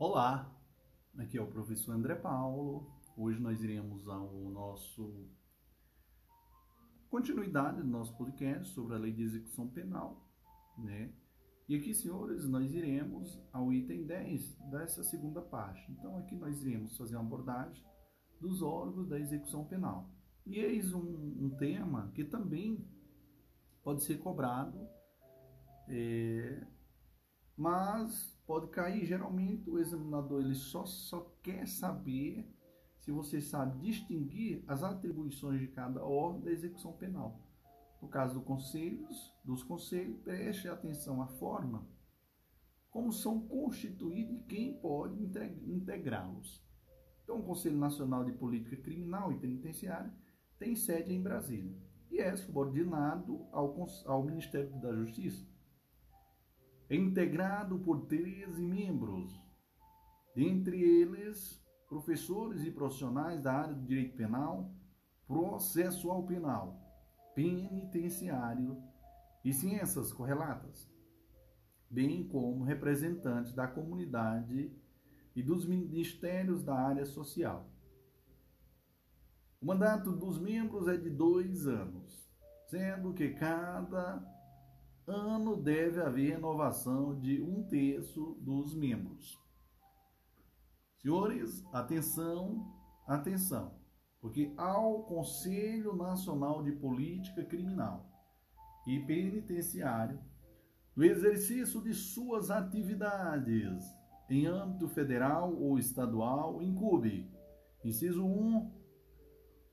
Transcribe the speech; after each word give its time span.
Olá, 0.00 0.50
aqui 1.18 1.36
é 1.36 1.42
o 1.42 1.46
professor 1.46 1.92
André 1.92 2.14
Paulo. 2.14 2.90
Hoje 3.18 3.38
nós 3.38 3.62
iremos 3.62 4.08
ao 4.08 4.32
nosso 4.48 5.28
continuidade 7.10 7.82
do 7.82 7.86
nosso 7.86 8.16
podcast 8.16 8.72
sobre 8.72 8.94
a 8.94 8.98
lei 8.98 9.12
de 9.12 9.22
execução 9.24 9.68
penal, 9.68 10.26
né? 10.78 11.12
E 11.68 11.76
aqui, 11.76 11.92
senhores, 11.92 12.48
nós 12.48 12.72
iremos 12.72 13.38
ao 13.52 13.70
item 13.74 14.06
10 14.06 14.56
dessa 14.70 15.04
segunda 15.04 15.42
parte. 15.42 15.92
Então, 15.92 16.16
aqui 16.16 16.34
nós 16.34 16.62
iremos 16.62 16.96
fazer 16.96 17.16
uma 17.16 17.26
abordagem 17.26 17.84
dos 18.40 18.62
órgãos 18.62 19.06
da 19.06 19.20
execução 19.20 19.66
penal. 19.66 20.08
E 20.46 20.60
eis 20.60 20.94
um, 20.94 21.44
um 21.44 21.50
tema 21.58 22.10
que 22.14 22.24
também 22.24 22.88
pode 23.84 24.02
ser 24.02 24.16
cobrado, 24.16 24.80
é, 25.90 26.66
mas 27.54 28.39
pode 28.50 28.66
cair. 28.66 29.06
Geralmente 29.06 29.70
o 29.70 29.78
examinador 29.78 30.40
ele 30.40 30.56
só, 30.56 30.84
só 30.84 31.20
quer 31.40 31.68
saber 31.68 32.52
se 32.98 33.12
você 33.12 33.40
sabe 33.40 33.78
distinguir 33.78 34.64
as 34.66 34.82
atribuições 34.82 35.60
de 35.60 35.68
cada 35.68 36.04
órgão 36.04 36.40
da 36.40 36.50
execução 36.50 36.92
penal. 36.94 37.40
No 38.02 38.08
caso 38.08 38.34
do 38.34 38.44
conselhos, 38.44 39.32
dos 39.44 39.62
conselhos, 39.62 40.18
preste 40.22 40.68
atenção 40.68 41.22
à 41.22 41.28
forma 41.28 41.86
como 42.90 43.12
são 43.12 43.46
constituídos 43.46 44.34
e 44.34 44.42
quem 44.48 44.76
pode 44.80 45.16
integrá-los. 45.22 46.60
Então, 47.22 47.38
o 47.38 47.44
Conselho 47.44 47.78
Nacional 47.78 48.24
de 48.24 48.32
Política 48.32 48.76
Criminal 48.78 49.30
e 49.30 49.38
Penitenciária 49.38 50.12
tem 50.58 50.74
sede 50.74 51.14
em 51.14 51.22
Brasília 51.22 51.72
e 52.10 52.18
é 52.18 52.34
subordinado 52.34 53.46
ao, 53.52 53.86
ao 54.06 54.24
Ministério 54.24 54.76
da 54.80 54.92
Justiça 54.92 55.46
integrado 56.90 57.78
por 57.78 58.06
13 58.06 58.66
membros, 58.66 59.30
dentre 60.34 60.80
eles 60.80 61.64
professores 61.88 62.64
e 62.64 62.70
profissionais 62.70 63.42
da 63.42 63.52
área 63.52 63.74
do 63.74 63.84
direito 63.84 64.16
penal, 64.16 64.72
processual 65.26 66.24
penal, 66.24 66.80
penitenciário 67.34 68.80
e 69.44 69.52
ciências 69.52 70.12
correlatas, 70.12 70.88
bem 71.88 72.26
como 72.26 72.64
representantes 72.64 73.52
da 73.52 73.66
comunidade 73.66 74.72
e 75.34 75.42
dos 75.42 75.66
ministérios 75.66 76.62
da 76.62 76.74
área 76.74 77.04
social. 77.04 77.68
O 79.60 79.66
mandato 79.66 80.12
dos 80.12 80.38
membros 80.38 80.88
é 80.88 80.96
de 80.96 81.10
dois 81.10 81.66
anos, 81.66 82.30
sendo 82.68 83.12
que 83.12 83.30
cada 83.30 84.18
ano 85.06 85.56
deve 85.56 86.00
haver 86.00 86.34
renovação 86.34 87.18
de 87.18 87.42
um 87.42 87.62
terço 87.62 88.36
dos 88.40 88.74
membros. 88.74 89.38
Senhores, 91.00 91.64
atenção, 91.72 92.66
atenção, 93.06 93.74
porque 94.20 94.52
ao 94.56 95.04
Conselho 95.04 95.96
Nacional 95.96 96.62
de 96.62 96.72
Política 96.72 97.44
Criminal 97.44 98.06
e 98.86 98.98
Penitenciário, 99.00 100.20
no 100.94 101.04
exercício 101.04 101.82
de 101.82 101.94
suas 101.94 102.50
atividades 102.50 103.84
em 104.28 104.46
âmbito 104.46 104.88
federal 104.88 105.54
ou 105.54 105.78
estadual, 105.78 106.62
incube, 106.62 107.28
inciso 107.84 108.24
1, 108.24 108.70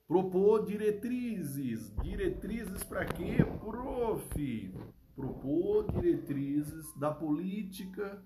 propor 0.07 0.65
diretrizes. 0.65 1.93
Diretrizes 2.01 2.83
para 2.83 3.05
quê, 3.05 3.37
prof? 3.59 4.73
Propor 5.17 5.91
diretrizes 5.93 6.93
da 6.95 7.11
política 7.11 8.23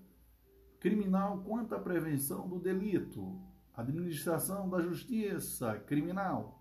criminal 0.78 1.42
quanto 1.42 1.74
à 1.74 1.80
prevenção 1.80 2.46
do 2.46 2.60
delito, 2.60 3.40
administração 3.74 4.68
da 4.68 4.78
justiça 4.82 5.80
criminal 5.86 6.60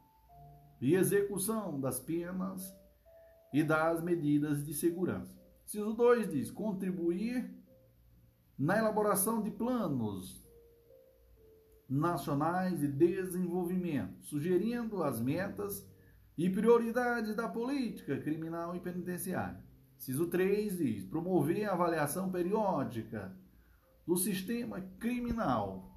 e 0.79 0.95
execução 0.95 1.77
das 1.81 1.99
penas 1.99 2.73
e 3.53 3.61
das 3.61 4.01
medidas 4.01 4.65
de 4.65 4.73
segurança. 4.73 5.37
Ciso 5.65 5.93
2 5.93 6.31
diz: 6.31 6.49
contribuir 6.49 7.53
na 8.57 8.77
elaboração 8.77 9.43
de 9.43 9.51
planos 9.51 10.47
nacionais 11.89 12.79
de 12.79 12.87
desenvolvimento, 12.87 14.23
sugerindo 14.23 15.03
as 15.03 15.19
metas 15.19 15.85
e 16.37 16.49
prioridades 16.49 17.35
da 17.35 17.49
política 17.49 18.17
criminal 18.17 18.73
e 18.73 18.79
penitenciária 18.79 19.70
Ciso 20.01 20.25
3 20.25 20.77
diz: 20.79 21.05
promover 21.05 21.69
a 21.69 21.73
avaliação 21.73 22.31
periódica 22.31 23.37
do 24.05 24.17
sistema 24.17 24.81
criminal 24.99 25.91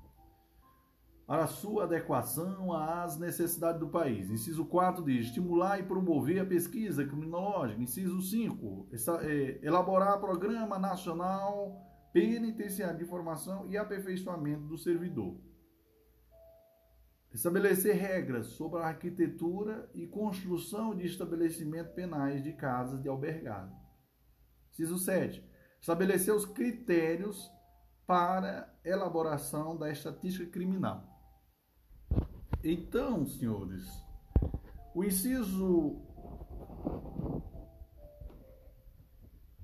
para 1.26 1.46
sua 1.46 1.84
adequação 1.84 2.70
às 2.74 3.18
necessidades 3.18 3.80
do 3.80 3.88
país. 3.88 4.28
Inciso 4.28 4.66
4 4.66 5.02
diz: 5.02 5.28
estimular 5.28 5.80
e 5.80 5.84
promover 5.84 6.38
a 6.38 6.44
pesquisa 6.44 7.02
criminológica. 7.06 7.80
Inciso 7.80 8.20
5, 8.20 8.88
é, 9.22 9.60
elaborar 9.62 10.20
programa 10.20 10.78
nacional 10.78 11.74
penitenciário 12.12 12.98
de 12.98 13.06
formação 13.06 13.66
e 13.70 13.78
aperfeiçoamento 13.78 14.66
do 14.66 14.76
servidor. 14.76 15.40
Estabelecer 17.32 17.96
regras 17.96 18.48
sobre 18.48 18.80
a 18.80 18.86
arquitetura 18.86 19.90
e 19.94 20.06
construção 20.06 20.94
de 20.94 21.06
estabelecimentos 21.06 21.94
penais 21.94 22.44
de 22.44 22.52
casas 22.52 23.02
de 23.02 23.08
albergado. 23.08 23.83
Inciso 24.74 24.98
7. 24.98 25.42
Estabelecer 25.80 26.34
os 26.34 26.44
critérios 26.44 27.48
para 28.06 28.76
elaboração 28.84 29.76
da 29.76 29.90
estatística 29.90 30.50
criminal. 30.50 31.08
Então, 32.62 33.24
senhores, 33.24 33.86
o 34.94 35.04
inciso 35.04 36.02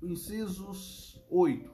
incisos 0.02 1.20
8. 1.28 1.70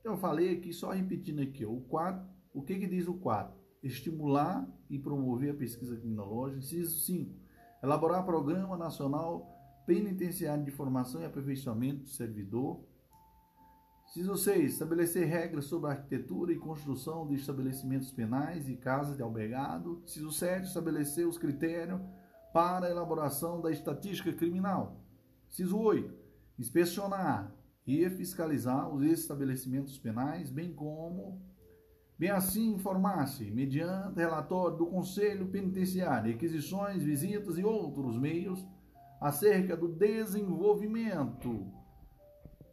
Então, 0.00 0.12
eu 0.12 0.18
falei 0.18 0.56
aqui, 0.56 0.72
só 0.72 0.90
repetindo 0.90 1.42
aqui, 1.42 1.66
o 1.66 1.80
4, 1.82 2.26
o 2.54 2.62
que 2.62 2.78
que 2.78 2.86
diz 2.86 3.08
o 3.08 3.14
4? 3.14 3.58
Estimular 3.82 4.66
e 4.88 4.98
promover 4.98 5.52
a 5.52 5.56
pesquisa 5.56 5.96
criminológica. 5.96 6.60
Inciso 6.60 7.00
5. 7.00 7.34
Elaborar 7.82 8.24
programa 8.24 8.76
nacional 8.76 9.49
penitenciário 9.86 10.64
de 10.64 10.70
formação 10.70 11.22
e 11.22 11.24
aperfeiçoamento 11.24 12.04
do 12.04 12.10
servidor. 12.10 12.84
Ciso 14.06 14.36
6. 14.36 14.72
Estabelecer 14.72 15.26
regras 15.26 15.66
sobre 15.66 15.88
a 15.88 15.92
arquitetura 15.92 16.52
e 16.52 16.58
construção 16.58 17.26
de 17.26 17.34
estabelecimentos 17.34 18.10
penais 18.10 18.68
e 18.68 18.76
casas 18.76 19.16
de 19.16 19.22
albergado. 19.22 20.02
Ciso 20.06 20.32
7. 20.32 20.66
Estabelecer 20.66 21.26
os 21.26 21.38
critérios 21.38 22.00
para 22.52 22.86
a 22.86 22.90
elaboração 22.90 23.60
da 23.60 23.70
estatística 23.70 24.32
criminal. 24.32 25.00
Ciso 25.48 25.78
8. 25.78 26.12
Inspecionar 26.58 27.54
e 27.86 28.08
fiscalizar 28.10 28.88
os 28.88 29.02
estabelecimentos 29.04 29.98
penais, 29.98 30.50
bem 30.50 30.72
como, 30.72 31.40
bem 32.18 32.30
assim, 32.30 32.74
informar-se, 32.74 33.50
mediante 33.50 34.16
relatório 34.16 34.76
do 34.76 34.86
Conselho 34.86 35.48
Penitenciário, 35.48 36.32
requisições, 36.32 37.02
visitas 37.02 37.58
e 37.58 37.64
outros 37.64 38.16
meios 38.18 38.64
acerca 39.20 39.76
do 39.76 39.88
desenvolvimento 39.88 41.70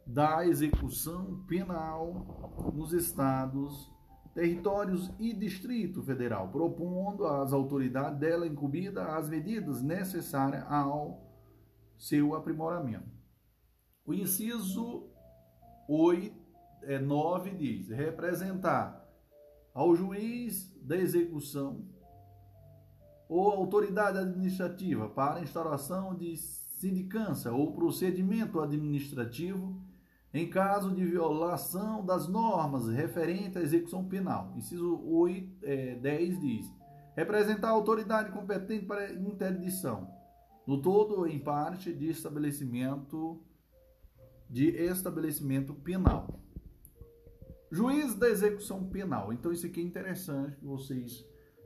da 0.06 0.46
execução 0.46 1.44
penal 1.46 2.72
nos 2.74 2.94
estados, 2.94 3.92
territórios 4.34 5.12
e 5.18 5.34
Distrito 5.34 6.02
Federal, 6.02 6.48
propondo 6.50 7.26
às 7.26 7.52
autoridades 7.52 8.18
dela 8.18 8.46
incumbida 8.46 9.16
as 9.16 9.28
medidas 9.28 9.82
necessárias 9.82 10.64
ao 10.66 11.28
seu 11.98 12.34
aprimoramento. 12.34 13.10
O 14.06 14.14
inciso 14.14 15.10
8, 15.86 16.34
é, 16.84 16.98
9 16.98 17.50
diz: 17.50 17.88
representar 17.90 19.06
ao 19.74 19.94
juiz 19.94 20.74
da 20.82 20.96
execução 20.96 21.86
ou 23.28 23.50
autoridade 23.50 24.18
administrativa 24.18 25.08
para 25.08 25.42
instauração 25.42 26.14
de 26.14 26.36
sindicância 26.36 27.52
ou 27.52 27.72
procedimento 27.72 28.60
administrativo 28.60 29.80
em 30.32 30.48
caso 30.48 30.94
de 30.94 31.04
violação 31.04 32.04
das 32.04 32.28
normas 32.28 32.88
referentes 32.88 33.56
à 33.56 33.62
execução 33.62 34.04
penal. 34.04 34.52
Inciso 34.56 35.00
8, 35.04 35.58
é, 35.62 35.94
10 35.96 36.40
diz: 36.40 36.72
representar 37.16 37.68
a 37.68 37.72
autoridade 37.72 38.30
competente 38.30 38.86
para 38.86 39.12
interdição, 39.12 40.08
no 40.66 40.80
todo 40.80 41.18
ou 41.18 41.26
em 41.26 41.38
parte, 41.38 41.92
de 41.92 42.08
estabelecimento 42.08 43.42
de 44.50 44.68
estabelecimento 44.68 45.74
penal. 45.74 46.40
Juiz 47.70 48.14
da 48.14 48.30
execução 48.30 48.88
penal. 48.88 49.30
Então 49.30 49.52
isso 49.52 49.66
aqui 49.66 49.80
é 49.80 49.82
interessante 49.82 50.56
que 50.56 50.64
vocês 50.64 51.22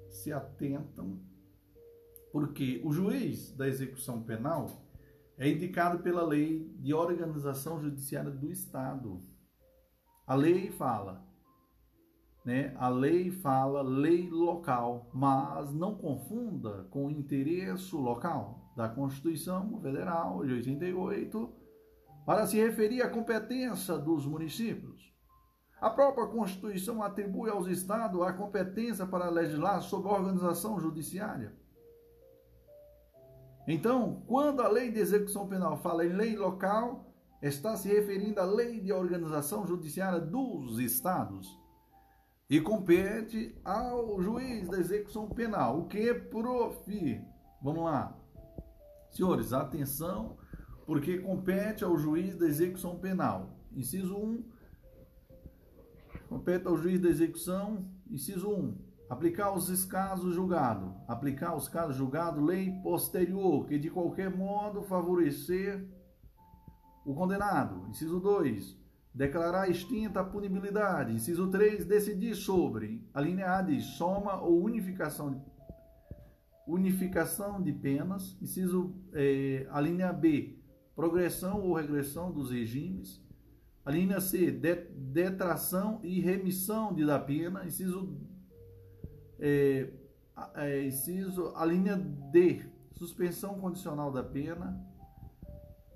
se 0.08 0.32
atentam 0.32 1.20
porque 2.32 2.80
o 2.84 2.90
juiz 2.90 3.52
da 3.52 3.68
execução 3.68 4.22
penal 4.22 4.82
é 5.38 5.48
indicado 5.48 6.02
pela 6.02 6.24
lei 6.24 6.74
de 6.80 6.94
organização 6.94 7.80
judiciária 7.80 8.30
do 8.30 8.50
Estado. 8.50 9.20
A 10.26 10.34
lei 10.34 10.70
fala 10.70 11.30
né? 12.44 12.74
A 12.76 12.88
lei 12.88 13.30
fala 13.30 13.82
lei 13.82 14.28
local, 14.28 15.08
mas 15.12 15.72
não 15.72 15.94
confunda 15.94 16.86
com 16.90 17.06
o 17.06 17.10
interesse 17.10 17.94
local 17.94 18.72
da 18.76 18.88
Constituição 18.88 19.80
Federal 19.80 20.44
de 20.44 20.52
88 20.54 21.52
para 22.26 22.46
se 22.46 22.56
referir 22.56 23.02
à 23.02 23.08
competência 23.08 23.96
dos 23.96 24.26
municípios. 24.26 25.12
A 25.80 25.90
própria 25.90 26.26
Constituição 26.26 27.02
atribui 27.02 27.50
aos 27.50 27.66
estados 27.66 28.22
a 28.22 28.32
competência 28.32 29.06
para 29.06 29.28
legislar 29.30 29.80
sobre 29.82 30.08
a 30.08 30.14
organização 30.14 30.78
judiciária. 30.78 31.56
Então, 33.66 34.22
quando 34.26 34.60
a 34.60 34.68
lei 34.68 34.90
de 34.90 34.98
execução 34.98 35.46
penal 35.46 35.76
fala 35.76 36.04
em 36.04 36.12
lei 36.12 36.36
local, 36.36 37.12
está 37.40 37.76
se 37.76 37.88
referindo 37.88 38.40
à 38.40 38.44
lei 38.44 38.80
de 38.80 38.92
organização 38.92 39.66
judiciária 39.66 40.20
dos 40.20 40.78
estados 40.78 41.60
e 42.48 42.60
compete 42.60 43.58
ao 43.64 44.20
juiz 44.20 44.68
da 44.68 44.78
execução 44.78 45.28
penal. 45.28 45.80
O 45.80 45.86
que, 45.86 46.12
prof? 46.12 47.20
Vamos 47.62 47.84
lá. 47.84 48.16
Senhores, 49.10 49.52
atenção, 49.52 50.36
porque 50.84 51.18
compete 51.18 51.84
ao 51.84 51.96
juiz 51.96 52.36
da 52.36 52.46
execução 52.46 52.98
penal. 52.98 53.56
Inciso 53.72 54.16
1. 54.16 54.44
Compete 56.28 56.66
ao 56.66 56.76
juiz 56.76 57.00
da 57.00 57.08
execução. 57.08 57.90
Inciso 58.10 58.50
1. 58.50 58.91
Aplicar 59.12 59.52
os 59.52 59.84
casos 59.84 60.34
julgados. 60.34 60.90
Aplicar 61.06 61.54
os 61.54 61.68
casos 61.68 61.96
julgados, 61.96 62.42
lei 62.42 62.72
posterior, 62.82 63.66
que 63.66 63.78
de 63.78 63.90
qualquer 63.90 64.34
modo 64.34 64.80
favorecer 64.80 65.86
o 67.04 67.14
condenado. 67.14 67.86
Inciso 67.90 68.18
2 68.18 68.74
Declarar 69.14 69.68
extinta 69.68 70.20
a 70.20 70.24
punibilidade. 70.24 71.12
Inciso 71.12 71.50
3. 71.50 71.84
Decidir 71.84 72.34
sobre. 72.34 73.06
A 73.12 73.20
linha 73.20 73.54
A 73.54 73.60
diz 73.60 73.84
soma 73.84 74.40
ou 74.40 74.64
unificação, 74.64 75.44
unificação 76.66 77.60
de 77.60 77.70
penas. 77.70 78.38
Inciso, 78.40 78.94
é, 79.12 79.66
a 79.70 79.78
linha 79.78 80.10
B. 80.10 80.58
Progressão 80.96 81.60
ou 81.60 81.74
regressão 81.74 82.32
dos 82.32 82.50
regimes. 82.50 83.22
A 83.84 83.90
linha 83.90 84.22
C. 84.22 84.50
De, 84.50 84.74
detração 84.74 86.00
e 86.02 86.18
remissão 86.18 86.94
de 86.94 87.04
da 87.04 87.18
pena. 87.18 87.66
Inciso, 87.66 88.18
é, 89.44 89.92
é, 90.54 90.86
inciso, 90.86 91.52
a 91.56 91.64
linha 91.64 91.96
D. 91.96 92.64
Suspensão 92.92 93.58
condicional 93.58 94.12
da 94.12 94.22
pena. 94.22 94.80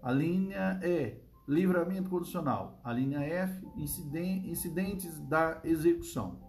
A 0.02 0.10
linha 0.10 0.80
E 0.82 1.24
livramento 1.46 2.10
condicional. 2.10 2.80
A 2.82 2.92
linha 2.92 3.20
F, 3.20 3.64
incidentes 3.76 5.20
da 5.28 5.60
execução. 5.62 6.40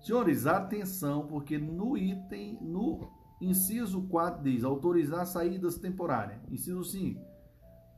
Senhores, 0.00 0.46
atenção, 0.46 1.26
porque 1.26 1.58
no 1.58 1.98
item, 1.98 2.58
no 2.62 3.10
inciso 3.40 4.02
4 4.08 4.42
diz 4.42 4.62
autorizar 4.62 5.26
saídas 5.26 5.76
temporárias. 5.76 6.40
Inciso 6.48 6.84
5, 6.84 7.20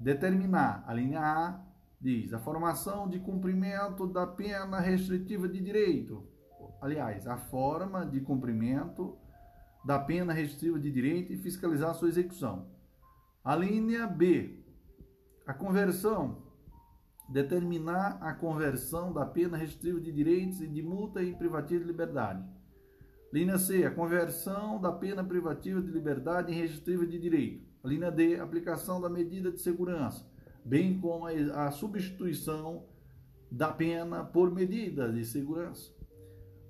determinar. 0.00 0.82
A 0.86 0.94
linha 0.94 1.20
A 1.20 1.60
diz 2.00 2.32
a 2.32 2.38
formação 2.38 3.06
de 3.08 3.20
cumprimento 3.20 4.06
da 4.06 4.26
pena 4.26 4.80
restritiva 4.80 5.48
de 5.48 5.60
direito. 5.60 6.31
Aliás, 6.82 7.28
a 7.28 7.36
forma 7.36 8.04
de 8.04 8.20
cumprimento 8.20 9.16
da 9.84 10.00
pena 10.00 10.32
restritiva 10.32 10.80
de 10.80 10.90
direito 10.90 11.32
e 11.32 11.36
fiscalizar 11.36 11.94
sua 11.94 12.08
execução. 12.08 12.66
A 13.44 13.54
linha 13.54 14.04
B, 14.04 14.58
a 15.46 15.54
conversão. 15.54 16.42
Determinar 17.28 18.18
a 18.20 18.34
conversão 18.34 19.12
da 19.12 19.24
pena 19.24 19.56
restritiva 19.56 20.00
de 20.00 20.10
direitos 20.10 20.60
e 20.60 20.66
de 20.66 20.82
multa 20.82 21.22
em 21.22 21.32
privativa 21.32 21.80
de 21.80 21.86
liberdade. 21.86 22.44
Linha 23.32 23.58
C. 23.58 23.84
A 23.86 23.90
conversão 23.90 24.80
da 24.80 24.90
pena 24.90 25.22
privativa 25.22 25.80
de 25.80 25.90
liberdade 25.90 26.52
em 26.52 26.56
restritiva 26.56 27.06
de 27.06 27.18
direito. 27.18 27.64
A 27.84 27.88
linha 27.88 28.10
D. 28.10 28.40
Aplicação 28.40 29.00
da 29.00 29.08
medida 29.08 29.52
de 29.52 29.60
segurança, 29.60 30.28
bem 30.64 31.00
como 31.00 31.26
a 31.26 31.70
substituição 31.70 32.86
da 33.50 33.72
pena 33.72 34.24
por 34.24 34.52
medida 34.52 35.12
de 35.12 35.24
segurança. 35.24 36.01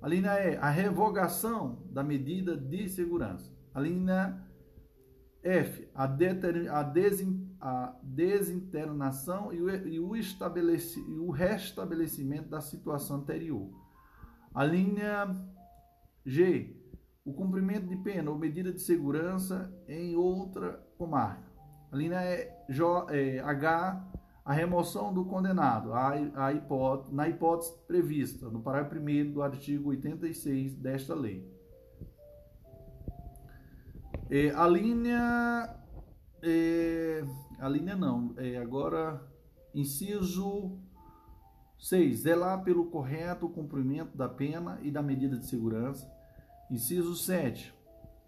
A 0.03 0.07
linha 0.09 0.33
E. 0.33 0.57
A 0.57 0.69
revogação 0.69 1.81
da 1.89 2.03
medida 2.03 2.57
de 2.57 2.89
segurança. 2.89 3.49
A 3.73 3.79
linha 3.79 4.45
F. 5.41 5.89
A, 5.95 6.03
a 6.03 6.83
desin, 6.83 7.55
a 7.57 7.95
desinternação 8.03 9.53
e 9.53 9.61
o, 9.61 9.69
e 9.87 9.99
o, 10.01 10.13
estabeleci, 10.13 10.99
e 10.99 11.17
o 11.17 11.31
restabelecimento 11.31 12.49
da 12.49 12.59
situação 12.59 13.15
anterior. 13.17 13.69
A 14.53 14.65
linha 14.65 15.41
G, 16.25 16.75
o 17.23 17.31
cumprimento 17.31 17.87
de 17.87 17.95
pena 17.95 18.29
ou 18.29 18.37
medida 18.37 18.73
de 18.73 18.81
segurança 18.81 19.73
em 19.87 20.17
outra 20.17 20.85
comarca. 20.97 21.49
A 21.89 21.95
linha 21.95 22.19
é, 22.19 23.39
H, 23.39 24.12
a 24.45 24.53
remoção 24.53 25.13
do 25.13 25.25
condenado, 25.25 25.93
a, 25.93 26.13
a 26.13 26.51
na 27.11 27.29
hipótese 27.29 27.73
prevista 27.87 28.49
no 28.49 28.61
parágrafo 28.61 28.97
1 28.97 29.31
do 29.31 29.41
artigo 29.41 29.89
86 29.89 30.75
desta 30.75 31.15
lei. 31.15 31.49
É, 34.29 34.49
a 34.49 34.67
linha 34.67 35.79
é, 36.41 37.23
a 37.57 37.69
linha 37.69 37.95
não. 37.95 38.33
É, 38.35 38.57
agora, 38.57 39.25
inciso 39.73 40.77
6. 41.79 42.19
Zelar 42.19 42.61
pelo 42.63 42.87
correto 42.87 43.47
cumprimento 43.47 44.17
da 44.17 44.27
pena 44.27 44.77
e 44.81 44.91
da 44.91 45.01
medida 45.01 45.37
de 45.37 45.45
segurança. 45.45 46.11
Inciso 46.69 47.15
7. 47.15 47.73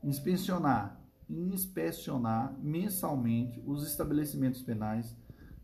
Inspecionar. 0.02 1.02
Inspecionar 1.30 2.58
mensalmente 2.62 3.62
os 3.66 3.86
estabelecimentos 3.86 4.62
penais, 4.62 5.14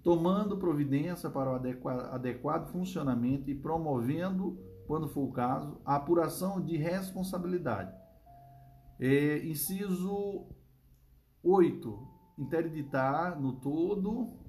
tomando 0.03 0.57
providência 0.57 1.29
para 1.29 1.51
o 1.51 1.55
adequado, 1.55 2.71
funcionamento 2.71 3.49
e 3.49 3.55
promovendo, 3.55 4.59
quando 4.87 5.07
for 5.07 5.23
o 5.23 5.31
caso, 5.31 5.79
a 5.85 5.95
apuração 5.95 6.59
de 6.61 6.75
responsabilidade. 6.75 7.93
É, 8.99 9.45
inciso 9.45 10.47
8 11.43 12.11
interditar 12.37 13.39
no 13.39 13.53
todo 13.53 14.39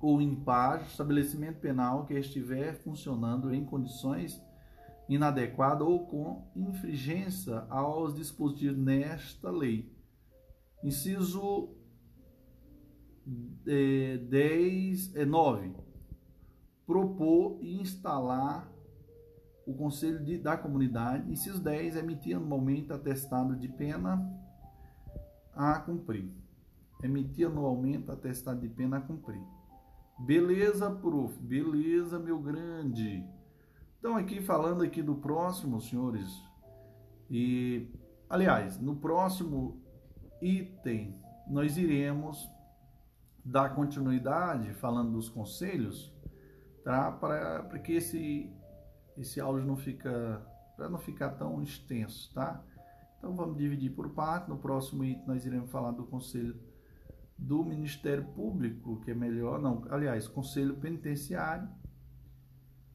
ou 0.00 0.20
em 0.20 0.34
parte 0.36 0.90
estabelecimento 0.90 1.58
penal 1.60 2.04
que 2.04 2.14
estiver 2.14 2.74
funcionando 2.74 3.52
em 3.52 3.64
condições 3.64 4.40
inadequadas 5.08 5.86
ou 5.86 6.06
com 6.06 6.50
infringência 6.54 7.64
aos 7.68 8.14
dispositivos 8.14 8.78
nesta 8.78 9.50
lei. 9.50 9.92
Inciso 10.82 11.75
10, 13.26 15.16
é, 15.16 15.24
9. 15.24 15.72
Propor 16.86 17.58
e 17.60 17.80
instalar 17.80 18.70
o 19.66 19.74
Conselho 19.74 20.24
de, 20.24 20.38
da 20.38 20.56
Comunidade. 20.56 21.30
Inciso 21.30 21.60
10. 21.60 21.96
Emitir 21.96 22.36
anualmente 22.36 22.92
atestado 22.92 23.56
de 23.56 23.68
pena 23.68 24.24
a 25.52 25.80
cumprir. 25.80 26.30
Emitir 27.02 27.48
anualmente 27.48 28.10
atestado 28.10 28.60
de 28.60 28.68
pena 28.68 28.98
a 28.98 29.00
cumprir. 29.00 29.42
Beleza, 30.20 30.90
prof. 30.90 31.36
Beleza, 31.40 32.18
meu 32.18 32.38
grande. 32.38 33.26
Então, 33.98 34.16
aqui 34.16 34.40
falando 34.40 34.84
aqui 34.84 35.02
do 35.02 35.16
próximo, 35.16 35.80
senhores. 35.80 36.30
E, 37.28 37.90
aliás, 38.30 38.80
no 38.80 38.94
próximo 38.94 39.82
item, 40.40 41.12
nós 41.48 41.76
iremos 41.76 42.48
dar 43.46 43.74
continuidade 43.76 44.74
falando 44.74 45.12
dos 45.12 45.28
conselhos, 45.28 46.12
tá? 46.82 47.12
Para 47.12 47.78
que 47.78 47.92
esse, 47.92 48.52
esse 49.16 49.40
áudio 49.40 49.64
não 49.64 49.76
fica, 49.76 50.44
para 50.76 50.88
não 50.88 50.98
ficar 50.98 51.30
tão 51.30 51.62
extenso, 51.62 52.32
tá? 52.34 52.62
Então 53.18 53.34
vamos 53.36 53.56
dividir 53.56 53.94
por 53.94 54.10
parte. 54.10 54.48
No 54.48 54.58
próximo 54.58 55.04
item 55.04 55.26
nós 55.26 55.46
iremos 55.46 55.70
falar 55.70 55.92
do 55.92 56.04
Conselho 56.04 56.60
do 57.38 57.64
Ministério 57.64 58.24
Público, 58.32 59.00
que 59.02 59.12
é 59.12 59.14
melhor, 59.14 59.60
não, 59.60 59.84
aliás, 59.90 60.26
Conselho 60.26 60.76
Penitenciário, 60.76 61.68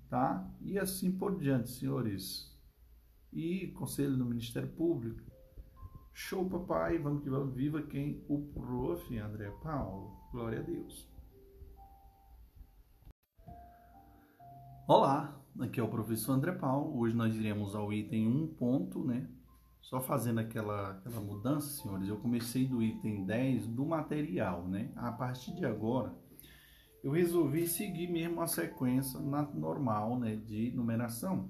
tá? 0.10 0.46
E 0.60 0.78
assim 0.78 1.12
por 1.12 1.38
diante, 1.38 1.70
senhores. 1.70 2.52
E 3.32 3.68
Conselho 3.78 4.18
do 4.18 4.26
Ministério 4.26 4.70
Público. 4.70 5.22
Show, 6.14 6.50
papai, 6.50 6.98
vamos 6.98 7.24
que 7.24 7.30
vamos. 7.30 7.56
Viva 7.56 7.82
quem? 7.84 8.26
O 8.28 8.42
prof. 8.54 9.18
André 9.18 9.50
Paulo. 9.64 10.21
Glória 10.32 10.60
a 10.60 10.64
Deus. 10.64 11.10
Olá, 14.88 15.38
aqui 15.60 15.78
é 15.78 15.84
o 15.84 15.90
professor 15.90 16.32
André 16.32 16.54
Paulo. 16.54 16.98
Hoje 16.98 17.14
nós 17.14 17.36
iremos 17.36 17.76
ao 17.76 17.92
item 17.92 18.30
1 18.30 18.56
ponto, 18.56 19.04
né? 19.04 19.28
Só 19.82 20.00
fazendo 20.00 20.40
aquela, 20.40 20.92
aquela 20.92 21.20
mudança, 21.20 21.82
senhores, 21.82 22.08
eu 22.08 22.18
comecei 22.18 22.66
do 22.66 22.82
item 22.82 23.26
10 23.26 23.68
do 23.68 23.86
material, 23.86 24.66
né? 24.70 24.94
A 24.96 25.12
partir 25.12 25.54
de 25.54 25.66
agora, 25.66 26.16
eu 27.04 27.12
resolvi 27.12 27.68
seguir 27.68 28.08
mesmo 28.10 28.40
a 28.40 28.48
sequência 28.48 29.20
normal 29.20 30.18
né, 30.18 30.38
de 30.38 30.72
numeração. 30.72 31.50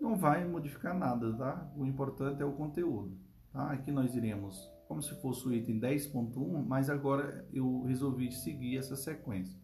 Não 0.00 0.16
vai 0.16 0.44
modificar 0.44 0.92
nada, 0.92 1.32
tá? 1.36 1.72
O 1.76 1.86
importante 1.86 2.42
é 2.42 2.44
o 2.44 2.52
conteúdo. 2.52 3.16
Tá? 3.52 3.70
Aqui 3.70 3.92
nós 3.92 4.12
iremos 4.16 4.75
como 4.86 5.02
se 5.02 5.14
fosse 5.20 5.46
o 5.46 5.52
item 5.52 5.80
10.1, 5.80 6.64
mas 6.66 6.88
agora 6.88 7.46
eu 7.52 7.82
resolvi 7.82 8.30
seguir 8.32 8.78
essa 8.78 8.96
sequência. 8.96 9.58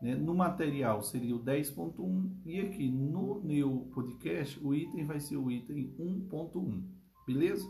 Né? 0.00 0.14
No 0.14 0.34
material 0.34 1.02
seria 1.02 1.34
o 1.34 1.42
10.1 1.42 2.40
e 2.44 2.60
aqui 2.60 2.90
no 2.90 3.40
meu 3.42 3.88
podcast 3.94 4.58
o 4.64 4.74
item 4.74 5.06
vai 5.06 5.20
ser 5.20 5.36
o 5.36 5.50
item 5.50 5.94
1.1, 5.98 6.84
beleza? 7.26 7.66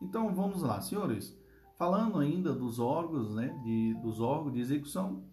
Então 0.00 0.34
vamos 0.34 0.62
lá, 0.62 0.80
senhores. 0.80 1.36
Falando 1.76 2.18
ainda 2.18 2.54
dos 2.54 2.78
órgãos, 2.78 3.34
né, 3.34 3.48
de, 3.64 3.94
dos 4.00 4.20
órgãos 4.20 4.54
de 4.54 4.60
execução, 4.60 5.24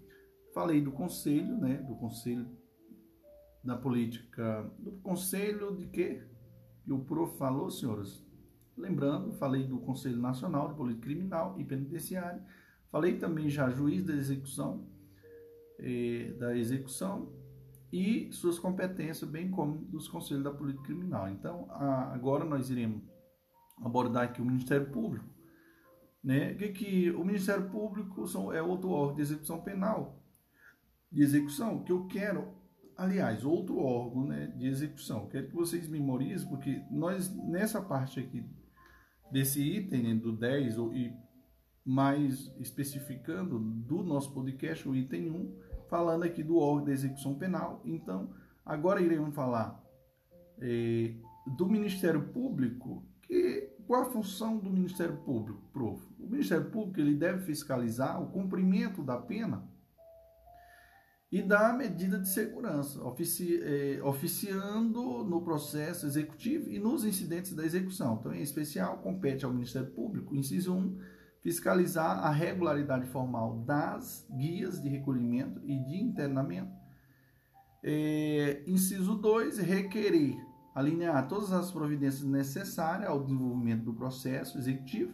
falei 0.53 0.81
do 0.81 0.91
conselho, 0.91 1.57
né, 1.57 1.75
do 1.77 1.95
conselho 1.95 2.49
da 3.63 3.77
política, 3.77 4.69
do 4.79 4.93
conselho 5.03 5.75
de 5.77 5.85
quê? 5.87 6.27
Que 6.83 6.91
o 6.91 7.05
prof 7.05 7.37
falou, 7.37 7.69
senhores? 7.69 8.25
Lembrando, 8.81 9.31
falei 9.33 9.63
do 9.63 9.79
Conselho 9.79 10.17
Nacional 10.17 10.69
de 10.69 10.73
Política 10.73 11.05
Criminal 11.05 11.55
e 11.59 11.63
Penitenciária, 11.63 12.43
falei 12.89 13.19
também 13.19 13.47
já 13.47 13.69
juiz 13.69 14.03
da 14.03 14.13
execução, 14.13 14.87
eh, 15.77 16.33
da 16.39 16.57
execução 16.57 17.31
e 17.93 18.31
suas 18.31 18.57
competências, 18.57 19.29
bem 19.29 19.51
como 19.51 19.85
dos 19.85 20.07
conselhos 20.07 20.43
da 20.43 20.51
política 20.51 20.85
criminal. 20.85 21.29
Então, 21.29 21.67
a, 21.69 22.11
agora 22.11 22.43
nós 22.43 22.71
iremos 22.71 23.03
abordar 23.83 24.23
aqui 24.23 24.41
o 24.41 24.45
Ministério 24.45 24.89
Público, 24.89 25.29
né? 26.23 26.55
Que, 26.55 26.69
que 26.69 27.11
o 27.11 27.23
Ministério 27.23 27.69
Público 27.69 28.25
são, 28.27 28.51
é 28.51 28.63
outro 28.63 28.89
órgão 28.89 29.17
de 29.17 29.21
execução 29.21 29.61
penal, 29.61 30.23
de 31.11 31.21
execução, 31.21 31.83
que 31.83 31.91
eu 31.91 32.07
quero, 32.07 32.51
aliás, 32.97 33.45
outro 33.45 33.77
órgão 33.77 34.25
né, 34.25 34.47
de 34.47 34.65
execução. 34.65 35.27
Quero 35.27 35.49
que 35.49 35.55
vocês 35.55 35.87
memorizem, 35.87 36.49
porque 36.49 36.83
nós, 36.89 37.29
nessa 37.47 37.79
parte 37.79 38.19
aqui 38.19 38.43
desse 39.31 39.61
item 39.61 40.03
né, 40.03 40.15
do 40.15 40.31
10 40.31 40.77
e 40.93 41.13
mais 41.85 42.51
especificando 42.59 43.59
do 43.59 44.03
nosso 44.03 44.33
podcast, 44.33 44.87
o 44.87 44.95
item 44.95 45.31
1, 45.31 45.59
falando 45.89 46.23
aqui 46.23 46.43
do 46.43 46.57
órgão 46.57 46.85
da 46.85 46.91
execução 46.91 47.35
penal. 47.35 47.81
Então, 47.83 48.33
agora 48.65 49.01
iremos 49.01 49.33
falar 49.33 49.81
é, 50.59 51.15
do 51.57 51.67
Ministério 51.67 52.29
Público, 52.29 53.03
que 53.21 53.71
qual 53.87 54.03
a 54.03 54.11
função 54.11 54.57
do 54.57 54.69
Ministério 54.69 55.17
Público, 55.17 55.61
prof? 55.73 56.01
O 56.19 56.27
Ministério 56.27 56.69
Público 56.69 56.99
ele 56.99 57.15
deve 57.15 57.45
fiscalizar 57.45 58.21
o 58.21 58.27
cumprimento 58.27 59.03
da 59.03 59.17
pena 59.17 59.67
e 61.31 61.41
da 61.41 61.71
medida 61.71 62.19
de 62.19 62.27
segurança, 62.27 63.01
ofici, 63.01 63.57
é, 63.63 64.03
oficiando 64.03 65.23
no 65.23 65.41
processo 65.41 66.05
executivo 66.05 66.69
e 66.69 66.77
nos 66.77 67.05
incidentes 67.05 67.53
da 67.53 67.63
execução. 67.63 68.17
Então, 68.19 68.33
em 68.33 68.41
especial, 68.41 68.97
compete 68.97 69.45
ao 69.45 69.53
Ministério 69.53 69.89
Público, 69.91 70.35
inciso 70.35 70.75
1, 70.75 70.99
fiscalizar 71.39 72.19
a 72.19 72.29
regularidade 72.29 73.05
formal 73.07 73.59
das 73.59 74.27
guias 74.29 74.81
de 74.81 74.89
recolhimento 74.89 75.61
e 75.63 75.79
de 75.79 76.01
internamento. 76.03 76.73
É, 77.81 78.61
inciso 78.67 79.15
2, 79.15 79.57
requerer, 79.59 80.35
alinear 80.75 81.29
todas 81.29 81.53
as 81.53 81.71
providências 81.71 82.23
necessárias 82.23 83.09
ao 83.09 83.23
desenvolvimento 83.23 83.85
do 83.85 83.93
processo 83.93 84.57
executivo. 84.57 85.13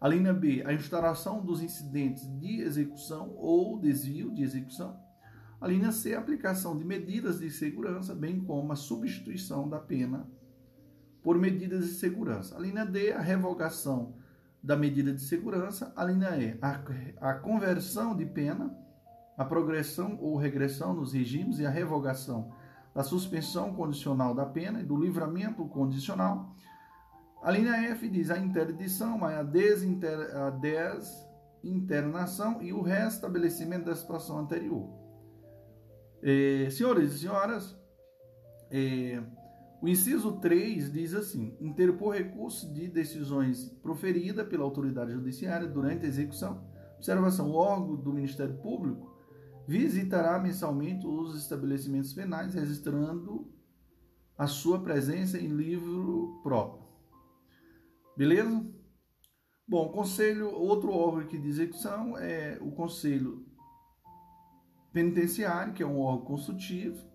A 0.00 0.08
B, 0.08 0.62
a 0.64 0.72
instauração 0.72 1.44
dos 1.44 1.62
incidentes 1.62 2.26
de 2.38 2.62
execução 2.62 3.34
ou 3.36 3.78
desvio 3.78 4.32
de 4.32 4.42
execução. 4.42 5.09
A 5.60 5.68
linha 5.68 5.92
C, 5.92 6.14
a 6.14 6.18
aplicação 6.18 6.78
de 6.78 6.84
medidas 6.84 7.38
de 7.38 7.50
segurança, 7.50 8.14
bem 8.14 8.40
como 8.40 8.72
a 8.72 8.76
substituição 8.76 9.68
da 9.68 9.78
pena 9.78 10.26
por 11.22 11.38
medidas 11.38 11.84
de 11.84 11.94
segurança. 11.94 12.56
A 12.56 12.60
linha 12.60 12.86
D, 12.86 13.12
a 13.12 13.20
revogação 13.20 14.14
da 14.62 14.74
medida 14.76 15.12
de 15.12 15.20
segurança. 15.20 15.92
A 15.94 16.04
linha 16.04 16.36
E, 16.38 16.58
a, 16.62 16.80
a 17.30 17.34
conversão 17.34 18.16
de 18.16 18.24
pena, 18.24 18.74
a 19.36 19.44
progressão 19.44 20.16
ou 20.20 20.36
regressão 20.36 20.94
nos 20.94 21.12
regimes 21.12 21.58
e 21.58 21.66
a 21.66 21.70
revogação 21.70 22.52
da 22.94 23.02
suspensão 23.02 23.74
condicional 23.74 24.34
da 24.34 24.46
pena 24.46 24.80
e 24.80 24.84
do 24.84 24.96
livramento 24.96 25.64
condicional. 25.66 26.54
A 27.42 27.50
linha 27.50 27.74
F 27.92 28.08
diz 28.08 28.30
a 28.30 28.38
interdição, 28.38 29.24
a, 29.24 29.42
desinter, 29.42 30.36
a 30.36 30.50
desinternação 31.62 32.62
e 32.62 32.72
o 32.72 32.82
restabelecimento 32.82 33.86
da 33.86 33.94
situação 33.94 34.38
anterior. 34.38 34.99
É, 36.22 36.68
senhores 36.70 37.14
e 37.14 37.18
senhoras, 37.20 37.76
é, 38.70 39.22
o 39.80 39.88
inciso 39.88 40.32
3 40.40 40.92
diz 40.92 41.14
assim: 41.14 41.56
interpor 41.60 42.14
recurso 42.14 42.72
de 42.72 42.88
decisões 42.88 43.70
proferida 43.82 44.44
pela 44.44 44.64
autoridade 44.64 45.12
judiciária 45.12 45.66
durante 45.66 46.04
a 46.04 46.08
execução. 46.08 46.64
Observação: 46.96 47.50
o 47.50 47.54
órgão 47.54 47.96
do 47.96 48.12
Ministério 48.12 48.58
Público 48.58 49.10
visitará 49.66 50.38
mensalmente 50.38 51.06
os 51.06 51.36
estabelecimentos 51.36 52.12
penais, 52.12 52.54
registrando 52.54 53.50
a 54.36 54.46
sua 54.46 54.80
presença 54.82 55.38
em 55.38 55.48
livro 55.48 56.40
próprio. 56.42 56.88
Beleza? 58.16 58.66
Bom, 59.66 59.88
conselho, 59.90 60.50
outro 60.50 60.90
órgão 60.90 61.20
aqui 61.20 61.38
de 61.38 61.48
execução 61.48 62.18
é 62.18 62.58
o 62.60 62.72
Conselho 62.72 63.46
penitenciário, 64.92 65.72
que 65.72 65.82
é 65.82 65.86
um 65.86 66.00
órgão 66.00 66.24
consultivo, 66.26 67.10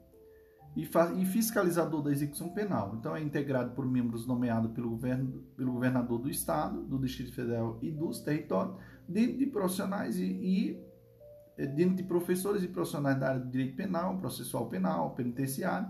e, 0.75 0.83
e, 0.83 1.25
fiscalizador 1.25 2.01
da 2.01 2.11
execução 2.11 2.49
penal. 2.49 2.95
Então, 2.99 3.15
é 3.15 3.21
integrado 3.21 3.71
por 3.71 3.85
membros 3.85 4.27
nomeados 4.27 4.71
pelo, 4.71 4.89
governo, 4.89 5.41
pelo 5.55 5.71
governador 5.71 6.19
do 6.19 6.29
Estado, 6.29 6.83
do 6.83 6.99
Distrito 6.99 7.33
Federal 7.33 7.79
e 7.81 7.89
dos 7.89 8.19
territórios, 8.19 8.75
dentro 9.07 9.37
de 9.37 9.45
profissionais 9.45 10.17
e, 10.17 10.25
e 10.25 10.85
é, 11.57 11.65
dentro 11.65 11.95
de 11.95 12.03
professores 12.03 12.61
e 12.63 12.67
profissionais 12.67 13.17
da 13.17 13.29
área 13.29 13.39
do 13.39 13.49
direito 13.49 13.77
penal, 13.77 14.17
processual 14.17 14.67
penal, 14.67 15.11
penitenciário 15.11 15.87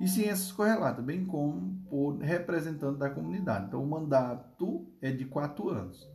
e 0.00 0.08
ciências 0.08 0.50
correlatas, 0.50 1.04
bem 1.04 1.24
como 1.24 1.76
por 1.88 2.18
representante 2.18 2.98
da 2.98 3.08
comunidade. 3.08 3.66
Então, 3.66 3.82
o 3.82 3.86
mandato 3.88 4.84
é 5.00 5.12
de 5.12 5.24
quatro 5.26 5.68
anos. 5.68 6.10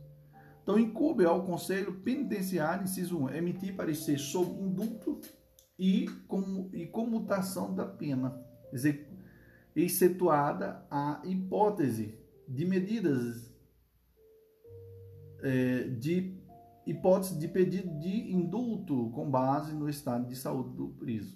Então, 0.68 0.78
incube 0.78 1.24
ao 1.24 1.46
Conselho 1.46 1.94
Penitenciário, 2.02 2.84
inciso 2.84 3.16
1, 3.20 3.30
emitir 3.30 3.74
parecer 3.74 4.18
sobre 4.18 4.60
indulto 4.60 5.18
e, 5.78 6.06
com, 6.28 6.68
e 6.74 6.86
comutação 6.86 7.74
da 7.74 7.86
pena, 7.86 8.38
excetuada 9.74 10.86
a 10.90 11.22
hipótese 11.24 12.18
de 12.46 12.66
medidas 12.66 13.50
é, 15.40 15.84
de 15.84 16.38
hipótese 16.86 17.38
de 17.38 17.48
pedido 17.48 17.98
de 17.98 18.30
indulto 18.30 19.10
com 19.12 19.30
base 19.30 19.74
no 19.74 19.88
estado 19.88 20.28
de 20.28 20.36
saúde 20.36 20.76
do 20.76 20.88
preso. 20.88 21.34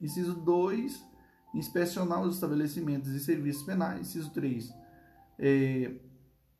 Inciso 0.00 0.34
2, 0.34 1.00
inspecionar 1.54 2.22
os 2.22 2.34
estabelecimentos 2.34 3.12
e 3.12 3.20
serviços 3.20 3.62
penais. 3.62 4.00
Inciso 4.00 4.32
3, 4.32 4.74
é, 5.38 5.94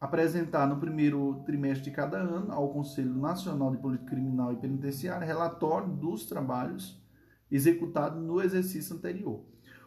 apresentar 0.04 0.68
no 0.68 0.76
primeiro 0.76 1.42
trimestre 1.46 1.84
de 1.84 1.90
cada 1.90 2.18
ano 2.18 2.52
ao 2.52 2.68
Conselho 2.68 3.14
Nacional 3.14 3.70
de 3.70 3.78
Política 3.78 4.11
Criminal 4.11 4.52
e 4.52 4.56
Penitenciária 4.56 5.26
relatório 5.26 5.88
dos 5.88 6.26
trabalhos 6.26 7.02
executados 7.50 8.23
no 8.23 8.42
exercício 8.42 8.94
anterior. 8.94 9.42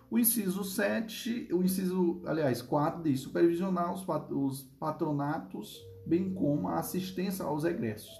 O 0.09 0.17
inciso 0.17 0.63
7, 0.63 1.49
o 1.51 1.61
inciso, 1.61 2.23
aliás, 2.25 2.63
4 2.63 3.03
diz 3.03 3.19
supervisionar 3.19 3.93
os, 3.93 4.03
os 4.31 4.63
patronatos, 4.79 5.79
bem 6.07 6.33
como 6.33 6.67
a 6.67 6.79
assistência 6.79 7.45
aos 7.45 7.63
egressos. 7.63 8.19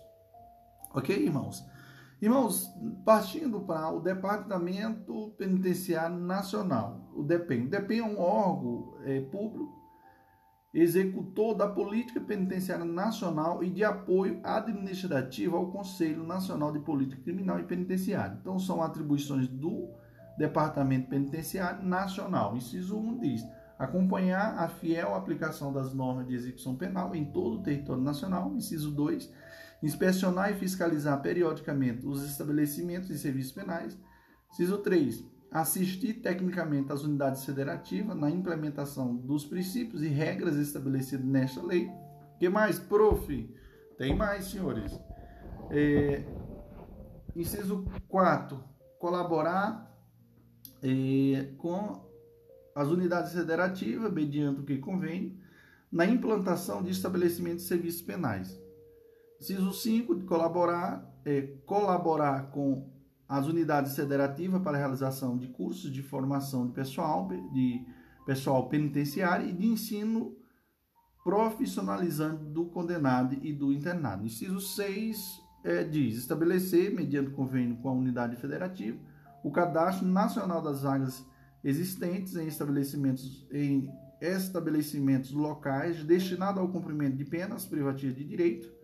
Ok, 0.94 1.16
irmãos? 1.16 1.66
Irmãos, 2.22 2.70
partindo 3.04 3.62
para 3.62 3.92
o 3.92 4.02
Departamento 4.02 5.34
Penitenciário 5.36 6.18
Nacional, 6.18 7.10
o 7.16 7.24
DEPEN. 7.24 7.66
O 7.66 7.70
DEPEN 7.70 8.00
é 8.00 8.04
um 8.04 8.20
órgão 8.20 8.94
é, 9.04 9.22
público 9.22 9.87
executor 10.74 11.56
da 11.56 11.68
Política 11.68 12.20
Penitenciária 12.20 12.86
Nacional 12.86 13.64
e 13.64 13.70
de 13.70 13.84
apoio 13.84 14.40
administrativo 14.44 15.56
ao 15.56 15.72
Conselho 15.72 16.24
Nacional 16.24 16.72
de 16.72 16.80
Política 16.80 17.22
Criminal 17.22 17.60
e 17.60 17.64
Penitenciária. 17.64 18.38
Então, 18.40 18.60
são 18.60 18.84
atribuições 18.84 19.48
do 19.48 19.90
Departamento 20.38 21.10
Penitenciário 21.10 21.84
Nacional. 21.84 22.56
Inciso 22.56 22.98
1 22.98 23.20
diz: 23.20 23.46
acompanhar 23.78 24.58
a 24.58 24.68
fiel 24.68 25.16
aplicação 25.16 25.72
das 25.72 25.94
normas 25.94 26.28
de 26.28 26.36
execução 26.36 26.76
penal 26.76 27.16
em 27.16 27.26
todo 27.26 27.60
o 27.60 27.64
território 27.64 28.04
nacional. 28.04 28.54
Inciso 28.54 28.92
2: 28.92 29.32
inspecionar 29.82 30.52
e 30.52 30.56
fiscalizar 30.56 31.22
periodicamente 31.22 32.06
os 32.06 32.24
estabelecimentos 32.24 33.10
e 33.10 33.18
serviços 33.18 33.52
penais. 33.52 33.98
Inciso 34.52 34.78
3: 34.80 35.24
assistir 35.62 36.16
tecnicamente 36.16 36.92
às 36.92 37.04
unidades 37.04 37.46
federativas 37.46 38.18
na 38.18 38.30
implementação 38.30 39.16
dos 39.16 39.46
princípios 39.46 40.02
e 40.02 40.08
regras 40.08 40.56
estabelecidos 40.56 41.26
nesta 41.26 41.62
lei. 41.62 41.90
que 42.40 42.50
mais, 42.50 42.80
prof? 42.80 43.56
Tem 43.98 44.16
mais, 44.16 44.46
senhores. 44.46 45.00
É, 45.72 46.24
inciso 47.36 47.86
4, 48.08 48.64
colaborar 49.00 49.88
é, 50.84 51.54
com 51.58 52.06
as 52.76 52.90
unidades 52.90 53.34
federativas, 53.34 54.12
mediante 54.12 54.62
o 54.62 54.64
que 54.64 54.78
convém, 54.78 55.40
na 55.92 56.06
implantação 56.06 56.84
de 56.84 56.92
estabelecimentos 56.92 57.64
de 57.64 57.70
serviços 57.70 58.02
penais. 58.02 58.60
Inciso 59.42 59.74
5, 59.74 60.16
de 60.16 60.26
colaborar, 60.26 61.10
é, 61.26 61.42
colaborar 61.66 62.52
com 62.52 62.97
as 63.28 63.46
unidades 63.46 63.96
federativas 63.96 64.62
para 64.62 64.78
realização 64.78 65.38
de 65.38 65.48
cursos 65.48 65.92
de 65.92 66.02
formação 66.02 66.68
de 66.68 66.74
pessoal, 66.74 67.28
de 67.52 67.86
pessoal 68.26 68.70
penitenciário 68.70 69.48
e 69.48 69.54
de 69.54 69.66
ensino 69.66 70.36
profissionalizante 71.24 72.46
do 72.46 72.66
condenado 72.68 73.38
e 73.42 73.52
do 73.52 73.74
internado. 73.74 74.26
Inciso 74.26 74.62
6 74.62 75.42
é, 75.64 75.84
diz 75.84 76.18
estabelecer, 76.18 76.94
mediante 76.94 77.32
convênio 77.32 77.76
com 77.78 77.90
a 77.90 77.94
unidade 77.94 78.38
federativa, 78.38 78.98
o 79.44 79.52
cadastro 79.52 80.08
nacional 80.08 80.62
das 80.62 80.84
vagas 80.84 81.26
existentes 81.64 82.36
em 82.38 82.48
estabelecimentos, 82.48 83.46
em 83.52 83.90
estabelecimentos 84.22 85.32
locais 85.32 86.04
destinados 86.04 86.62
ao 86.62 86.70
cumprimento 86.70 87.18
de 87.18 87.26
penas 87.26 87.66
privativas 87.66 88.16
de 88.16 88.24
direito, 88.24 88.77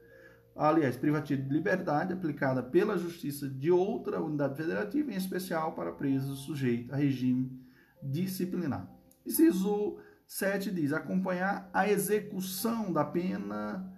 aliás, 0.55 0.95
privativa 0.95 1.41
de 1.41 1.49
liberdade 1.49 2.13
aplicada 2.13 2.61
pela 2.61 2.97
Justiça 2.97 3.49
de 3.49 3.71
outra 3.71 4.21
unidade 4.21 4.55
federativa, 4.55 5.11
em 5.11 5.15
especial 5.15 5.73
para 5.73 5.91
presos 5.91 6.39
sujeitos 6.39 6.93
a 6.93 6.97
regime 6.97 7.59
disciplinar. 8.01 8.87
Inciso 9.25 9.97
7 10.27 10.71
diz 10.71 10.93
acompanhar 10.93 11.69
a 11.73 11.87
execução 11.89 12.91
da 12.91 13.03
pena 13.05 13.89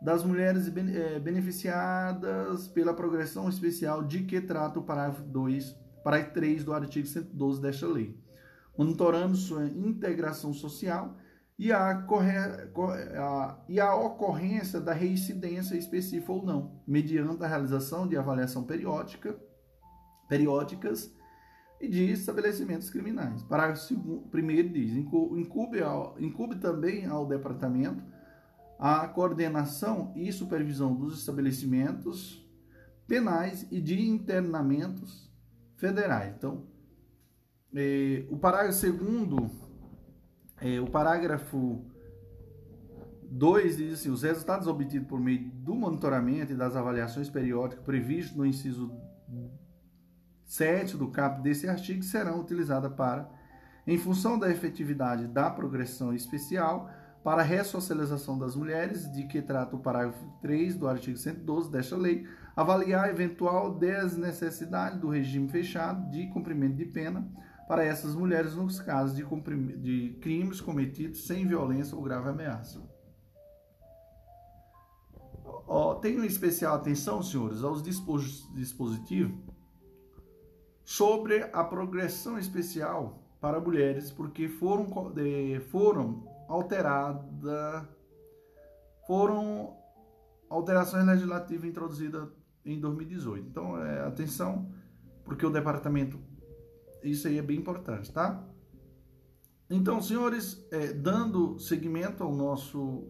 das 0.00 0.22
mulheres 0.22 0.68
eh, 0.68 1.18
beneficiadas 1.18 2.68
pela 2.68 2.94
progressão 2.94 3.48
especial 3.48 4.04
de 4.04 4.22
que 4.22 4.40
trata 4.40 4.78
o 4.78 4.82
parágrafo 4.82 5.22
2, 5.22 5.76
parágrafo 6.04 6.34
3 6.34 6.64
do 6.64 6.72
artigo 6.72 7.06
112 7.06 7.60
desta 7.60 7.86
lei, 7.86 8.16
monitorando 8.76 9.36
sua 9.36 9.66
integração 9.66 10.54
social 10.54 11.16
e 11.58 11.72
a, 11.72 11.94
corre... 12.02 12.36
a... 12.36 13.58
e 13.68 13.80
a 13.80 13.94
ocorrência 13.96 14.80
da 14.80 14.92
reincidência 14.92 15.74
específica 15.74 16.32
ou 16.32 16.44
não, 16.44 16.80
mediante 16.86 17.42
a 17.42 17.48
realização 17.48 18.06
de 18.06 18.16
avaliação 18.16 18.62
periódica, 18.62 19.36
periódicas 20.28 21.12
e 21.80 21.88
de 21.88 22.12
estabelecimentos 22.12 22.90
criminais. 22.90 23.42
Parágrafo 23.42 23.92
1 23.94 24.72
diz: 24.72 24.92
incube, 24.92 25.82
ao, 25.82 26.20
incube 26.20 26.56
também 26.56 27.06
ao 27.06 27.26
departamento 27.26 28.02
a 28.78 29.08
coordenação 29.08 30.12
e 30.14 30.30
supervisão 30.32 30.94
dos 30.94 31.18
estabelecimentos 31.18 32.46
penais 33.08 33.66
e 33.72 33.80
de 33.80 34.00
internamentos 34.00 35.28
federais. 35.76 36.32
Então, 36.36 36.68
eh, 37.74 38.26
o 38.30 38.36
parágrafo 38.36 38.92
2 38.92 39.67
eh, 40.60 40.80
o 40.80 40.86
parágrafo 40.86 41.84
2 43.30 43.76
diz 43.76 43.94
assim: 43.94 44.10
os 44.10 44.22
resultados 44.22 44.66
obtidos 44.66 45.06
por 45.08 45.20
meio 45.20 45.50
do 45.52 45.74
monitoramento 45.74 46.52
e 46.52 46.56
das 46.56 46.74
avaliações 46.74 47.28
periódicas 47.28 47.84
previstos 47.84 48.36
no 48.36 48.46
inciso 48.46 48.90
7 50.44 50.96
do 50.96 51.08
caput 51.08 51.42
desse 51.42 51.68
artigo 51.68 52.02
serão 52.02 52.40
utilizadas 52.40 52.92
para, 52.94 53.28
em 53.86 53.98
função 53.98 54.38
da 54.38 54.50
efetividade 54.50 55.26
da 55.26 55.50
progressão 55.50 56.14
especial, 56.14 56.90
para 57.22 57.42
a 57.42 57.44
ressocialização 57.44 58.38
das 58.38 58.56
mulheres, 58.56 59.10
de 59.12 59.24
que 59.24 59.42
trata 59.42 59.76
o 59.76 59.80
parágrafo 59.80 60.24
3 60.40 60.76
do 60.76 60.88
artigo 60.88 61.18
112 61.18 61.70
desta 61.70 61.96
lei, 61.96 62.26
avaliar 62.56 63.04
a 63.04 63.10
eventual 63.10 63.74
desnecessidade 63.74 64.98
do 64.98 65.10
regime 65.10 65.48
fechado 65.48 66.10
de 66.10 66.26
cumprimento 66.28 66.76
de 66.76 66.86
pena 66.86 67.28
para 67.68 67.84
essas 67.84 68.14
mulheres 68.14 68.56
nos 68.56 68.80
casos 68.80 69.14
de, 69.14 69.24
de 69.76 70.18
crimes 70.20 70.60
cometidos 70.60 71.26
sem 71.26 71.46
violência 71.46 71.94
ou 71.94 72.02
grave 72.02 72.30
ameaça. 72.30 72.82
Oh, 75.66 76.00
especial 76.24 76.76
atenção, 76.76 77.22
senhores, 77.22 77.62
aos 77.62 77.82
dispositivos 77.82 79.38
sobre 80.82 81.42
a 81.52 81.62
progressão 81.62 82.38
especial 82.38 83.22
para 83.38 83.60
mulheres, 83.60 84.10
porque 84.10 84.48
foram, 84.48 84.86
foram 85.70 86.26
alteradas, 86.48 87.86
foram 89.06 89.76
alterações 90.48 91.04
legislativas 91.04 91.68
introduzidas 91.68 92.28
em 92.64 92.80
2018. 92.80 93.46
Então, 93.46 93.82
é, 93.82 94.06
atenção, 94.06 94.72
porque 95.24 95.44
o 95.44 95.50
departamento, 95.50 96.18
isso 97.02 97.28
aí 97.28 97.38
é 97.38 97.42
bem 97.42 97.58
importante, 97.58 98.12
tá? 98.12 98.46
Então, 99.70 100.00
senhores, 100.00 100.66
é, 100.70 100.92
dando 100.92 101.58
seguimento 101.58 102.22
ao 102.22 102.34
nosso, 102.34 103.06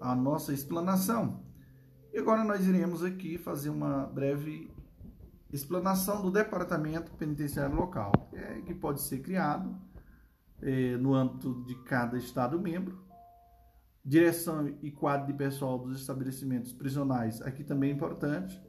à 0.00 0.14
nossa 0.14 0.52
explanação, 0.52 1.44
e 2.12 2.18
agora 2.18 2.42
nós 2.42 2.66
iremos 2.66 3.04
aqui 3.04 3.38
fazer 3.38 3.70
uma 3.70 4.06
breve 4.06 4.72
explanação 5.52 6.22
do 6.22 6.30
departamento 6.30 7.12
penitenciário 7.12 7.76
local, 7.76 8.12
é, 8.32 8.60
que 8.62 8.74
pode 8.74 9.02
ser 9.02 9.20
criado 9.20 9.76
é, 10.62 10.96
no 10.96 11.14
âmbito 11.14 11.64
de 11.64 11.74
cada 11.84 12.16
estado 12.16 12.58
membro. 12.58 12.98
Direção 14.02 14.66
e 14.82 14.90
quadro 14.90 15.26
de 15.26 15.34
pessoal 15.34 15.78
dos 15.78 16.00
estabelecimentos 16.00 16.72
prisionais, 16.72 17.42
aqui 17.42 17.62
também 17.62 17.90
é 17.90 17.94
importante. 17.94 18.60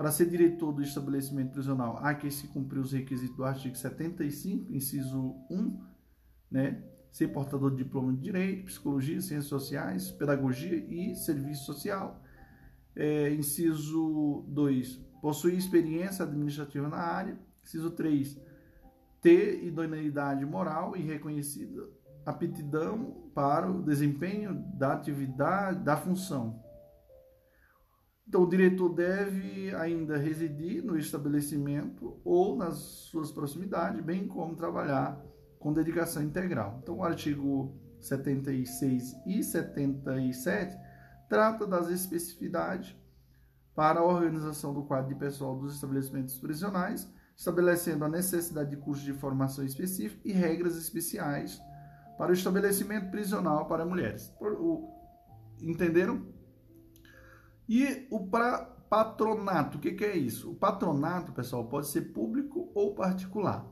Para 0.00 0.10
ser 0.10 0.30
diretor 0.30 0.72
do 0.72 0.80
estabelecimento 0.80 1.52
prisional, 1.52 1.98
há 1.98 2.14
que 2.14 2.30
se 2.30 2.46
cumprir 2.46 2.78
os 2.78 2.90
requisitos 2.90 3.36
do 3.36 3.44
artigo 3.44 3.76
75, 3.76 4.72
inciso 4.72 5.36
1, 5.50 5.78
né? 6.50 6.82
ser 7.12 7.28
portador 7.28 7.70
de 7.70 7.84
diploma 7.84 8.10
de 8.14 8.18
Direito, 8.22 8.64
Psicologia, 8.64 9.20
Ciências 9.20 9.44
Sociais, 9.44 10.10
Pedagogia 10.10 10.74
e 10.74 11.14
Serviço 11.14 11.66
Social. 11.66 12.18
É, 12.96 13.30
inciso 13.34 14.42
2, 14.48 14.96
possuir 15.20 15.58
experiência 15.58 16.24
administrativa 16.24 16.88
na 16.88 16.96
área. 16.96 17.38
Inciso 17.62 17.90
3, 17.90 18.40
ter 19.20 19.62
idoneidade 19.62 20.46
moral 20.46 20.96
e 20.96 21.02
reconhecida 21.02 21.86
aptidão 22.24 23.30
para 23.34 23.70
o 23.70 23.82
desempenho 23.82 24.64
da 24.78 24.94
atividade, 24.94 25.84
da 25.84 25.94
função. 25.94 26.69
Então, 28.30 28.44
o 28.44 28.48
diretor 28.48 28.94
deve 28.94 29.74
ainda 29.74 30.16
residir 30.16 30.84
no 30.84 30.96
estabelecimento 30.96 32.20
ou 32.24 32.54
nas 32.54 32.76
suas 32.76 33.32
proximidades, 33.32 34.00
bem 34.04 34.28
como 34.28 34.54
trabalhar 34.54 35.20
com 35.58 35.72
dedicação 35.72 36.22
integral. 36.22 36.78
Então, 36.80 36.98
o 36.98 37.02
artigo 37.02 37.74
76 37.98 39.16
e 39.26 39.42
77 39.42 40.78
trata 41.28 41.66
das 41.66 41.90
especificidades 41.90 42.96
para 43.74 43.98
a 43.98 44.04
organização 44.04 44.72
do 44.72 44.84
quadro 44.84 45.08
de 45.08 45.16
pessoal 45.16 45.58
dos 45.58 45.74
estabelecimentos 45.74 46.38
prisionais, 46.38 47.12
estabelecendo 47.36 48.04
a 48.04 48.08
necessidade 48.08 48.70
de 48.70 48.76
cursos 48.76 49.04
de 49.04 49.12
formação 49.12 49.64
específica 49.64 50.20
e 50.24 50.30
regras 50.30 50.76
especiais 50.76 51.60
para 52.16 52.30
o 52.30 52.32
estabelecimento 52.32 53.10
prisional 53.10 53.66
para 53.66 53.84
mulheres. 53.84 54.32
Entenderam? 55.60 56.38
E 57.72 58.08
o 58.10 58.26
pra, 58.26 58.62
patronato, 58.90 59.78
o 59.78 59.80
que, 59.80 59.92
que 59.92 60.04
é 60.04 60.16
isso? 60.16 60.50
O 60.50 60.56
patronato, 60.56 61.30
pessoal, 61.30 61.66
pode 61.66 61.86
ser 61.86 62.12
público 62.12 62.68
ou 62.74 62.96
particular 62.96 63.64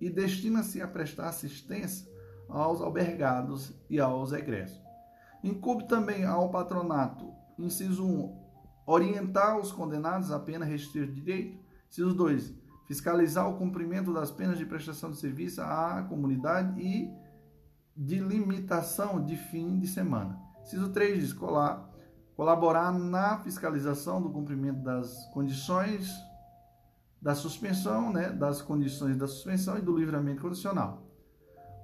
e 0.00 0.08
destina-se 0.08 0.80
a 0.80 0.86
prestar 0.86 1.28
assistência 1.28 2.08
aos 2.48 2.80
albergados 2.80 3.74
e 3.90 3.98
aos 3.98 4.32
egressos. 4.32 4.80
Incube 5.42 5.88
também 5.88 6.24
ao 6.24 6.50
patronato, 6.50 7.32
inciso 7.58 8.06
1, 8.06 8.40
orientar 8.86 9.58
os 9.58 9.72
condenados 9.72 10.30
a 10.30 10.38
pena 10.38 10.64
restrita 10.64 11.08
de 11.08 11.20
direito. 11.20 11.58
Inciso 11.90 12.14
2. 12.14 12.54
Fiscalizar 12.86 13.50
o 13.50 13.58
cumprimento 13.58 14.14
das 14.14 14.30
penas 14.30 14.56
de 14.56 14.64
prestação 14.64 15.10
de 15.10 15.16
serviço 15.16 15.60
à 15.60 16.06
comunidade 16.08 16.80
e 16.80 17.10
de 17.96 18.20
limitação 18.20 19.20
de 19.24 19.36
fim 19.36 19.80
de 19.80 19.88
semana. 19.88 20.40
Inciso 20.62 20.90
3. 20.90 21.20
Diz 21.20 21.32
colaborar 22.36 22.92
na 22.92 23.38
fiscalização 23.38 24.20
do 24.20 24.30
cumprimento 24.30 24.80
das 24.80 25.26
condições 25.32 26.10
da 27.20 27.34
suspensão, 27.34 28.12
né, 28.12 28.30
das 28.30 28.60
condições 28.60 29.16
da 29.16 29.28
suspensão 29.28 29.78
e 29.78 29.80
do 29.80 29.96
livramento 29.96 30.42
condicional. 30.42 31.06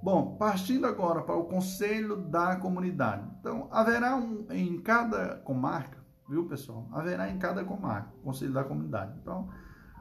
Bom, 0.03 0.35
partindo 0.37 0.85
agora 0.85 1.21
para 1.21 1.35
o 1.35 1.45
Conselho 1.45 2.17
da 2.17 2.55
Comunidade. 2.55 3.29
Então, 3.39 3.67
haverá 3.71 4.15
um, 4.15 4.45
em 4.49 4.81
cada 4.81 5.35
comarca 5.37 5.99
viu, 6.29 6.45
pessoal? 6.45 6.87
Haverá 6.91 7.29
em 7.29 7.39
cada 7.39 7.65
comarca, 7.65 8.13
conselho 8.23 8.53
da 8.53 8.63
comunidade. 8.63 9.17
Então, 9.19 9.49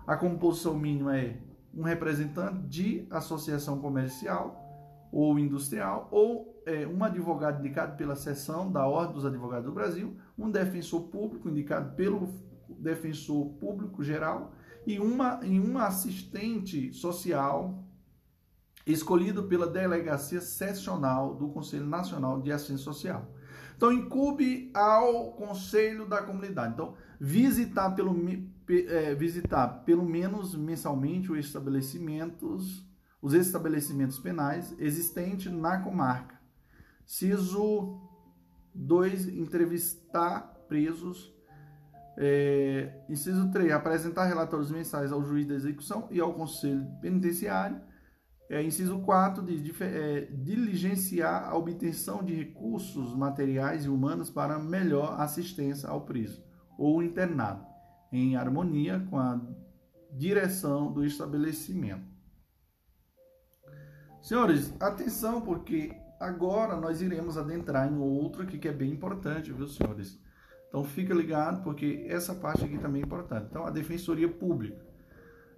a 0.07 0.17
composição 0.17 0.79
mínima 0.79 1.17
é 1.17 1.41
um 1.75 1.83
representante 1.83 2.69
de 2.69 3.07
associação 3.11 3.81
comercial 3.81 4.68
ou 5.11 5.39
industrial, 5.39 6.09
ou 6.11 6.63
é, 6.67 6.87
um 6.87 7.03
advogado 7.03 7.61
indicado 7.61 7.97
pela 7.97 8.15
seção 8.15 8.71
da 8.71 8.87
Ordem 8.87 9.15
dos 9.15 9.25
Advogados 9.25 9.67
do 9.67 9.73
Brasil, 9.73 10.17
um 10.37 10.51
defensor 10.51 11.03
público 11.09 11.49
indicado 11.49 11.95
pelo 11.97 12.29
defensor 12.69 13.47
público 13.55 14.05
geral 14.05 14.53
e, 14.87 14.99
uma, 14.99 15.41
e 15.43 15.59
um 15.59 15.79
assistente 15.79 16.93
social 16.93 17.85
escolhido 18.87 19.45
pela 19.45 19.67
Delegacia 19.67 20.41
Seccional 20.41 21.35
do 21.35 21.49
Conselho 21.49 21.87
Nacional 21.87 22.41
de 22.41 22.51
Assistência 22.51 22.85
Social. 22.85 23.31
Então, 23.77 23.93
incube 23.93 24.71
ao 24.75 25.33
Conselho 25.33 26.07
da 26.07 26.23
Comunidade. 26.23 26.73
Então, 26.73 26.95
visitar 27.21 27.91
pelo, 27.91 28.17
é, 28.69 29.15
visitar 29.15 29.69
pelo 29.85 30.05
menos 30.05 30.55
mensalmente 30.57 31.31
os 31.31 31.39
estabelecimentos, 31.39 32.85
os 33.21 33.35
estabelecimentos 33.35 34.19
penais 34.19 34.75
existentes 34.79 35.51
na 35.53 35.81
comarca. 35.81 36.39
Ciso 37.05 38.01
2. 38.75 39.29
Entrevistar 39.29 40.41
presos. 40.69 41.35
É, 42.17 43.05
inciso 43.09 43.51
3. 43.51 43.73
Apresentar 43.73 44.27
relatórios 44.27 44.71
mensais 44.71 45.13
ao 45.13 45.25
juiz 45.25 45.47
da 45.47 45.55
execução 45.55 46.09
e 46.11 46.21
ao 46.21 46.35
conselho 46.35 46.87
penitenciário. 47.01 47.81
É, 48.51 48.63
inciso 48.63 49.01
4 49.01 49.45
diz 49.45 49.81
é, 49.83 50.23
diligenciar 50.33 51.49
a 51.49 51.55
obtenção 51.55 52.25
de 52.25 52.35
recursos 52.35 53.15
materiais 53.15 53.85
e 53.85 53.91
humanos 53.91 54.31
para 54.31 54.59
melhor 54.59 55.21
assistência 55.21 55.87
ao 55.87 56.07
preso 56.07 56.43
ou 56.79 57.03
internado, 57.03 57.67
em 58.11 58.37
harmonia 58.37 59.07
com 59.11 59.19
a 59.19 59.39
direção 60.13 60.91
do 60.91 61.05
estabelecimento. 61.05 62.08
Senhores, 64.29 64.75
atenção, 64.79 65.41
porque 65.41 65.97
agora 66.21 66.77
nós 66.77 67.01
iremos 67.01 67.39
adentrar 67.39 67.91
em 67.91 67.97
outro 67.97 68.43
aqui 68.43 68.59
que 68.59 68.69
é 68.69 68.73
bem 68.75 68.93
importante, 68.93 69.51
viu, 69.51 69.67
senhores? 69.67 70.21
Então 70.69 70.85
fica 70.85 71.15
ligado, 71.15 71.63
porque 71.65 72.05
essa 72.07 72.35
parte 72.35 72.63
aqui 72.63 72.77
também 72.77 73.01
é 73.01 73.07
importante. 73.07 73.47
Então, 73.49 73.65
a 73.65 73.71
Defensoria 73.71 74.29
Pública 74.29 74.85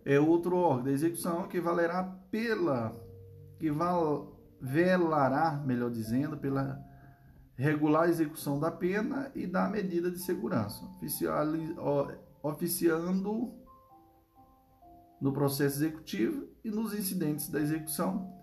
é 0.04 0.20
outro 0.20 0.54
órgão 0.54 0.84
da 0.84 0.92
execução 0.92 1.48
que 1.48 1.60
valerá 1.60 2.04
pela 2.30 2.94
que 3.58 3.72
val, 3.72 4.40
velará, 4.60 5.60
melhor 5.66 5.90
dizendo, 5.90 6.36
pela 6.36 6.80
regular 7.56 8.08
execução 8.08 8.60
da 8.60 8.70
pena 8.70 9.32
e 9.34 9.48
da 9.48 9.68
medida 9.68 10.12
de 10.12 10.20
segurança, 10.20 10.88
oficiando 12.40 13.52
no 15.20 15.32
processo 15.32 15.78
executivo 15.78 16.46
e 16.62 16.70
nos 16.70 16.94
incidentes 16.94 17.48
da 17.48 17.60
execução 17.60 18.38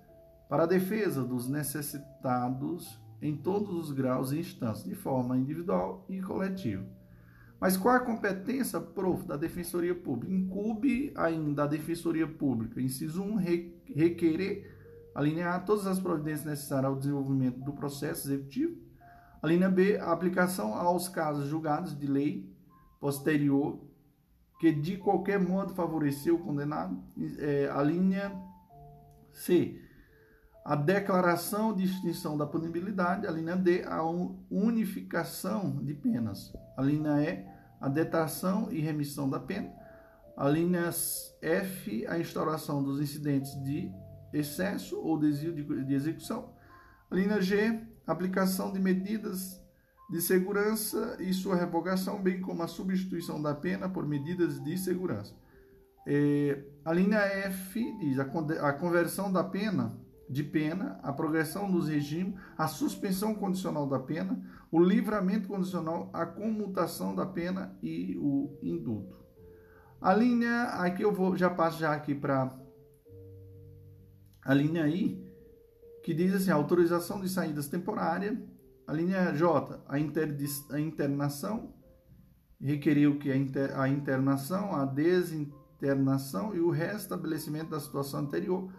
para 0.50 0.64
a 0.64 0.68
defesa 0.68 1.24
dos 1.24 1.48
necessitados 1.48 3.00
em 3.22 3.36
todos 3.36 3.74
os 3.76 3.92
graus 3.92 4.32
e 4.32 4.40
instâncias, 4.40 4.88
de 4.88 4.96
forma 4.96 5.38
individual 5.38 6.06
e 6.08 6.22
coletiva 6.22 6.86
mas 7.60 7.76
qual 7.76 7.96
a 7.96 8.00
competência, 8.00 8.80
prof, 8.80 9.26
da 9.26 9.36
Defensoria 9.36 9.96
Pública? 9.96 10.34
Incube 10.34 11.12
ainda 11.16 11.64
a 11.64 11.68
Defensoria 11.68 12.28
Pública, 12.28 12.80
inciso 12.80 13.24
1, 13.24 13.36
requerer, 13.96 14.76
a 15.14 15.22
linha 15.22 15.50
A, 15.50 15.60
todas 15.60 15.88
as 15.88 16.00
providências 16.00 16.46
necessárias 16.46 16.86
ao 16.86 16.96
desenvolvimento 16.96 17.60
do 17.60 17.74
processo 17.74 18.28
executivo. 18.28 18.78
A 19.42 19.48
linha 19.48 19.70
B, 19.70 19.98
a 19.98 20.12
aplicação 20.12 20.76
aos 20.76 21.10
casos 21.10 21.48
julgados 21.48 21.98
de 21.98 22.06
lei 22.06 22.48
posterior 23.00 23.80
que 24.60 24.72
de 24.72 24.98
qualquer 24.98 25.40
modo 25.40 25.74
favoreceu 25.74 26.36
o 26.36 26.40
condenado. 26.40 27.04
É, 27.40 27.70
a 27.74 27.82
linha 27.82 28.32
C, 29.32 29.82
a 30.68 30.76
declaração 30.76 31.74
de 31.74 31.86
extinção 31.86 32.38
da 32.38 32.46
punibilidade, 32.46 33.26
a 33.26 33.32
linha 33.32 33.56
D, 33.56 33.86
a 33.86 34.04
unificação 34.52 35.78
de 35.82 35.94
penas, 35.94 36.52
a 36.76 36.82
linha 36.82 37.22
E, 37.22 37.46
a 37.80 37.88
detração 37.88 38.70
e 38.70 38.82
remissão 38.82 39.30
da 39.30 39.40
pena, 39.40 39.72
a 40.36 40.50
linha 40.50 40.90
F, 41.42 42.06
a 42.08 42.20
instauração 42.20 42.84
dos 42.84 43.00
incidentes 43.00 43.54
de 43.64 43.90
excesso 44.34 45.00
ou 45.00 45.18
desvio 45.18 45.56
de, 45.56 45.86
de 45.86 45.94
execução, 45.94 46.54
a 47.10 47.16
linha 47.16 47.40
G, 47.42 47.88
aplicação 48.06 48.74
de 48.74 48.80
medidas 48.82 49.64
de 50.10 50.20
segurança 50.20 51.16
e 51.22 51.34
sua 51.34 51.56
revogação, 51.56 52.22
bem 52.22 52.42
como 52.42 52.62
a 52.62 52.68
substituição 52.68 53.42
da 53.42 53.56
pena 53.56 53.88
por 53.88 54.06
medidas 54.06 54.62
de 54.62 54.78
segurança. 54.78 55.34
É, 56.06 56.62
a 56.84 56.92
linha 56.92 57.20
F 57.20 57.98
diz 58.00 58.20
a, 58.20 58.24
a 58.68 58.74
conversão 58.74 59.32
da 59.32 59.46
pena 59.46 60.06
de 60.30 60.44
pena, 60.44 61.00
a 61.04 61.14
progressão 61.14 61.72
dos 61.72 61.88
regimes, 61.88 62.36
a 62.58 62.68
suspensão 62.68 63.34
condicional 63.34 63.88
da 63.88 64.00
pena, 64.00 64.42
o 64.72 64.80
livramento 64.80 65.48
condicional, 65.48 66.10
a 66.14 66.26
comutação 66.26 67.16
da 67.16 67.26
pena 67.26 67.78
e 67.82 68.18
o 68.18 68.58
indulto. 68.62 69.26
A 70.02 70.14
linha, 70.14 70.64
aqui 70.64 71.02
eu 71.04 71.12
vou 71.12 71.36
já 71.36 71.50
passo 71.50 71.80
já 71.80 71.94
aqui 71.94 72.14
para 72.14 72.56
a 74.44 74.54
linha 74.54 74.88
I, 74.88 75.26
que 76.04 76.14
diz 76.14 76.34
assim, 76.34 76.52
autorização 76.52 77.20
de 77.20 77.30
saídas 77.30 77.68
temporária. 77.68 78.42
A 78.86 78.94
linha 78.94 79.34
J, 79.34 79.84
a, 79.88 80.00
inter, 80.00 80.36
a 80.72 80.80
internação, 80.80 81.74
requeriu 82.60 83.18
que 83.18 83.32
a, 83.32 83.36
inter, 83.36 83.78
a 83.78 83.90
internação, 83.90 84.74
a 84.74 84.86
desinternação 84.86 86.56
e 86.56 86.60
o 86.60 86.70
restabelecimento 86.70 87.72
da 87.72 87.80
situação 87.80 88.22
anterior 88.22 88.72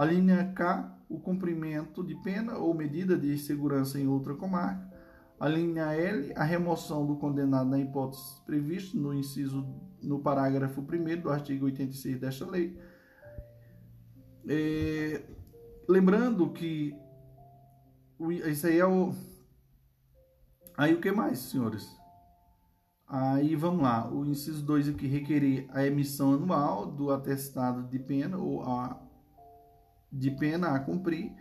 a 0.00 0.04
linha 0.06 0.50
K, 0.54 0.98
o 1.10 1.20
cumprimento 1.20 2.02
de 2.02 2.14
pena 2.14 2.56
ou 2.56 2.72
medida 2.72 3.18
de 3.18 3.36
segurança 3.36 4.00
em 4.00 4.06
outra 4.06 4.34
comarca. 4.34 4.90
A 5.38 5.46
linha 5.46 5.92
L, 5.92 6.32
a 6.34 6.42
remoção 6.42 7.04
do 7.04 7.16
condenado 7.16 7.68
na 7.68 7.78
hipótese 7.78 8.40
prevista 8.46 8.96
no 8.96 9.12
inciso 9.12 9.62
no 10.02 10.18
parágrafo 10.18 10.80
1 10.80 11.20
do 11.20 11.28
artigo 11.28 11.66
86 11.66 12.18
desta 12.18 12.46
lei. 12.46 12.80
É, 14.48 15.22
lembrando 15.86 16.48
que 16.48 16.96
isso 18.48 18.68
aí 18.68 18.78
é 18.78 18.86
o. 18.86 19.12
Aí 20.78 20.94
o 20.94 21.00
que 21.02 21.12
mais, 21.12 21.40
senhores? 21.40 21.94
Aí 23.06 23.54
vamos 23.54 23.82
lá, 23.82 24.10
o 24.10 24.24
inciso 24.24 24.64
2 24.64 24.88
aqui 24.88 25.06
requerer 25.06 25.66
a 25.68 25.84
emissão 25.84 26.32
anual 26.32 26.86
do 26.86 27.10
atestado 27.10 27.82
de 27.82 27.98
pena 27.98 28.38
ou 28.38 28.62
a 28.62 29.09
de 30.12 30.30
pena 30.30 30.68
a 30.74 30.80
cumprir. 30.80 31.32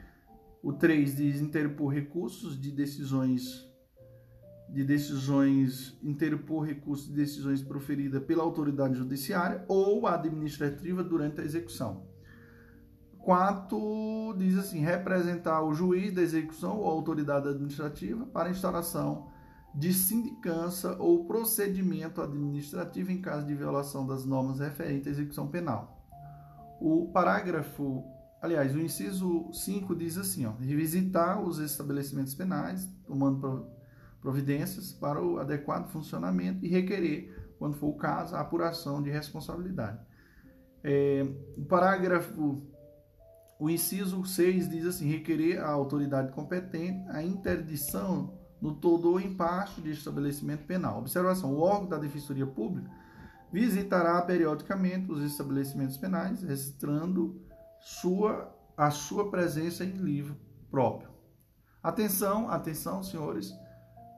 O 0.61 0.73
3 0.73 1.15
diz 1.15 1.41
interpor 1.41 1.93
recursos 1.93 2.59
de 2.59 2.71
decisões 2.71 3.67
de 4.71 4.83
decisões 4.83 5.97
interpor 6.03 6.63
recursos 6.63 7.07
de 7.07 7.15
decisões 7.15 7.59
proferidas 7.61 8.23
pela 8.23 8.43
autoridade 8.43 8.95
judiciária 8.95 9.65
ou 9.67 10.05
administrativa 10.05 11.03
durante 11.03 11.41
a 11.41 11.43
execução. 11.43 12.07
4 13.17 14.35
diz 14.37 14.57
assim, 14.57 14.79
representar 14.79 15.63
o 15.63 15.73
juiz 15.73 16.13
da 16.13 16.21
execução 16.21 16.77
ou 16.77 16.87
autoridade 16.87 17.47
administrativa 17.47 18.25
para 18.27 18.49
instauração 18.49 19.27
de 19.73 19.93
sindicância 19.93 20.91
ou 20.97 21.25
procedimento 21.25 22.21
administrativo 22.21 23.11
em 23.11 23.21
caso 23.21 23.45
de 23.45 23.53
violação 23.53 24.05
das 24.05 24.25
normas 24.25 24.59
referentes 24.59 25.07
à 25.07 25.11
execução 25.11 25.47
penal. 25.47 25.99
O 26.79 27.11
parágrafo 27.11 28.03
Aliás, 28.41 28.73
o 28.73 28.79
inciso 28.79 29.51
5 29.51 29.95
diz 29.95 30.17
assim: 30.17 30.45
ó, 30.45 30.51
revisitar 30.51 31.41
os 31.41 31.59
estabelecimentos 31.59 32.33
penais, 32.33 32.89
tomando 33.05 33.67
providências 34.21 34.91
para 34.93 35.21
o 35.21 35.39
adequado 35.39 35.89
funcionamento 35.89 36.65
e 36.65 36.69
requerer, 36.69 37.53
quando 37.57 37.75
for 37.75 37.87
o 37.87 37.97
caso, 37.97 38.35
a 38.35 38.39
apuração 38.39 39.01
de 39.01 39.09
responsabilidade. 39.09 39.99
É, 40.83 41.25
o 41.57 41.65
parágrafo, 41.65 42.65
o 43.59 43.69
inciso 43.69 44.23
6 44.23 44.69
diz 44.69 44.85
assim: 44.85 45.09
requerer 45.09 45.59
à 45.59 45.69
autoridade 45.69 46.31
competente 46.31 47.05
a 47.09 47.21
interdição 47.21 48.39
no 48.61 48.75
todo 48.75 49.11
ou 49.11 49.19
em 49.19 49.35
parte 49.35 49.81
de 49.81 49.91
estabelecimento 49.91 50.65
penal. 50.65 50.99
Observação: 50.99 51.53
o 51.53 51.59
órgão 51.59 51.89
da 51.89 51.97
Defensoria 51.97 52.47
Pública 52.47 52.89
visitará 53.51 54.21
periodicamente 54.21 55.11
os 55.11 55.21
estabelecimentos 55.23 55.97
penais, 55.97 56.41
registrando 56.41 57.48
sua, 57.79 58.53
a 58.75 58.91
sua 58.91 59.29
presença 59.29 59.83
em 59.83 59.91
livro 59.91 60.35
próprio. 60.69 61.09
Atenção, 61.81 62.49
atenção, 62.49 63.01
senhores. 63.03 63.53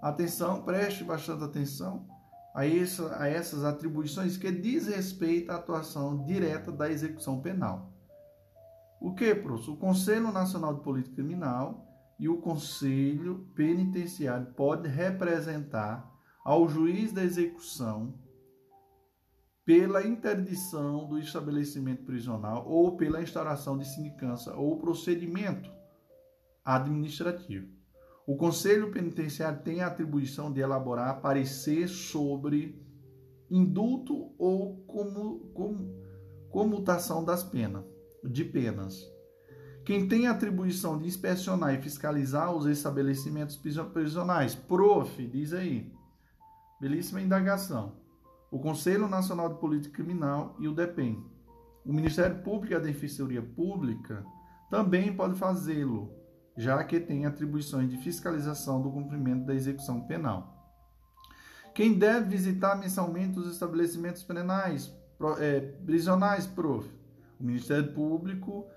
Atenção, 0.02 0.64
preste 0.64 1.04
bastante 1.04 1.44
atenção 1.44 2.08
a, 2.54 2.66
essa, 2.66 3.22
a 3.22 3.28
essas 3.28 3.64
atribuições 3.64 4.38
que 4.38 4.52
diz 4.52 4.88
respeito 4.88 5.52
à 5.52 5.56
atuação 5.56 6.26
direta 6.26 6.72
da 6.72 6.90
execução 6.90 7.40
penal. 7.40 7.94
O 9.00 9.14
que, 9.14 9.34
professor? 9.34 9.74
O 9.74 9.78
Conselho 9.78 10.32
Nacional 10.32 10.76
de 10.76 10.82
Política 10.82 11.16
Criminal 11.16 11.88
e 12.20 12.30
o 12.30 12.38
Conselho 12.38 13.48
Penitenciário 13.56 14.48
pode 14.54 14.88
representar 14.88 16.08
ao 16.44 16.68
juiz 16.68 17.12
da 17.12 17.24
execução 17.24 18.14
pela 19.72 20.06
interdição 20.06 21.08
do 21.08 21.18
estabelecimento 21.18 22.04
prisional 22.04 22.68
ou 22.68 22.98
pela 22.98 23.22
instauração 23.22 23.78
de 23.78 23.88
sindicância 23.88 24.52
ou 24.54 24.78
procedimento 24.78 25.72
administrativo. 26.66 27.70
O 28.28 28.36
Conselho 28.36 28.92
Penitenciário 28.92 29.64
tem 29.64 29.80
a 29.80 29.88
atribuição 29.88 30.52
de 30.52 30.60
elaborar 30.60 31.22
parecer 31.22 31.88
sobre 31.88 32.86
indulto 33.50 34.34
ou 34.38 34.84
como, 34.86 35.40
como, 35.54 35.96
comutação 36.50 37.24
das 37.24 37.42
penas, 37.42 37.86
de 38.26 38.44
penas. 38.44 39.10
Quem 39.86 40.06
tem 40.06 40.28
atribuição 40.28 40.98
de 40.98 41.08
inspecionar 41.08 41.74
e 41.76 41.82
fiscalizar 41.82 42.54
os 42.54 42.66
estabelecimentos 42.66 43.58
prisionais, 43.94 44.54
prof, 44.54 45.26
diz 45.28 45.54
aí, 45.54 45.90
belíssima 46.82 47.22
indagação. 47.22 48.01
O 48.52 48.60
Conselho 48.60 49.08
Nacional 49.08 49.48
de 49.48 49.60
Política 49.62 49.96
Criminal 49.96 50.58
e 50.60 50.68
o 50.68 50.76
DEPEN. 50.76 51.24
O 51.86 51.94
Ministério 51.94 52.44
Público 52.44 52.74
e 52.74 52.76
a 52.76 52.80
Defensoria 52.80 53.42
Pública 53.42 54.26
também 54.70 55.16
pode 55.16 55.36
fazê-lo, 55.36 56.14
já 56.58 56.84
que 56.84 57.00
tem 57.00 57.26
atribuições 57.26 57.90
de 57.90 57.96
fiscalização 57.96 58.82
do 58.82 58.92
cumprimento 58.92 59.46
da 59.46 59.56
execução 59.56 60.02
penal. 60.02 60.62
Quem 61.74 61.98
deve 61.98 62.28
visitar 62.28 62.76
mensalmente 62.76 63.40
os 63.40 63.50
estabelecimentos 63.50 64.22
penais, 64.22 64.94
é, 65.40 65.62
prisionais, 65.86 66.46
prof? 66.46 66.86
O 67.40 67.44
Ministério 67.46 67.94
Público 67.94 68.68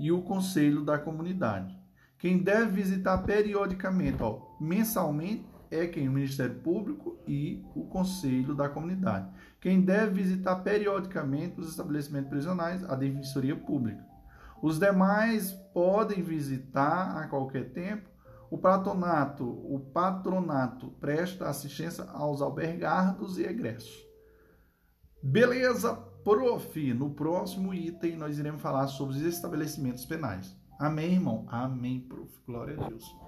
e 0.00 0.10
o 0.10 0.22
Conselho 0.22 0.82
da 0.86 0.98
Comunidade. 0.98 1.78
Quem 2.18 2.38
deve 2.38 2.82
visitar 2.82 3.18
periodicamente, 3.18 4.22
ó, 4.22 4.56
mensalmente, 4.58 5.44
é 5.70 5.86
quem? 5.86 6.08
O 6.08 6.12
Ministério 6.12 6.56
Público 6.56 7.18
e 7.26 7.64
o 7.74 7.84
Conselho 7.84 8.54
da 8.54 8.68
Comunidade. 8.68 9.28
Quem 9.60 9.80
deve 9.80 10.22
visitar 10.22 10.56
periodicamente 10.56 11.60
os 11.60 11.68
estabelecimentos 11.68 12.30
prisionais, 12.30 12.84
a 12.84 12.94
Defensoria 12.94 13.56
Pública. 13.56 14.04
Os 14.62 14.78
demais 14.78 15.52
podem 15.72 16.22
visitar 16.22 17.16
a 17.16 17.26
qualquer 17.28 17.72
tempo. 17.72 18.08
O 18.50 18.56
patronato, 18.56 19.44
o 19.44 19.78
patronato 19.92 20.90
presta 21.00 21.48
assistência 21.48 22.04
aos 22.04 22.40
albergados 22.40 23.38
e 23.38 23.44
egressos. 23.44 24.06
Beleza, 25.22 25.94
prof. 26.24 26.94
No 26.94 27.10
próximo 27.10 27.74
item 27.74 28.16
nós 28.16 28.38
iremos 28.38 28.62
falar 28.62 28.86
sobre 28.86 29.16
os 29.16 29.22
estabelecimentos 29.22 30.04
penais. 30.06 30.56
Amém, 30.78 31.12
irmão? 31.12 31.44
Amém, 31.48 32.00
prof. 32.00 32.32
Glória 32.46 32.74
a 32.80 32.88
Deus. 32.88 33.27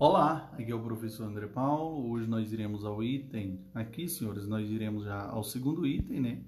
Olá, 0.00 0.50
aqui 0.54 0.72
é 0.72 0.74
o 0.74 0.82
professor 0.82 1.24
André 1.24 1.46
Paulo. 1.46 2.10
Hoje 2.10 2.26
nós 2.26 2.50
iremos 2.54 2.86
ao 2.86 3.02
item, 3.02 3.62
aqui, 3.74 4.08
senhores, 4.08 4.48
nós 4.48 4.66
iremos 4.66 5.04
já 5.04 5.28
ao 5.28 5.44
segundo 5.44 5.86
item, 5.86 6.20
né? 6.22 6.42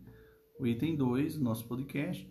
O 0.58 0.66
item 0.66 0.96
2 0.96 1.36
do 1.36 1.44
nosso 1.44 1.68
podcast. 1.68 2.26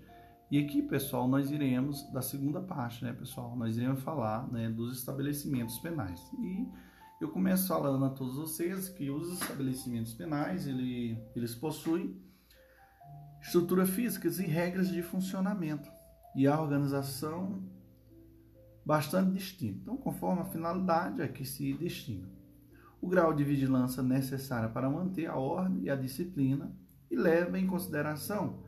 E 0.49 0.57
aqui, 0.57 0.81
pessoal, 0.81 1.27
nós 1.27 1.51
iremos 1.51 2.11
da 2.11 2.23
segunda 2.23 2.59
parte, 2.59 3.03
né, 3.03 3.13
pessoal? 3.13 3.55
Nós 3.55 3.77
iremos 3.77 4.01
falar, 4.01 4.51
né, 4.51 4.67
dos 4.67 4.97
estabelecimentos 4.97 5.77
penais. 5.77 6.19
E 6.39 6.67
eu 7.21 7.29
começo 7.29 7.67
falando 7.67 8.03
a 8.03 8.09
todos 8.09 8.37
vocês 8.37 8.89
que 8.89 9.11
os 9.11 9.31
estabelecimentos 9.31 10.15
penais, 10.15 10.65
ele, 10.65 11.23
eles 11.35 11.53
possuem 11.53 12.19
estrutura 13.39 13.85
físicas 13.85 14.39
e 14.39 14.47
regras 14.47 14.89
de 14.89 15.03
funcionamento 15.03 15.87
e 16.35 16.47
a 16.47 16.59
organização 16.59 17.63
bastante 18.91 19.31
distinto. 19.31 19.79
Então, 19.83 19.95
conforme 19.95 20.41
a 20.41 20.45
finalidade 20.45 21.21
a 21.21 21.27
que 21.29 21.45
se 21.45 21.73
destina. 21.75 22.27
O 22.99 23.07
grau 23.07 23.33
de 23.33 23.41
vigilância 23.41 24.03
necessário 24.03 24.69
para 24.73 24.89
manter 24.89 25.27
a 25.27 25.37
ordem 25.37 25.83
e 25.83 25.89
a 25.89 25.95
disciplina 25.95 26.75
e 27.09 27.15
leva 27.15 27.57
em 27.57 27.65
consideração 27.65 28.65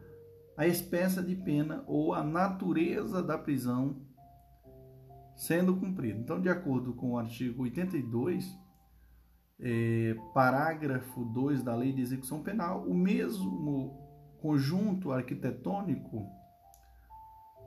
a 0.56 0.66
espécie 0.66 1.22
de 1.22 1.36
pena 1.36 1.84
ou 1.88 2.14
a 2.14 2.24
natureza 2.24 3.22
da 3.22 3.38
prisão 3.38 4.02
sendo 5.36 5.76
cumprida. 5.76 6.18
Então, 6.18 6.40
de 6.40 6.48
acordo 6.48 6.94
com 6.94 7.12
o 7.12 7.18
artigo 7.18 7.64
82, 7.64 8.50
é, 9.60 10.16
parágrafo 10.34 11.26
2 11.26 11.64
da 11.64 11.76
Lei 11.76 11.92
de 11.92 12.02
Execução 12.02 12.42
Penal, 12.42 12.86
o 12.88 12.94
mesmo 12.94 14.00
conjunto 14.42 15.12
arquitetônico 15.12 16.26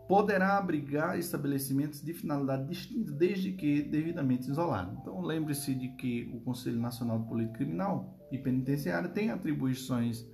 poderá 0.09 0.57
abrigar 0.57 1.19
estabelecimentos 1.19 2.01
de 2.01 2.15
finalidade 2.15 2.69
distinta, 2.69 3.11
desde 3.13 3.53
que 3.53 3.83
devidamente 3.83 4.49
isolado. 4.49 4.97
Então, 5.01 5.21
lembre-se 5.21 5.75
de 5.75 5.89
que 5.97 6.31
o 6.33 6.41
Conselho 6.41 6.81
Nacional 6.81 7.19
de 7.21 7.29
Política 7.29 7.59
Criminal 7.59 8.17
e 8.31 8.39
Penitenciária 8.39 9.09
tem 9.09 9.31
atribuições 9.31 10.25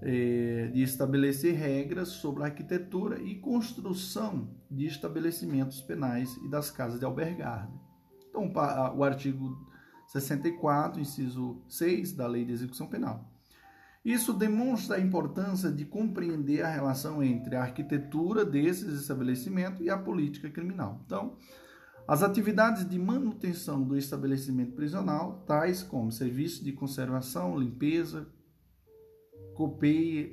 é, 0.00 0.70
de 0.72 0.82
estabelecer 0.82 1.54
regras 1.54 2.08
sobre 2.08 2.42
a 2.42 2.46
arquitetura 2.46 3.20
e 3.20 3.34
construção 3.36 4.56
de 4.70 4.86
estabelecimentos 4.86 5.80
penais 5.82 6.36
e 6.44 6.48
das 6.48 6.70
casas 6.70 6.98
de 6.98 7.04
albergar. 7.04 7.70
Então, 8.30 8.50
o 8.96 9.04
artigo 9.04 9.66
64, 10.06 11.00
inciso 11.00 11.62
6 11.68 12.12
da 12.12 12.26
Lei 12.26 12.44
de 12.44 12.52
Execução 12.52 12.86
Penal 12.86 13.37
isso 14.12 14.32
demonstra 14.32 14.96
a 14.96 15.00
importância 15.00 15.70
de 15.70 15.84
compreender 15.84 16.62
a 16.62 16.70
relação 16.70 17.22
entre 17.22 17.54
a 17.56 17.62
arquitetura 17.62 18.44
desses 18.44 19.00
estabelecimentos 19.00 19.80
e 19.80 19.90
a 19.90 19.98
política 19.98 20.48
criminal. 20.48 21.02
Então, 21.04 21.36
as 22.06 22.22
atividades 22.22 22.88
de 22.88 22.98
manutenção 22.98 23.82
do 23.82 23.96
estabelecimento 23.96 24.72
prisional, 24.72 25.44
tais 25.46 25.82
como 25.82 26.10
serviço 26.10 26.64
de 26.64 26.72
conservação, 26.72 27.58
limpeza, 27.58 28.26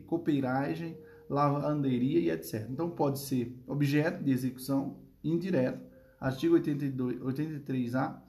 copeiragem, 0.08 0.98
lavanderia 1.30 2.20
e 2.20 2.30
etc. 2.30 2.68
Então, 2.70 2.90
pode 2.90 3.20
ser 3.20 3.62
objeto 3.68 4.24
de 4.24 4.32
execução 4.32 5.02
indireta, 5.22 5.84
artigo 6.20 6.54
82, 6.54 7.20
83A, 7.20 8.22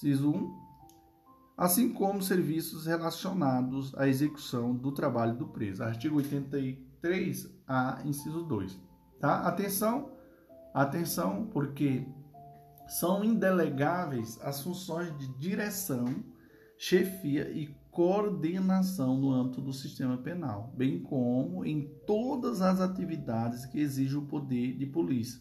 CISO 0.00 0.30
1, 0.30 0.67
assim 1.58 1.92
como 1.92 2.22
serviços 2.22 2.86
relacionados 2.86 3.92
à 3.96 4.06
execução 4.06 4.72
do 4.72 4.92
trabalho 4.92 5.34
do 5.34 5.48
preso. 5.48 5.82
Artigo 5.82 6.22
83A, 6.22 8.06
inciso 8.06 8.44
2. 8.44 8.78
Tá? 9.18 9.40
Atenção, 9.40 10.12
atenção, 10.72 11.46
porque 11.52 12.06
são 12.86 13.24
indelegáveis 13.24 14.40
as 14.40 14.62
funções 14.62 15.18
de 15.18 15.26
direção, 15.36 16.06
chefia 16.78 17.50
e 17.50 17.76
coordenação 17.90 19.18
no 19.18 19.32
âmbito 19.32 19.60
do 19.60 19.72
sistema 19.72 20.16
penal, 20.16 20.72
bem 20.76 21.02
como 21.02 21.64
em 21.64 21.92
todas 22.06 22.62
as 22.62 22.80
atividades 22.80 23.66
que 23.66 23.80
exigem 23.80 24.16
o 24.16 24.26
poder 24.26 24.76
de 24.76 24.86
polícia, 24.86 25.40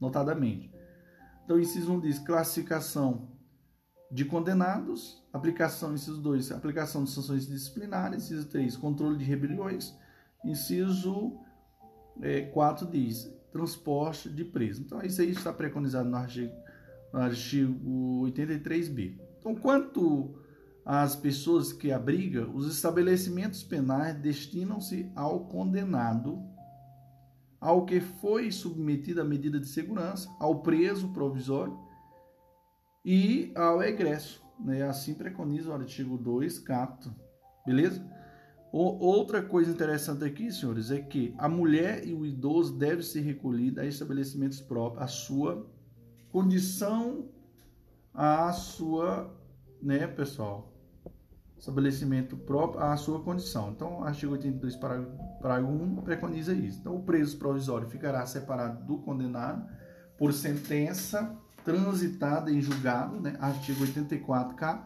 notadamente. 0.00 0.70
Então, 1.44 1.58
inciso 1.58 1.92
1 1.92 2.00
diz 2.00 2.20
classificação 2.20 3.35
de 4.10 4.24
condenados, 4.24 5.22
aplicação, 5.32 5.94
inciso 5.94 6.20
2, 6.20 6.52
aplicação 6.52 7.04
de 7.04 7.10
sanções 7.10 7.46
disciplinares, 7.46 8.24
inciso 8.24 8.48
3, 8.48 8.76
controle 8.76 9.18
de 9.18 9.24
rebeliões, 9.24 9.94
inciso 10.44 11.38
é, 12.20 12.42
4 12.42 12.86
diz 12.86 13.34
transporte 13.50 14.28
de 14.28 14.44
preso. 14.44 14.82
Então, 14.82 15.00
isso 15.02 15.20
aí 15.20 15.30
está 15.30 15.52
preconizado 15.52 16.08
no 16.08 16.16
artigo, 16.16 16.52
no 17.12 17.20
artigo 17.20 18.22
83b. 18.26 19.18
Então, 19.38 19.54
quanto 19.54 20.34
às 20.84 21.16
pessoas 21.16 21.72
que 21.72 21.90
abriga, 21.90 22.46
os 22.48 22.70
estabelecimentos 22.70 23.62
penais 23.62 24.14
destinam-se 24.16 25.10
ao 25.16 25.46
condenado, 25.46 26.38
ao 27.58 27.86
que 27.86 27.98
foi 28.00 28.52
submetido 28.52 29.22
à 29.22 29.24
medida 29.24 29.58
de 29.58 29.66
segurança, 29.66 30.28
ao 30.38 30.60
preso 30.62 31.08
provisório 31.08 31.85
e 33.06 33.52
ao 33.54 33.80
egresso. 33.80 34.44
Né? 34.58 34.82
Assim 34.82 35.14
preconiza 35.14 35.70
o 35.70 35.72
artigo 35.72 36.18
2, 36.18 36.58
capto. 36.58 37.14
Beleza? 37.64 38.04
O, 38.72 38.82
outra 39.06 39.40
coisa 39.40 39.70
interessante 39.70 40.24
aqui, 40.24 40.50
senhores, 40.50 40.90
é 40.90 41.00
que 41.00 41.32
a 41.38 41.48
mulher 41.48 42.04
e 42.04 42.12
o 42.12 42.26
idoso 42.26 42.76
devem 42.76 43.02
ser 43.02 43.20
recolhidos 43.20 43.78
a 43.78 43.86
estabelecimentos 43.86 44.60
próprios, 44.60 45.04
a 45.04 45.06
sua 45.06 45.70
condição, 46.32 47.28
a 48.12 48.52
sua, 48.52 49.32
né, 49.80 50.08
pessoal? 50.08 50.72
Estabelecimento 51.56 52.36
próprio, 52.36 52.82
a 52.82 52.96
sua 52.96 53.22
condição. 53.22 53.70
Então, 53.70 54.02
artigo 54.02 54.32
82, 54.32 54.76
parágrafo 54.76 55.72
1, 55.72 56.02
preconiza 56.02 56.52
isso. 56.52 56.80
Então, 56.80 56.96
o 56.96 57.02
preso 57.02 57.38
provisório 57.38 57.88
ficará 57.88 58.26
separado 58.26 58.84
do 58.84 58.98
condenado 58.98 59.66
por 60.18 60.32
sentença 60.32 61.34
transitada 61.66 62.48
em 62.52 62.62
julgado, 62.62 63.20
né? 63.20 63.36
artigo 63.40 63.84
84K. 63.84 64.84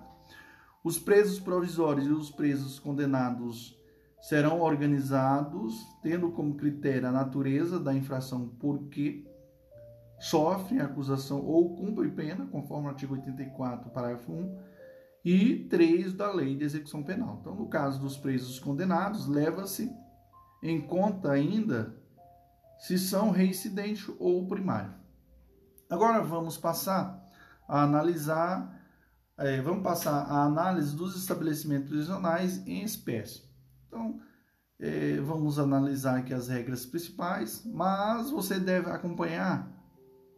Os 0.82 0.98
presos 0.98 1.38
provisórios 1.38 2.06
e 2.06 2.10
os 2.10 2.30
presos 2.30 2.78
condenados 2.78 3.78
serão 4.22 4.62
organizados 4.62 5.74
tendo 6.02 6.32
como 6.32 6.56
critério 6.56 7.06
a 7.06 7.12
natureza 7.12 7.78
da 7.78 7.92
infração 7.92 8.48
por 8.48 8.84
que 8.84 9.28
sofrem 10.18 10.80
acusação 10.80 11.44
ou 11.44 11.76
cumprem 11.76 12.10
pena, 12.10 12.46
conforme 12.46 12.86
o 12.86 12.90
artigo 12.90 13.12
84, 13.12 13.90
parágrafo 13.90 14.32
1, 14.32 14.58
e 15.22 15.66
3 15.68 16.14
da 16.14 16.32
Lei 16.32 16.56
de 16.56 16.64
Execução 16.64 17.02
Penal. 17.02 17.36
Então, 17.42 17.54
no 17.54 17.68
caso 17.68 18.00
dos 18.00 18.16
presos 18.16 18.58
condenados, 18.58 19.26
leva-se 19.26 19.94
em 20.62 20.80
conta 20.80 21.30
ainda 21.30 21.94
se 22.78 22.98
são 22.98 23.30
reincidentes 23.30 24.10
ou 24.18 24.48
primário. 24.48 24.99
Agora 25.90 26.22
vamos 26.22 26.56
passar 26.56 27.20
a 27.68 27.82
analisar 27.82 28.80
é, 29.40 29.58
vamos 29.62 29.82
passar 29.82 30.26
a 30.26 30.44
análise 30.44 30.94
dos 30.94 31.16
estabelecimentos 31.16 31.88
prisionais 31.88 32.58
em 32.66 32.82
espécie. 32.82 33.42
Então, 33.88 34.20
é, 34.78 35.16
vamos 35.16 35.58
analisar 35.58 36.18
aqui 36.18 36.34
as 36.34 36.48
regras 36.48 36.84
principais, 36.84 37.64
mas 37.64 38.30
você 38.30 38.60
deve 38.60 38.90
acompanhar 38.90 39.66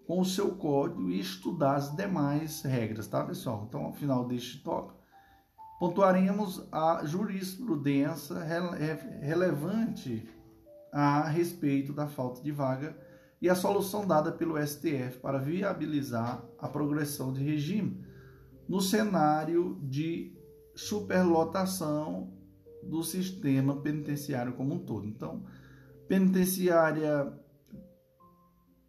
com 0.06 0.20
o 0.20 0.24
seu 0.24 0.54
código 0.54 1.10
e 1.10 1.18
estudar 1.18 1.74
as 1.74 1.94
demais 1.96 2.62
regras, 2.62 3.08
tá, 3.08 3.24
pessoal? 3.24 3.66
Então, 3.68 3.86
ao 3.86 3.92
final 3.92 4.24
deste 4.24 4.62
tópico, 4.62 5.00
pontuaremos 5.80 6.64
a 6.70 7.04
jurisprudência 7.04 8.36
relevante 9.20 10.28
a 10.92 11.26
respeito 11.28 11.92
da 11.92 12.06
falta 12.06 12.40
de 12.40 12.52
vaga 12.52 12.96
e 13.42 13.50
a 13.50 13.56
solução 13.56 14.06
dada 14.06 14.30
pelo 14.30 14.56
STF 14.64 15.18
para 15.20 15.38
viabilizar 15.38 16.46
a 16.56 16.68
progressão 16.68 17.32
de 17.32 17.42
regime 17.42 18.06
no 18.68 18.80
cenário 18.80 19.80
de 19.82 20.32
superlotação 20.76 22.32
do 22.84 23.02
sistema 23.02 23.74
penitenciário 23.82 24.52
como 24.52 24.74
um 24.74 24.78
todo. 24.78 25.08
Então, 25.08 25.42
penitenciária, 26.06 27.36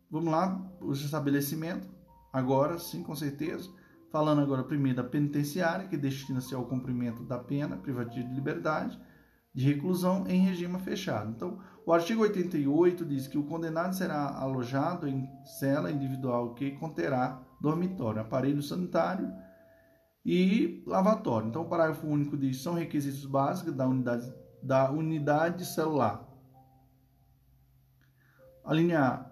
vamos 0.09 0.31
lá, 0.31 0.71
os 0.79 1.03
estabelecimentos, 1.03 1.89
agora 2.31 2.77
sim, 2.77 3.01
com 3.01 3.15
certeza. 3.15 3.71
Falando 4.11 4.41
agora 4.41 4.63
primeiro 4.63 4.97
da 4.97 5.03
penitenciária, 5.03 5.87
que 5.87 5.97
destina-se 5.97 6.53
ao 6.53 6.67
cumprimento 6.67 7.23
da 7.23 7.39
pena 7.39 7.75
privativa 7.75 8.23
de 8.23 8.35
liberdade, 8.35 9.01
de 9.53 9.71
reclusão 9.71 10.25
em 10.27 10.41
regime 10.41 10.79
fechado. 10.79 11.29
Então, 11.29 11.59
o 11.85 11.93
artigo 11.93 12.21
88 12.21 13.05
diz 13.05 13.27
que 13.27 13.37
o 13.37 13.43
condenado 13.43 13.93
será 13.93 14.29
alojado 14.37 15.07
em 15.07 15.29
cela 15.59 15.91
individual 15.91 16.53
que 16.53 16.71
conterá 16.71 17.41
dormitório, 17.61 18.21
aparelho 18.21 18.63
sanitário, 18.63 19.31
e 20.25 20.81
lavatório. 20.87 21.49
Então, 21.49 21.63
o 21.63 21.69
parágrafo 21.69 22.07
único 22.07 22.37
diz 22.37 22.61
são 22.61 22.73
requisitos 22.73 23.25
básicos 23.25 23.73
da 23.73 23.87
unidade, 23.87 24.33
da 24.61 24.89
unidade 24.89 25.65
celular. 25.65 26.25
A 28.63 28.73
linha 28.73 29.25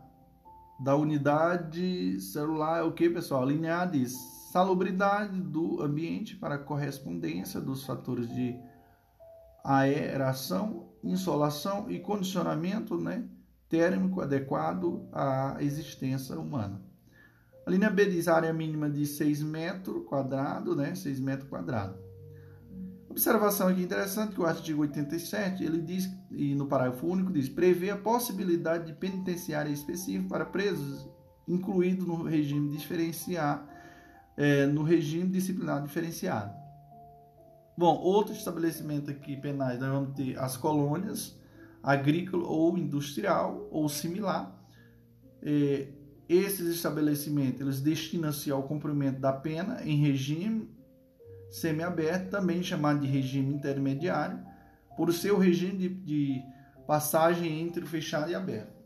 da 0.83 0.95
unidade 0.95 2.19
celular 2.19 2.79
é 2.79 2.83
o 2.83 2.91
que, 2.91 3.09
pessoal? 3.09 3.43
A 3.43 3.45
linha 3.45 3.81
A 3.81 3.85
diz 3.85 4.13
salubridade 4.51 5.39
do 5.39 5.81
ambiente 5.81 6.35
para 6.35 6.57
correspondência 6.57 7.61
dos 7.61 7.85
fatores 7.85 8.27
de 8.27 8.59
aeração, 9.63 10.89
insolação 11.03 11.89
e 11.89 11.99
condicionamento 11.99 12.97
né, 12.97 13.23
térmico 13.69 14.21
adequado 14.21 15.07
à 15.11 15.57
existência 15.59 16.39
humana. 16.39 16.81
A 17.65 17.69
linha 17.69 17.89
B 17.89 18.05
diz 18.05 18.27
área 18.27 18.51
mínima 18.51 18.89
de 18.89 19.05
6 19.05 19.43
metros 19.43 20.03
quadrados, 20.07 20.75
né? 20.75 20.95
6 20.95 21.19
metros 21.19 21.47
quadrados. 21.47 21.95
Observação 23.09 23.67
aqui 23.67 23.83
interessante 23.83 24.33
que 24.33 24.41
o 24.41 24.45
artigo 24.45 24.81
87, 24.81 25.63
ele 25.63 25.81
diz, 25.81 26.09
e 26.31 26.55
no 26.55 26.65
parágrafo 26.65 27.05
único 27.05 27.31
diz, 27.31 27.49
prevê 27.49 27.89
a 27.89 27.97
possibilidade 27.97 28.85
de 28.87 28.93
penitenciária 28.93 29.69
específica 29.69 30.29
para 30.29 30.45
presos, 30.45 31.07
incluído 31.47 32.05
no 32.05 32.23
regime 32.23 32.69
diferenciar, 32.69 33.67
é, 34.37 34.65
no 34.65 34.81
regime 34.81 35.29
disciplinar 35.29 35.83
diferenciado. 35.83 36.60
Bom, 37.81 37.97
outro 37.97 38.31
estabelecimento 38.31 39.09
aqui 39.09 39.35
penais, 39.35 39.79
nós 39.79 39.89
vamos 39.89 40.13
ter 40.13 40.37
as 40.37 40.55
colônias 40.55 41.35
agrícola 41.81 42.47
ou 42.47 42.77
industrial 42.77 43.67
ou 43.71 43.89
similar. 43.89 44.55
É, 45.41 45.87
esses 46.29 46.75
estabelecimentos 46.75 47.59
eles 47.59 47.81
destinam-se 47.81 48.51
ao 48.51 48.61
cumprimento 48.61 49.19
da 49.19 49.33
pena 49.33 49.81
em 49.83 49.95
regime 49.95 50.69
semiaberto, 51.49 52.29
também 52.29 52.61
chamado 52.61 52.99
de 52.99 53.07
regime 53.07 53.51
intermediário, 53.51 54.39
por 54.95 55.11
seu 55.11 55.39
regime 55.39 55.79
de, 55.79 55.89
de 55.89 56.43
passagem 56.85 57.61
entre 57.61 57.83
fechado 57.87 58.29
e 58.29 58.35
aberto. 58.35 58.79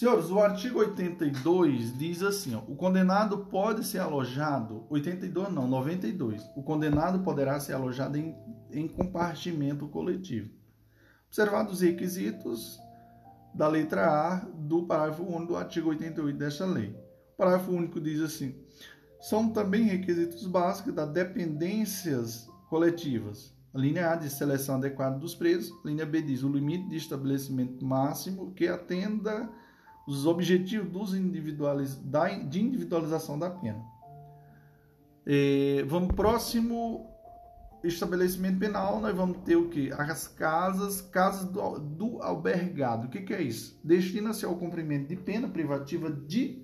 Senhores, 0.00 0.30
o 0.30 0.40
artigo 0.40 0.78
82 0.78 1.98
diz 1.98 2.22
assim: 2.22 2.54
ó, 2.54 2.60
o 2.60 2.74
condenado 2.74 3.36
pode 3.36 3.84
ser 3.84 3.98
alojado, 3.98 4.86
82 4.88 5.52
não, 5.52 5.68
92. 5.68 6.42
O 6.56 6.62
condenado 6.62 7.22
poderá 7.22 7.60
ser 7.60 7.74
alojado 7.74 8.16
em, 8.16 8.34
em 8.72 8.88
compartimento 8.88 9.86
coletivo. 9.88 10.48
Observados 11.26 11.74
os 11.74 11.80
requisitos, 11.82 12.80
da 13.54 13.68
letra 13.68 14.06
A 14.06 14.36
do 14.36 14.86
parágrafo 14.86 15.22
único 15.22 15.48
do 15.48 15.56
artigo 15.58 15.90
88 15.90 16.38
desta 16.38 16.64
lei. 16.64 16.96
O 17.34 17.36
parágrafo 17.36 17.70
único 17.70 18.00
diz 18.00 18.22
assim: 18.22 18.54
são 19.20 19.50
também 19.50 19.82
requisitos 19.82 20.46
básicos 20.46 20.94
das 20.94 21.10
dependências 21.10 22.48
coletivas. 22.70 23.54
A 23.74 23.78
linha 23.78 24.10
A 24.10 24.16
diz 24.16 24.32
seleção 24.32 24.76
adequada 24.76 25.18
dos 25.18 25.34
presos, 25.34 25.70
a 25.84 25.88
linha 25.88 26.06
B 26.06 26.22
diz 26.22 26.42
o 26.42 26.48
limite 26.48 26.88
de 26.88 26.96
estabelecimento 26.96 27.84
máximo 27.84 28.54
que 28.54 28.66
atenda 28.66 29.46
os 30.10 30.26
objetivos 30.26 30.90
dos 30.90 31.14
individualiz... 31.14 32.00
de 32.48 32.60
individualização 32.60 33.38
da 33.38 33.48
pena. 33.48 33.80
É, 35.24 35.84
vamos 35.86 36.12
próximo 36.16 37.08
estabelecimento 37.84 38.58
penal, 38.58 39.00
nós 39.00 39.16
vamos 39.16 39.38
ter 39.44 39.54
o 39.54 39.68
que? 39.68 39.92
As 39.92 40.26
casas, 40.26 41.00
casas 41.00 41.48
do, 41.48 41.78
do 41.78 42.22
albergado. 42.22 43.06
O 43.06 43.10
que, 43.10 43.20
que 43.20 43.32
é 43.32 43.40
isso? 43.40 43.78
Destina-se 43.84 44.44
ao 44.44 44.56
cumprimento 44.56 45.06
de 45.06 45.14
pena 45.14 45.48
privativa 45.48 46.10
de, 46.10 46.60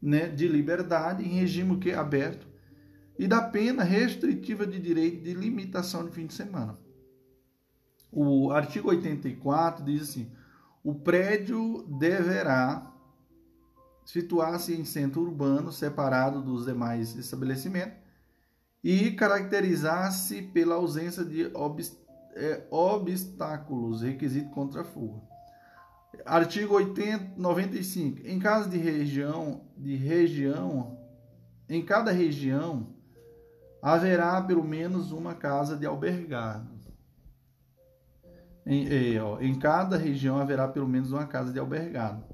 né, 0.00 0.28
de 0.28 0.46
liberdade 0.46 1.24
em 1.24 1.40
regime 1.40 1.78
que 1.78 1.90
aberto 1.90 2.46
e 3.18 3.26
da 3.26 3.42
pena 3.42 3.82
restritiva 3.82 4.64
de 4.64 4.78
direito 4.78 5.24
de 5.24 5.34
limitação 5.34 6.06
de 6.06 6.12
fim 6.12 6.26
de 6.26 6.32
semana. 6.32 6.78
O 8.12 8.52
artigo 8.52 8.88
84 8.88 9.84
diz 9.84 10.02
assim: 10.02 10.30
o 10.82 10.94
prédio 10.94 11.84
deverá 11.98 12.92
situar-se 14.04 14.74
em 14.74 14.84
centro 14.84 15.22
urbano 15.22 15.72
separado 15.72 16.42
dos 16.42 16.66
demais 16.66 17.16
estabelecimentos 17.16 17.96
e 18.82 19.12
caracterizar-se 19.12 20.42
pela 20.42 20.74
ausência 20.74 21.24
de 21.24 21.50
é, 22.34 22.66
obstáculos, 22.70 24.02
requisito 24.02 24.50
contra 24.50 24.82
fuga. 24.82 25.22
Artigo 26.26 26.74
80, 26.74 27.34
95. 27.36 28.26
Em 28.26 28.38
caso 28.38 28.68
de 28.68 28.76
região, 28.76 29.64
de 29.76 29.94
região, 29.94 30.98
em 31.68 31.84
cada 31.84 32.10
região 32.10 32.94
haverá 33.80 34.40
pelo 34.42 34.62
menos 34.62 35.10
uma 35.10 35.34
casa 35.34 35.76
de 35.76 35.86
albergado. 35.86 36.81
Em, 38.64 39.18
ó, 39.18 39.40
em 39.40 39.58
cada 39.58 39.96
região 39.96 40.38
haverá 40.38 40.68
pelo 40.68 40.88
menos 40.88 41.10
uma 41.12 41.26
casa 41.26 41.52
de 41.52 41.58
albergado, 41.58 42.24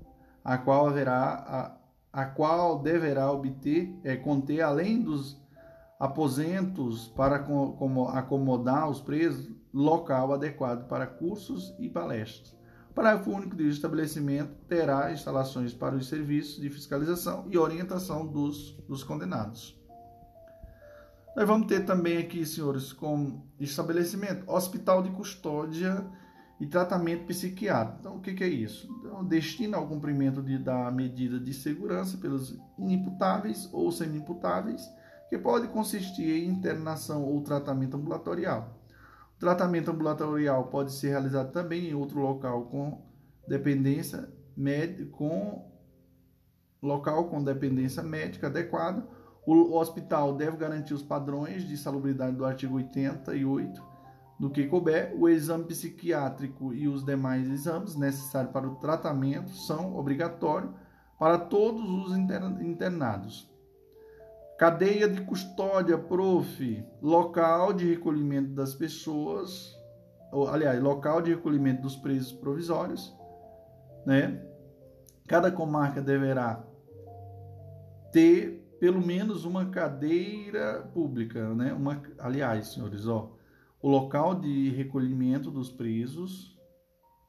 a 0.45 0.59
qual 0.59 0.87
haverá 0.87 1.79
a, 2.13 2.23
a 2.23 2.27
qual 2.27 2.81
deverá 2.81 3.31
obter 3.33 3.99
é, 4.05 4.17
conter 4.17 4.61
além 4.61 5.01
dos 5.01 5.41
aposentos 5.99 7.09
para 7.09 7.37
acomodar 8.15 8.89
os 8.89 9.01
presos, 9.01 9.51
local 9.73 10.33
adequado 10.33 10.87
para 10.87 11.07
cursos 11.07 11.75
e 11.79 11.89
palestras. 11.89 12.57
O 12.91 12.95
parágrafo 12.95 13.31
único 13.31 13.57
diz: 13.57 13.75
estabelecimento 13.75 14.55
terá 14.69 15.13
instalações 15.13 15.73
para 15.73 15.95
os 15.95 16.09
serviços 16.09 16.61
de 16.61 16.69
fiscalização 16.69 17.47
e 17.49 17.57
orientação 17.57 18.27
dos, 18.27 18.73
dos 18.89 19.03
condenados. 19.03 19.78
Nós 21.39 21.47
vamos 21.47 21.69
ter 21.69 21.87
também 21.87 22.19
aqui, 22.19 22.45
senhores, 22.45 22.93
como 22.93 23.47
estabelecimento, 23.61 24.43
hospital 24.51 25.05
de 25.05 25.11
custódia 25.11 26.05
e 26.59 26.67
tratamento 26.67 27.27
psiquiátrico. 27.27 28.01
Então, 28.01 28.17
o 28.17 28.21
que, 28.21 28.35
que 28.35 28.43
é 28.43 28.49
isso? 28.49 28.93
Então, 28.99 29.25
destina 29.25 29.77
ao 29.77 29.87
cumprimento 29.87 30.43
de, 30.43 30.59
da 30.59 30.91
medida 30.91 31.39
de 31.39 31.55
segurança 31.55 32.19
pelos 32.19 32.59
inimputáveis 32.77 33.69
ou 33.73 33.93
semi-imputáveis 33.93 34.83
que 35.29 35.39
pode 35.39 35.69
consistir 35.69 36.29
em 36.29 36.49
internação 36.49 37.23
ou 37.23 37.41
tratamento 37.41 37.97
ambulatorial. 37.97 38.77
O 39.37 39.39
tratamento 39.39 39.93
ambulatorial 39.93 40.67
pode 40.67 40.93
ser 40.93 41.11
realizado 41.11 41.53
também 41.53 41.89
em 41.89 41.95
outro 41.95 42.19
local 42.19 42.65
com 42.65 43.01
dependência 43.47 44.29
médica, 44.57 45.09
com 45.13 45.71
local 46.83 47.29
com 47.29 47.45
dependência 47.45 48.03
médica 48.03 48.49
adequada. 48.49 49.07
O 49.51 49.79
hospital 49.79 50.35
deve 50.35 50.59
garantir 50.59 50.93
os 50.93 51.03
padrões 51.03 51.67
de 51.67 51.75
salubridade 51.79 52.37
do 52.37 52.45
artigo 52.45 52.77
88 52.77 53.83
do 54.39 54.51
que 54.51 54.67
couber. 54.67 55.17
O 55.19 55.27
exame 55.27 55.65
psiquiátrico 55.65 56.75
e 56.75 56.87
os 56.87 57.03
demais 57.03 57.49
exames 57.49 57.97
necessários 57.97 58.53
para 58.53 58.69
o 58.69 58.77
tratamento 58.77 59.51
são 59.53 59.97
obrigatórios 59.97 60.71
para 61.19 61.39
todos 61.39 61.83
os 61.83 62.15
internados. 62.15 63.51
Cadeia 64.59 65.09
de 65.09 65.23
custódia, 65.23 65.97
prof. 65.97 66.85
Local 67.01 67.73
de 67.73 67.89
recolhimento 67.89 68.51
das 68.51 68.75
pessoas, 68.75 69.75
ou, 70.31 70.47
aliás, 70.47 70.79
local 70.83 71.23
de 71.23 71.31
recolhimento 71.31 71.81
dos 71.81 71.97
presos 71.97 72.33
provisórios, 72.33 73.17
né? 74.05 74.45
Cada 75.27 75.51
comarca 75.51 76.03
deverá 76.03 76.63
ter 78.13 78.58
pelo 78.79 79.05
menos 79.05 79.45
uma 79.45 79.67
cadeira 79.67 80.89
pública, 80.95 81.55
né? 81.55 81.73
Uma, 81.73 82.03
aliás, 82.19 82.73
senhores, 82.73 83.07
ó, 83.07 83.33
o 83.81 83.89
local 83.89 84.35
de 84.35 84.71
recolhimento 84.71 85.51
dos 85.51 85.71
presos 85.71 86.57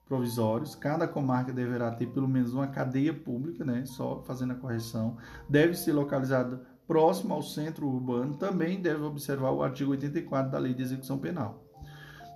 provisórios, 0.05 0.73
cada 0.73 1.07
comarca 1.07 1.53
deverá 1.53 1.91
ter 1.91 2.07
pelo 2.07 2.27
menos 2.27 2.53
uma 2.53 2.67
cadeia 2.67 3.13
pública, 3.13 3.63
né? 3.63 3.85
Só 3.85 4.23
fazendo 4.23 4.53
a 4.53 4.55
correção, 4.55 5.17
deve 5.47 5.75
ser 5.75 5.93
localizada 5.93 6.65
próximo 6.87 7.35
ao 7.35 7.43
centro 7.43 7.87
urbano, 7.87 8.35
também 8.35 8.81
deve 8.81 9.03
observar 9.03 9.51
o 9.51 9.61
artigo 9.61 9.91
84 9.91 10.51
da 10.51 10.57
Lei 10.57 10.73
de 10.73 10.81
Execução 10.81 11.19
Penal. 11.19 11.63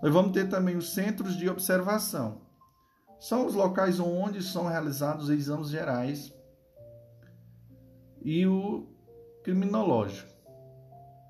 Nós 0.01 0.13
vamos 0.13 0.31
ter 0.31 0.47
também 0.47 0.75
os 0.75 0.93
centros 0.93 1.35
de 1.35 1.49
observação. 1.49 2.41
São 3.19 3.47
os 3.47 3.55
locais 3.55 3.99
onde 3.99 4.43
são 4.43 4.67
realizados 4.67 5.29
exames 5.29 5.69
gerais 5.69 6.31
e 8.21 8.45
o 8.45 8.92
criminológico, 9.43 10.31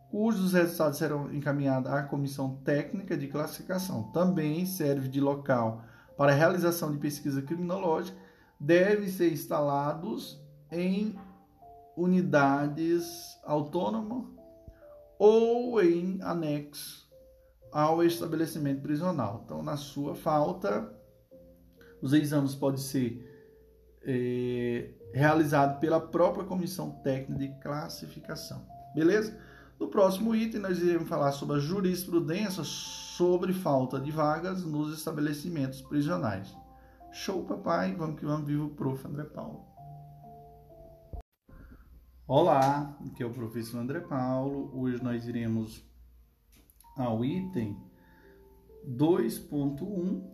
cujos 0.10 0.54
resultados 0.54 0.98
serão 0.98 1.34
encaminhados 1.34 1.92
à 1.92 2.04
comissão 2.04 2.58
técnica 2.64 3.18
de 3.18 3.28
classificação. 3.28 4.12
Também 4.12 4.66
serve 4.66 5.10
de 5.10 5.20
local 5.20 5.84
para 6.16 6.32
a 6.32 6.36
realização 6.36 6.92
de 6.92 6.98
pesquisa 6.98 7.42
criminológica, 7.42 8.18
devem 8.60 9.08
ser 9.08 9.32
instalados 9.32 10.42
em 10.72 11.16
unidades 11.98 13.40
autônomas 13.44 14.26
ou 15.18 15.82
em 15.82 16.22
anexo 16.22 17.10
ao 17.72 18.04
estabelecimento 18.04 18.82
prisional. 18.82 19.42
Então, 19.46 19.64
na 19.64 19.76
sua 19.76 20.16
falta, 20.16 20.92
os 22.02 22.14
exames 22.14 22.54
podem 22.54 22.80
ser 22.80 23.34
é, 24.04 24.92
realizados 25.14 25.78
pela 25.78 26.02
própria 26.02 26.44
comissão 26.44 26.90
técnica 27.04 27.40
de 27.40 27.62
classificação. 27.62 28.66
Beleza? 28.96 29.38
No 29.80 29.88
próximo 29.88 30.36
item, 30.36 30.60
nós 30.60 30.80
iremos 30.80 31.08
falar 31.08 31.32
sobre 31.32 31.58
a 31.58 31.60
jurisprudência 31.60 32.64
sobre 32.64 33.54
falta 33.54 34.00
de 34.00 34.12
vagas 34.12 34.64
nos 34.64 34.98
estabelecimentos 34.98 35.82
prisionais. 35.82 36.56
Show, 37.12 37.46
papai! 37.46 37.96
Vamos 37.96 38.20
que 38.20 38.26
vamos, 38.26 38.48
viva 38.48 38.64
o 38.64 38.70
prof. 38.70 39.06
André 39.06 39.24
Paulo. 39.26 39.66
Olá, 42.26 42.98
aqui 43.06 43.22
é 43.22 43.26
o 43.26 43.34
professor 43.34 43.80
André 43.80 44.00
Paulo. 44.00 44.72
Hoje 44.74 45.04
nós 45.04 45.28
iremos 45.28 45.86
ao 46.98 47.24
item 47.24 47.78
2.1 48.88 50.33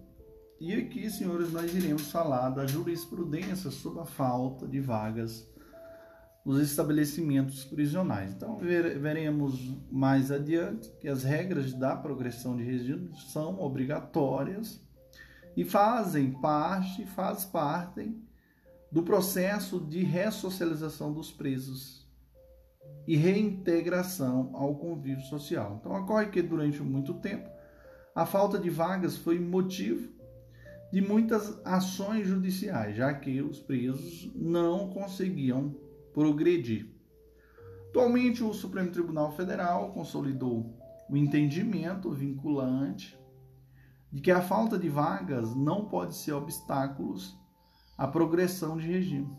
e 0.59 0.73
aqui, 0.73 1.09
senhores, 1.09 1.53
nós 1.53 1.73
iremos 1.73 2.11
falar 2.11 2.49
da 2.49 2.67
jurisprudência 2.67 3.71
sobre 3.71 4.01
a 4.01 4.05
falta 4.05 4.67
de 4.67 4.79
vagas 4.79 5.47
nos 6.45 6.61
estabelecimentos 6.61 7.63
prisionais. 7.63 8.33
Então, 8.33 8.57
veremos 8.57 9.57
mais 9.89 10.31
adiante 10.31 10.91
que 10.99 11.07
as 11.07 11.23
regras 11.23 11.73
da 11.73 11.95
progressão 11.95 12.57
de 12.57 12.63
regime 12.63 13.09
são 13.31 13.61
obrigatórias 13.61 14.81
e 15.55 15.63
fazem 15.63 16.31
parte, 16.31 17.05
faz 17.05 17.45
parte 17.45 18.13
do 18.91 19.01
processo 19.01 19.79
de 19.79 20.03
ressocialização 20.03 21.13
dos 21.13 21.31
presos 21.31 22.05
e 23.07 23.15
reintegração 23.15 24.51
ao 24.53 24.75
convívio 24.75 25.23
social. 25.23 25.77
Então, 25.79 25.93
ocorre 25.93 26.27
que 26.27 26.41
durante 26.41 26.81
muito 26.81 27.13
tempo 27.13 27.49
a 28.13 28.25
falta 28.25 28.59
de 28.59 28.69
vagas 28.69 29.15
foi 29.15 29.39
motivo 29.39 30.18
de 30.91 31.01
muitas 31.01 31.59
ações 31.65 32.27
judiciais, 32.27 32.95
já 32.95 33.13
que 33.13 33.41
os 33.41 33.59
presos 33.59 34.31
não 34.35 34.89
conseguiam 34.89 35.75
progredir. 36.13 36.89
Atualmente, 37.89 38.43
o 38.43 38.53
Supremo 38.53 38.91
Tribunal 38.91 39.31
Federal 39.31 39.91
consolidou 39.91 40.77
o 41.09 41.17
entendimento 41.17 42.11
vinculante 42.11 43.19
de 44.11 44.21
que 44.21 44.31
a 44.31 44.41
falta 44.41 44.77
de 44.77 44.89
vagas 44.89 45.55
não 45.55 45.85
pode 45.85 46.15
ser 46.15 46.33
obstáculos 46.33 47.37
a 47.97 48.07
progressão 48.07 48.77
de 48.77 48.87
regime, 48.87 49.35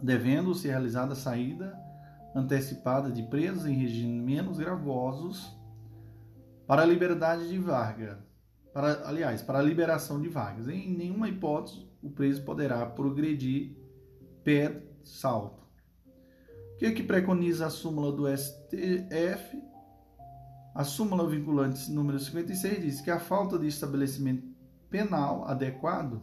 devendo 0.00 0.54
ser 0.54 0.68
realizada 0.68 1.12
a 1.12 1.16
saída 1.16 1.78
antecipada 2.34 3.10
de 3.10 3.22
presos 3.22 3.66
em 3.66 3.74
regime 3.74 4.20
menos 4.20 4.58
gravosos 4.58 5.56
para 6.66 6.82
a 6.82 6.86
liberdade 6.86 7.48
de 7.48 7.58
vaga, 7.58 8.26
para, 8.72 9.08
aliás, 9.08 9.42
para 9.42 9.58
a 9.58 9.62
liberação 9.62 10.20
de 10.20 10.28
vagas. 10.28 10.68
Em 10.68 10.90
nenhuma 10.90 11.28
hipótese 11.28 11.88
o 12.02 12.10
preso 12.10 12.42
poderá 12.42 12.84
progredir 12.86 13.76
pé 14.44 14.82
salto. 15.02 15.62
O 16.74 16.78
que, 16.78 16.86
é 16.86 16.92
que 16.92 17.02
preconiza 17.02 17.66
a 17.66 17.70
súmula 17.70 18.12
do 18.12 18.24
STF? 18.28 19.60
A 20.74 20.84
súmula 20.84 21.28
vinculante 21.28 21.90
número 21.90 22.20
56 22.20 22.80
diz 22.80 23.00
que 23.00 23.10
a 23.10 23.18
falta 23.18 23.58
de 23.58 23.66
estabelecimento 23.66 24.46
penal 24.88 25.44
adequado 25.44 26.22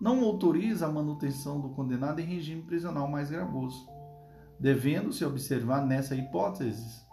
não 0.00 0.24
autoriza 0.24 0.86
a 0.86 0.92
manutenção 0.92 1.60
do 1.60 1.70
condenado 1.70 2.20
em 2.20 2.24
regime 2.24 2.62
prisional 2.62 3.08
mais 3.08 3.30
gravoso, 3.30 3.88
devendo-se 4.58 5.24
observar 5.24 5.84
nessa 5.86 6.16
hipótese 6.16 7.06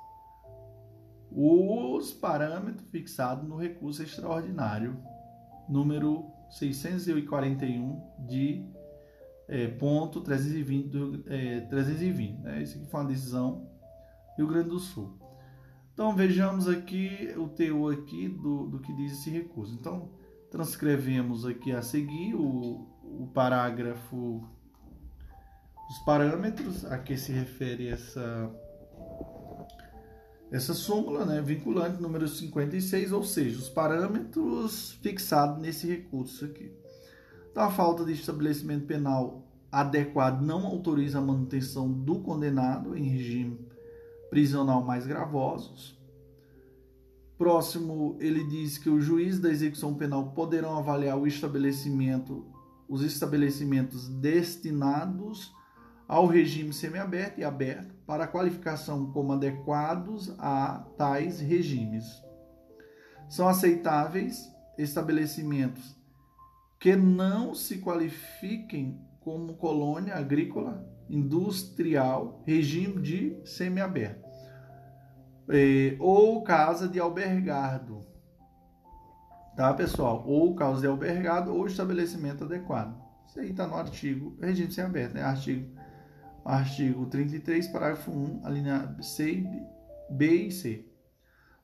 os 1.35 2.13
parâmetros 2.13 2.87
fixados 2.89 3.47
no 3.47 3.57
recurso 3.57 4.01
extraordinário 4.01 4.97
número 5.67 6.31
641 6.49 8.01
de 8.25 8.65
é, 9.47 9.67
ponto 9.67 10.21
320, 10.21 10.87
do, 10.87 11.23
é, 11.27 11.61
320 11.61 12.39
né? 12.39 12.59
Aqui 12.59 12.85
foi 12.87 12.99
uma 13.01 13.09
decisão 13.09 13.69
Rio 14.37 14.47
Grande 14.47 14.69
do 14.69 14.79
Sul. 14.79 15.19
Então 15.93 16.15
vejamos 16.15 16.67
aqui 16.67 17.33
o 17.37 17.47
teor 17.47 17.93
aqui 17.93 18.27
do, 18.27 18.67
do 18.67 18.79
que 18.79 18.93
diz 18.93 19.13
esse 19.13 19.29
recurso. 19.29 19.73
Então 19.73 20.09
transcrevemos 20.49 21.45
aqui 21.45 21.71
a 21.71 21.81
seguir 21.81 22.33
o, 22.35 22.87
o 23.03 23.29
parágrafo, 23.33 24.47
os 25.89 25.99
parâmetros 26.05 26.85
a 26.85 26.97
que 26.97 27.17
se 27.17 27.31
refere 27.31 27.89
essa, 27.89 28.49
essa 30.55 30.73
súmula 30.73 31.25
né, 31.25 31.41
vinculante 31.41 32.01
número 32.01 32.27
56, 32.27 33.11
ou 33.11 33.23
seja, 33.23 33.59
os 33.59 33.67
parâmetros 33.67 34.93
fixados 35.01 35.61
nesse 35.61 35.85
recurso 35.87 36.45
aqui. 36.45 36.71
Então, 37.51 37.63
a 37.63 37.71
falta 37.71 38.05
de 38.05 38.13
estabelecimento 38.13 38.85
penal 38.85 39.45
adequado 39.71 40.41
não 40.41 40.65
autoriza 40.65 41.17
a 41.17 41.21
manutenção 41.21 41.91
do 41.91 42.19
condenado 42.19 42.95
em 42.97 43.03
regime 43.03 43.59
prisional 44.29 44.83
mais 44.83 45.05
gravosos, 45.05 45.95
Próximo, 47.37 48.15
ele 48.21 48.45
diz 48.47 48.77
que 48.77 48.89
o 48.89 49.01
juiz 49.01 49.39
da 49.39 49.49
execução 49.49 49.93
penal 49.93 50.31
poderão 50.31 50.77
avaliar 50.77 51.17
o 51.17 51.27
estabelecimento, 51.27 52.45
os 52.87 53.01
estabelecimentos 53.01 54.07
destinados 54.07 55.53
ao 56.07 56.27
regime 56.27 56.71
semiaberto 56.71 57.41
e 57.41 57.43
aberto 57.43 57.94
para 58.05 58.27
qualificação 58.27 59.11
como 59.11 59.33
adequados 59.33 60.33
a 60.39 60.85
tais 60.97 61.39
regimes. 61.39 62.23
São 63.27 63.47
aceitáveis 63.47 64.51
estabelecimentos 64.77 65.95
que 66.79 66.95
não 66.95 67.55
se 67.55 67.79
qualifiquem 67.79 69.01
como 69.21 69.55
colônia 69.55 70.15
agrícola, 70.15 70.87
industrial, 71.09 72.41
regime 72.45 73.01
de 73.01 73.39
semiaberto 73.43 74.25
é, 75.49 75.95
ou 75.99 76.41
casa 76.43 76.87
de 76.87 76.99
albergado. 76.99 78.01
Tá, 79.55 79.73
pessoal? 79.73 80.23
Ou 80.27 80.53
casa 80.55 80.81
de 80.81 80.87
albergado 80.87 81.55
ou 81.55 81.65
estabelecimento 81.65 82.43
adequado. 82.43 82.95
Isso 83.27 83.39
aí 83.39 83.51
está 83.51 83.65
no 83.65 83.75
artigo, 83.75 84.37
regime 84.41 84.71
sem 84.71 84.83
aberto, 84.83 85.13
né? 85.13 85.23
Artigo, 85.23 85.74
artigo 86.45 87.07
33, 87.07 87.67
parágrafo 87.69 88.11
1, 88.11 88.41
a 88.43 88.49
linha 88.49 88.95
C, 89.01 89.43
B 90.09 90.47
e 90.47 90.51
C. 90.51 90.85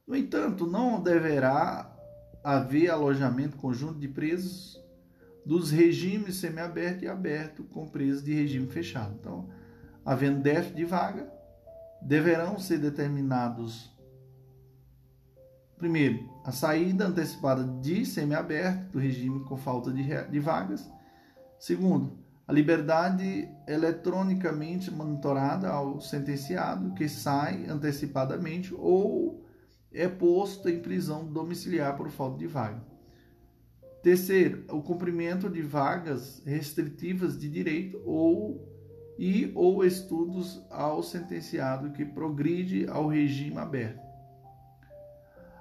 No 0.07 0.15
entanto, 0.15 0.65
não 0.65 1.01
deverá 1.01 1.95
haver 2.43 2.89
alojamento 2.89 3.57
conjunto 3.57 3.99
de 3.99 4.07
presos 4.07 4.81
dos 5.45 5.69
regimes 5.71 6.37
semiaberto 6.37 7.05
e 7.05 7.07
aberto 7.07 7.63
com 7.65 7.87
presos 7.87 8.23
de 8.23 8.33
regime 8.33 8.67
fechado. 8.67 9.15
Então, 9.19 9.49
havendo 10.03 10.41
déficit 10.41 10.75
de 10.75 10.85
vaga, 10.85 11.31
deverão 12.01 12.59
ser 12.59 12.79
determinados 12.79 13.91
primeiro 15.77 16.29
a 16.43 16.51
saída 16.51 17.07
antecipada 17.07 17.63
de 17.63 18.05
semiaberto 18.05 18.91
do 18.91 18.99
regime 18.99 19.43
com 19.45 19.57
falta 19.57 19.91
de, 19.91 20.03
de 20.03 20.39
vagas. 20.39 20.91
Segundo, 21.59 22.20
a 22.47 22.53
liberdade 22.53 23.47
eletronicamente 23.67 24.91
monitorada 24.91 25.69
ao 25.69 26.01
sentenciado 26.01 26.93
que 26.93 27.07
sai 27.07 27.65
antecipadamente 27.67 28.73
ou 28.73 29.45
é 29.91 30.07
posto 30.07 30.69
em 30.69 30.79
prisão 30.79 31.25
domiciliar 31.25 31.95
por 31.95 32.09
falta 32.09 32.37
de 32.37 32.47
vaga. 32.47 32.81
Terceiro, 34.01 34.65
o 34.69 34.81
cumprimento 34.81 35.49
de 35.49 35.61
vagas 35.61 36.41
restritivas 36.45 37.37
de 37.37 37.49
direito 37.49 38.01
ou 38.05 38.67
e 39.17 39.51
ou 39.53 39.85
estudos 39.85 40.65
ao 40.71 41.03
sentenciado 41.03 41.91
que 41.91 42.03
progride 42.03 42.87
ao 42.87 43.07
regime 43.07 43.57
aberto. 43.59 44.01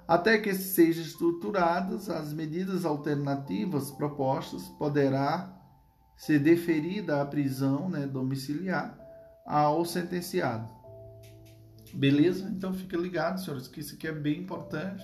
Até 0.07 0.39
que 0.39 0.53
sejam 0.55 1.03
estruturadas 1.03 2.09
as 2.09 2.33
medidas 2.33 2.83
alternativas 2.85 3.91
propostas, 3.91 4.63
poderá 4.79 5.60
ser 6.21 6.37
deferida 6.37 7.19
a 7.19 7.25
prisão 7.25 7.89
né, 7.89 8.05
domiciliar 8.05 8.95
ao 9.43 9.83
sentenciado. 9.83 10.69
Beleza? 11.95 12.47
Então 12.47 12.71
fica 12.75 12.95
ligado, 12.95 13.43
senhores, 13.43 13.67
que 13.67 13.79
isso 13.79 13.95
aqui 13.95 14.07
é 14.07 14.11
bem 14.11 14.41
importante 14.41 15.03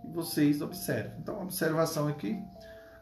que 0.00 0.06
vocês 0.12 0.62
observem. 0.62 1.18
Então, 1.18 1.42
observação 1.42 2.06
aqui. 2.06 2.40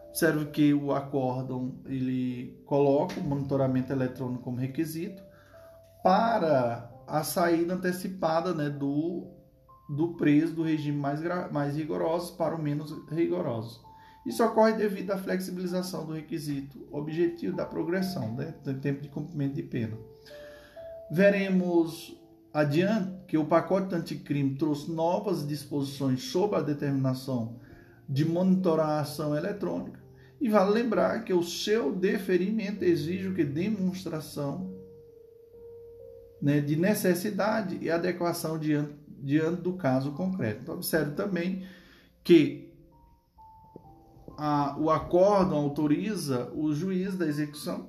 Observe 0.08 0.46
que 0.46 0.72
o 0.72 0.94
acórdão 0.94 1.78
ele 1.84 2.58
coloca 2.64 3.20
o 3.20 3.22
monitoramento 3.22 3.92
eletrônico 3.92 4.44
como 4.44 4.56
requisito 4.56 5.22
para 6.02 6.90
a 7.06 7.22
saída 7.22 7.74
antecipada 7.74 8.54
né, 8.54 8.70
do, 8.70 9.30
do 9.94 10.14
preso 10.14 10.54
do 10.54 10.62
regime 10.62 10.96
mais, 10.96 11.20
mais 11.52 11.76
rigoroso 11.76 12.34
para 12.34 12.56
o 12.56 12.62
menos 12.62 12.90
rigoroso. 13.10 13.81
Isso 14.24 14.44
ocorre 14.44 14.74
devido 14.74 15.10
à 15.10 15.18
flexibilização 15.18 16.06
do 16.06 16.12
requisito 16.12 16.86
objetivo 16.90 17.56
da 17.56 17.66
progressão, 17.66 18.34
né, 18.34 18.54
do 18.64 18.74
tempo 18.74 19.02
de 19.02 19.08
cumprimento 19.08 19.54
de 19.54 19.62
pena. 19.62 19.96
Veremos 21.10 22.16
adiante 22.52 23.12
que 23.26 23.36
o 23.36 23.44
pacote 23.44 23.94
anticrime 23.94 24.54
trouxe 24.54 24.90
novas 24.90 25.46
disposições 25.46 26.22
sobre 26.22 26.56
a 26.56 26.62
determinação 26.62 27.56
de 28.08 28.24
monitoração 28.24 29.36
eletrônica 29.36 30.00
e 30.40 30.48
vale 30.48 30.72
lembrar 30.72 31.24
que 31.24 31.32
o 31.32 31.42
seu 31.42 31.94
deferimento 31.94 32.84
exige 32.84 33.32
que 33.32 33.44
demonstração 33.44 34.74
né, 36.42 36.60
de 36.60 36.74
necessidade 36.74 37.78
e 37.80 37.88
adequação 37.88 38.58
diante, 38.58 38.92
diante 39.06 39.62
do 39.62 39.74
caso 39.74 40.12
concreto. 40.12 40.62
Então, 40.62 40.74
observe 40.74 41.12
também 41.12 41.64
que 42.24 42.71
a, 44.36 44.76
o 44.78 44.90
acórdão 44.90 45.58
autoriza 45.58 46.50
o 46.54 46.72
juiz 46.72 47.16
da 47.16 47.26
execução 47.26 47.86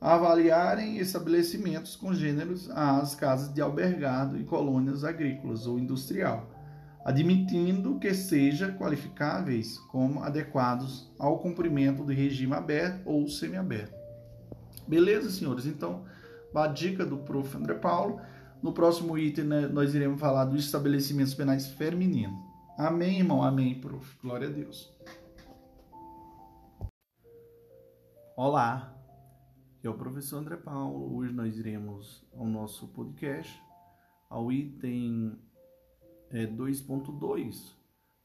a 0.00 0.14
avaliarem 0.14 0.98
estabelecimentos 0.98 1.96
congêneros 1.96 2.70
às 2.70 3.14
casas 3.14 3.52
de 3.52 3.62
albergado 3.62 4.38
e 4.38 4.44
colônias 4.44 5.02
agrícolas 5.02 5.66
ou 5.66 5.78
industrial, 5.78 6.50
admitindo 7.04 7.98
que 7.98 8.12
sejam 8.12 8.72
qualificáveis 8.76 9.78
como 9.90 10.22
adequados 10.22 11.10
ao 11.18 11.38
cumprimento 11.38 12.04
do 12.04 12.12
regime 12.12 12.52
aberto 12.52 13.00
ou 13.06 13.26
semiaberto. 13.28 13.94
Beleza, 14.86 15.30
senhores? 15.30 15.64
Então, 15.64 16.04
a 16.54 16.66
dica 16.66 17.04
do 17.04 17.18
prof. 17.18 17.56
André 17.56 17.74
Paulo. 17.74 18.20
No 18.62 18.72
próximo 18.72 19.18
item, 19.18 19.44
né, 19.44 19.66
nós 19.66 19.94
iremos 19.94 20.20
falar 20.20 20.44
dos 20.46 20.64
estabelecimentos 20.64 21.34
penais 21.34 21.66
femininos. 21.66 22.38
Amém, 22.78 23.18
irmão? 23.18 23.42
Amém, 23.42 23.78
prof. 23.80 24.16
Glória 24.22 24.48
a 24.48 24.50
Deus. 24.50 24.92
Olá, 28.36 28.92
é 29.80 29.88
o 29.88 29.94
professor 29.94 30.38
André 30.38 30.56
Paulo. 30.56 31.16
Hoje 31.16 31.32
nós 31.32 31.56
iremos 31.56 32.26
ao 32.36 32.44
nosso 32.44 32.88
podcast, 32.88 33.62
ao 34.28 34.50
item 34.50 35.38
é, 36.30 36.44
2.2. 36.44 37.76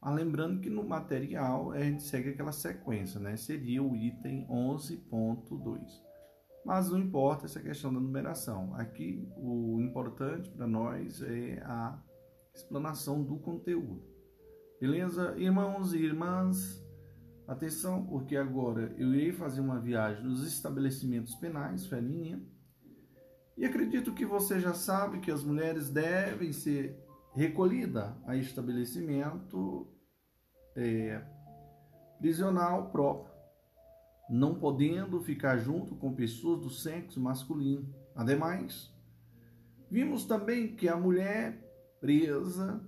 Mas 0.02 0.14
lembrando 0.16 0.60
que 0.60 0.68
no 0.68 0.82
material 0.82 1.70
a 1.70 1.78
gente 1.78 2.02
segue 2.02 2.30
aquela 2.30 2.50
sequência, 2.50 3.20
né? 3.20 3.36
Seria 3.36 3.84
o 3.84 3.94
item 3.94 4.48
11.2. 4.48 5.80
Mas 6.66 6.90
não 6.90 6.98
importa 6.98 7.46
essa 7.46 7.60
questão 7.60 7.94
da 7.94 8.00
numeração. 8.00 8.74
Aqui 8.74 9.24
o 9.36 9.80
importante 9.80 10.50
para 10.50 10.66
nós 10.66 11.22
é 11.22 11.62
a 11.64 11.96
explanação 12.52 13.22
do 13.22 13.38
conteúdo. 13.38 14.02
Beleza? 14.80 15.36
Irmãos 15.38 15.94
e 15.94 15.98
irmãs, 15.98 16.84
Atenção, 17.50 18.06
porque 18.06 18.36
agora 18.36 18.94
eu 18.96 19.12
irei 19.12 19.32
fazer 19.32 19.60
uma 19.60 19.80
viagem 19.80 20.22
nos 20.22 20.46
estabelecimentos 20.46 21.34
penais 21.34 21.84
femininos 21.84 22.46
e 23.58 23.64
acredito 23.64 24.14
que 24.14 24.24
você 24.24 24.60
já 24.60 24.72
sabe 24.72 25.18
que 25.18 25.32
as 25.32 25.42
mulheres 25.42 25.90
devem 25.90 26.52
ser 26.52 26.96
recolhidas 27.34 28.14
a 28.24 28.36
estabelecimento 28.36 29.92
é, 30.76 31.20
prisional 32.20 32.92
próprio, 32.92 33.34
não 34.30 34.54
podendo 34.54 35.20
ficar 35.20 35.56
junto 35.56 35.96
com 35.96 36.14
pessoas 36.14 36.60
do 36.60 36.70
sexo 36.70 37.20
masculino. 37.20 37.92
Ademais, 38.14 38.94
vimos 39.90 40.24
também 40.24 40.76
que 40.76 40.88
a 40.88 40.96
mulher 40.96 41.58
presa 42.00 42.80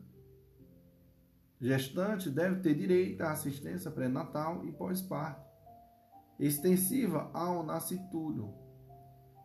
Gestante 1.63 2.29
deve 2.29 2.57
ter 2.57 2.75
direito 2.75 3.21
à 3.23 3.31
assistência 3.31 3.89
pré-natal 3.89 4.67
e 4.67 4.73
pós-parto, 4.73 5.49
extensiva 6.37 7.31
ao 7.33 7.63
nascituro. 7.63 8.53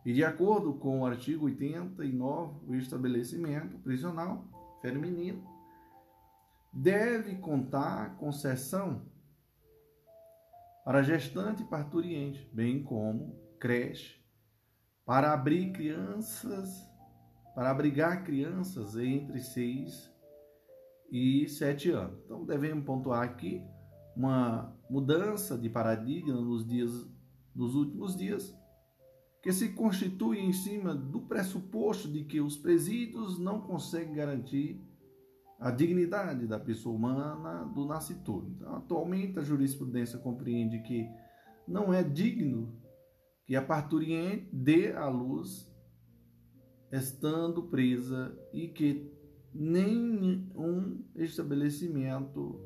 E 0.04 0.12
de 0.12 0.24
acordo 0.24 0.74
com 0.74 1.02
o 1.02 1.06
artigo 1.06 1.44
89, 1.44 2.66
o 2.66 2.74
estabelecimento 2.74 3.78
prisional 3.78 4.48
feminino 4.82 5.46
deve 6.72 7.36
contar 7.36 8.16
com 8.16 8.32
sessão 8.32 9.06
para 10.84 11.04
gestante 11.04 11.62
e 11.62 11.66
parturiente, 11.66 12.50
bem 12.52 12.82
como 12.82 13.38
creche, 13.60 14.20
para 15.06 15.32
abrir 15.32 15.70
crianças, 15.70 16.84
para 17.54 17.70
abrigar 17.70 18.24
crianças 18.24 18.96
entre 18.96 19.38
6 19.38 20.17
e 21.10 21.48
sete 21.48 21.90
anos. 21.90 22.18
Então 22.24 22.44
devemos 22.44 22.84
pontuar 22.84 23.22
aqui 23.22 23.62
uma 24.16 24.74
mudança 24.90 25.56
de 25.56 25.68
paradigma 25.68 26.40
nos 26.40 26.66
dias 26.66 27.08
nos 27.58 27.74
últimos 27.74 28.16
dias, 28.16 28.56
que 29.42 29.52
se 29.52 29.70
constitui 29.70 30.38
em 30.38 30.52
cima 30.52 30.94
do 30.94 31.22
pressuposto 31.22 32.08
de 32.08 32.24
que 32.24 32.40
os 32.40 32.56
presídios 32.56 33.38
não 33.38 33.60
conseguem 33.60 34.14
garantir 34.14 34.80
a 35.58 35.72
dignidade 35.72 36.46
da 36.46 36.58
pessoa 36.58 36.94
humana 36.94 37.64
do 37.64 37.84
nascituro. 37.84 38.48
Então, 38.54 38.76
atualmente 38.76 39.40
a 39.40 39.42
jurisprudência 39.42 40.18
compreende 40.20 40.80
que 40.82 41.08
não 41.66 41.92
é 41.92 42.02
digno 42.02 42.80
que 43.44 43.56
a 43.56 43.62
parturiente 43.62 44.48
dê 44.52 44.92
à 44.92 45.08
luz 45.08 45.68
estando 46.92 47.64
presa 47.64 48.38
e 48.52 48.68
que 48.68 49.10
nenhum 49.52 51.04
estabelecimento 51.16 52.60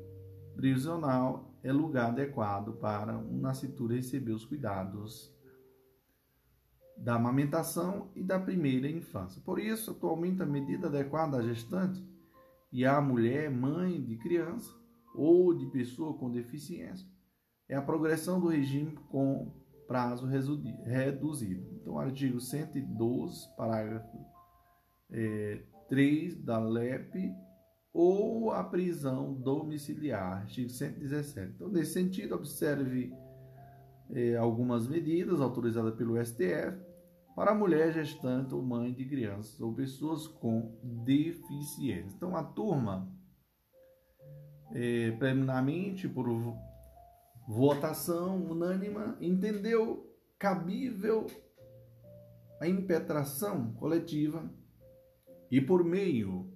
prisional 0.55 1.53
é 1.63 1.71
lugar 1.71 2.09
adequado 2.09 2.73
para 2.73 3.17
um 3.17 3.39
nascituro 3.39 3.95
receber 3.95 4.31
os 4.31 4.45
cuidados 4.45 5.33
da 6.97 7.15
amamentação 7.15 8.11
e 8.15 8.23
da 8.23 8.39
primeira 8.39 8.87
infância. 8.87 9.41
Por 9.43 9.59
isso, 9.59 9.91
atualmente, 9.91 10.41
a 10.41 10.45
medida 10.45 10.87
adequada 10.87 11.37
à 11.37 11.41
gestante 11.41 12.03
e 12.71 12.85
à 12.85 13.01
mulher 13.01 13.49
mãe 13.49 14.01
de 14.01 14.17
criança 14.17 14.71
ou 15.15 15.53
de 15.53 15.65
pessoa 15.67 16.17
com 16.17 16.31
deficiência 16.31 17.07
é 17.67 17.75
a 17.75 17.81
progressão 17.81 18.39
do 18.39 18.47
regime 18.47 18.95
com 19.09 19.51
prazo 19.87 20.25
reduzido. 20.25 21.67
Então, 21.81 21.99
artigo 21.99 22.39
112, 22.39 23.55
parágrafo 23.55 24.17
é, 25.11 25.63
3 25.87 26.35
da 26.43 26.59
LEP 26.59 27.33
ou 27.93 28.51
a 28.51 28.63
prisão 28.63 29.33
domiciliar, 29.33 30.41
artigo 30.41 30.69
117. 30.69 31.53
Então, 31.55 31.69
nesse 31.69 31.93
sentido, 31.93 32.33
observe 32.33 33.13
eh, 34.09 34.35
algumas 34.35 34.87
medidas 34.87 35.39
autorizadas 35.39 35.95
pelo 35.95 36.23
STF 36.23 36.81
para 37.35 37.51
a 37.51 37.55
mulher 37.55 37.93
gestante 37.93 38.53
ou 38.53 38.63
mãe 38.63 38.91
de 38.91 39.05
crianças 39.05 39.59
ou 39.61 39.73
pessoas 39.73 40.27
com 40.27 40.75
deficiência. 40.83 42.15
Então, 42.15 42.35
a 42.35 42.43
turma, 42.43 43.07
eh, 44.73 45.11
preliminarmente, 45.19 46.07
por 46.09 46.27
votação 47.47 48.43
unânima, 48.43 49.17
entendeu 49.21 50.09
cabível 50.39 51.27
a 52.59 52.67
impetração 52.67 53.73
coletiva 53.73 54.49
e 55.53 55.61
por 55.61 55.83
meio 55.83 56.51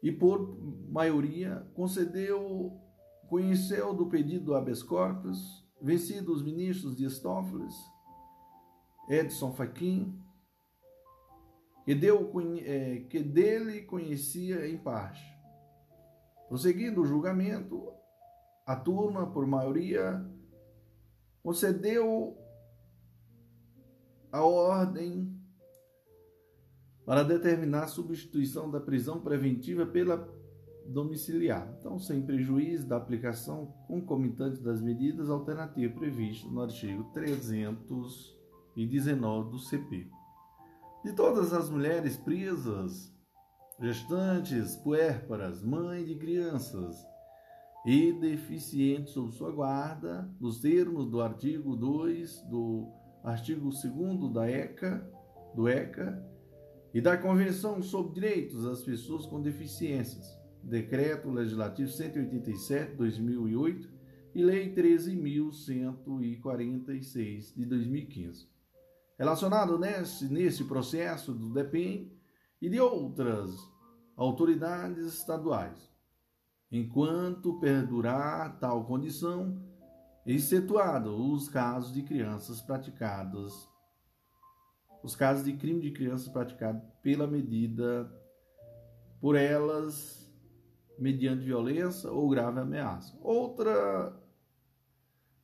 e 0.00 0.12
por 0.12 0.56
maioria 0.88 1.68
concedeu 1.74 2.80
conheceu 3.28 3.92
do 3.92 4.08
pedido 4.08 4.44
do 4.44 4.54
habeas 4.54 4.80
corpus, 4.80 5.68
vencido 5.82 6.32
os 6.32 6.40
ministros 6.40 6.96
Dias 6.96 7.18
Toffoli, 7.18 7.66
Edson 9.10 9.52
Fachin, 9.54 10.22
que, 11.84 11.96
deu, 11.96 12.30
é, 12.64 13.00
que 13.10 13.24
dele 13.24 13.82
conhecia 13.82 14.68
em 14.68 14.78
parte. 14.78 15.20
Prosseguindo 16.46 17.02
o 17.02 17.06
julgamento, 17.06 17.92
a 18.64 18.76
turma, 18.76 19.28
por 19.32 19.44
maioria, 19.48 20.24
concedeu 21.42 22.38
a 24.30 24.42
ordem 24.44 25.37
para 27.08 27.22
determinar 27.22 27.84
a 27.84 27.88
substituição 27.88 28.70
da 28.70 28.78
prisão 28.78 29.18
preventiva 29.18 29.86
pela 29.86 30.28
domiciliar. 30.84 31.74
Então, 31.78 31.98
sem 31.98 32.20
prejuízo 32.20 32.86
da 32.86 32.98
aplicação 32.98 33.72
concomitante 33.86 34.60
das 34.60 34.82
medidas 34.82 35.30
alternativas 35.30 35.96
previstas 35.96 36.52
no 36.52 36.60
artigo 36.60 37.04
319 37.14 39.50
do 39.50 39.58
CP. 39.58 40.06
De 41.02 41.14
todas 41.14 41.54
as 41.54 41.70
mulheres 41.70 42.18
presas, 42.18 43.10
gestantes, 43.80 44.76
puérperas, 44.76 45.62
mães 45.62 46.06
de 46.06 46.14
crianças 46.14 46.94
e 47.86 48.12
deficientes 48.12 49.14
sob 49.14 49.32
sua 49.32 49.50
guarda, 49.50 50.30
nos 50.38 50.60
termos 50.60 51.06
do 51.06 51.22
artigo 51.22 51.74
2 51.74 52.42
do 52.50 52.86
artigo 53.24 53.70
2 53.70 54.30
da 54.30 54.46
ECA, 54.46 55.10
do 55.54 55.66
ECA 55.66 56.27
e 56.92 57.00
da 57.00 57.16
Convenção 57.16 57.80
sobre 57.82 58.14
Direitos 58.14 58.64
das 58.64 58.82
Pessoas 58.82 59.24
com 59.26 59.40
Deficiências, 59.42 60.36
Decreto 60.62 61.30
Legislativo 61.30 61.90
187 61.90 62.94
2008 62.96 63.88
e 64.34 64.42
Lei 64.42 64.74
13.146 64.74 67.54
de 67.54 67.64
2015. 67.66 68.48
Relacionado 69.18 69.78
nesse, 69.78 70.32
nesse 70.32 70.64
processo 70.64 71.34
do 71.34 71.52
DEPEN 71.52 72.10
e 72.60 72.68
de 72.68 72.80
outras 72.80 73.54
autoridades 74.16 75.14
estaduais, 75.14 75.88
enquanto 76.70 77.58
perdurar 77.60 78.58
tal 78.58 78.84
condição, 78.84 79.62
excetuado 80.26 81.16
os 81.32 81.48
casos 81.48 81.92
de 81.92 82.02
crianças 82.02 82.60
praticadas, 82.60 83.67
os 85.02 85.16
casos 85.16 85.44
de 85.44 85.54
crime 85.54 85.80
de 85.80 85.90
crianças 85.90 86.28
praticados 86.28 86.82
pela 87.02 87.26
medida 87.26 88.10
por 89.20 89.36
elas 89.36 90.30
mediante 90.98 91.44
violência 91.44 92.10
ou 92.10 92.28
grave 92.28 92.60
ameaça. 92.60 93.18
Outra 93.22 94.12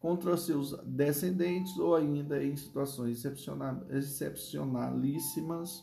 contra 0.04 0.36
seus 0.36 0.76
descendentes 0.84 1.78
ou 1.78 1.96
ainda 1.96 2.44
em 2.44 2.54
situações 2.54 3.24
excepcionalíssimas, 3.24 5.82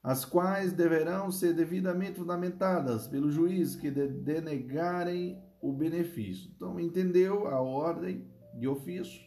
as 0.00 0.24
quais 0.24 0.72
deverão 0.72 1.32
ser 1.32 1.52
devidamente 1.52 2.18
fundamentadas 2.18 3.08
pelo 3.08 3.28
juiz 3.28 3.74
que 3.74 3.90
denegarem 3.90 5.36
o 5.60 5.72
benefício. 5.72 6.48
Então, 6.54 6.78
entendeu 6.78 7.48
a 7.48 7.60
ordem 7.60 8.24
de 8.58 8.68
ofício? 8.68 9.20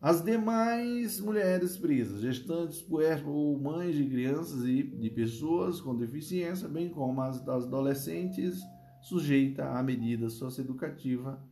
As 0.00 0.22
demais 0.22 1.20
mulheres 1.20 1.76
presas, 1.76 2.20
gestantes, 2.20 2.80
puérperas 2.80 3.34
ou 3.34 3.58
mães 3.58 3.96
de 3.96 4.08
crianças 4.08 4.64
e 4.64 4.84
de 4.84 5.10
pessoas 5.10 5.80
com 5.80 5.96
deficiência, 5.96 6.68
bem 6.68 6.88
como 6.88 7.20
as 7.20 7.40
das 7.44 7.64
adolescentes 7.64 8.60
sujeitas 9.02 9.66
à 9.66 9.82
medida 9.82 10.30
socioeducativa 10.30 11.42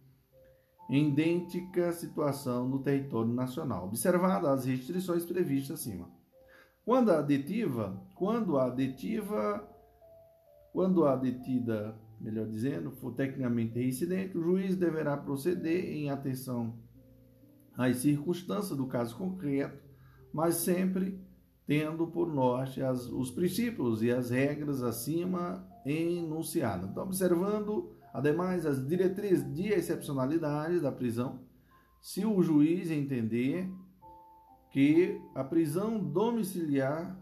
em 0.88 1.08
idêntica 1.08 1.92
situação 1.92 2.68
no 2.68 2.78
território 2.80 3.32
nacional, 3.32 3.86
observadas 3.86 4.60
as 4.60 4.64
restrições 4.64 5.24
previstas 5.24 5.80
acima. 5.80 6.08
Quando 6.84 7.10
a 7.10 7.20
detiva, 7.20 8.00
quando 8.14 8.58
a 8.58 8.70
detiva, 8.70 9.68
quando 10.72 11.04
a 11.04 11.16
detida, 11.16 11.98
melhor 12.20 12.46
dizendo, 12.46 12.92
for 12.92 13.12
tecnicamente 13.12 13.74
reincidente, 13.74 14.38
o 14.38 14.42
juiz 14.42 14.76
deverá 14.76 15.16
proceder 15.16 15.86
em 15.86 16.10
atenção 16.10 16.78
às 17.76 17.98
circunstâncias 17.98 18.76
do 18.76 18.86
caso 18.86 19.16
concreto, 19.16 19.82
mas 20.32 20.56
sempre 20.56 21.20
tendo 21.66 22.06
por 22.06 22.32
norte 22.32 22.82
as, 22.82 23.06
os 23.06 23.30
princípios 23.30 24.02
e 24.02 24.10
as 24.10 24.30
regras 24.30 24.82
acima 24.82 25.66
enunciadas. 25.84 26.88
Então, 26.88 27.02
observando, 27.02 27.90
ademais, 28.12 28.64
as 28.64 28.86
diretrizes 28.86 29.52
de 29.52 29.68
excepcionalidade 29.68 30.80
da 30.80 30.92
prisão, 30.92 31.40
se 32.00 32.24
o 32.24 32.40
juiz 32.42 32.90
entender 32.90 33.68
que 34.70 35.20
a 35.34 35.42
prisão 35.42 35.98
domiciliar 35.98 37.18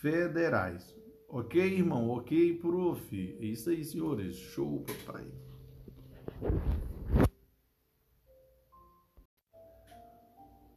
federais. 0.00 0.96
Ok, 1.28 1.60
irmão? 1.60 2.08
Ok, 2.10 2.58
prof. 2.58 3.36
É 3.40 3.44
isso 3.44 3.70
aí, 3.70 3.84
senhores. 3.84 4.36
Show, 4.36 4.84
papai. 4.84 5.26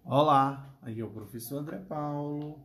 Olá, 0.03 0.77
aqui 0.81 0.99
é 0.99 1.05
o 1.05 1.09
professor 1.09 1.59
André 1.59 1.77
Paulo. 1.77 2.59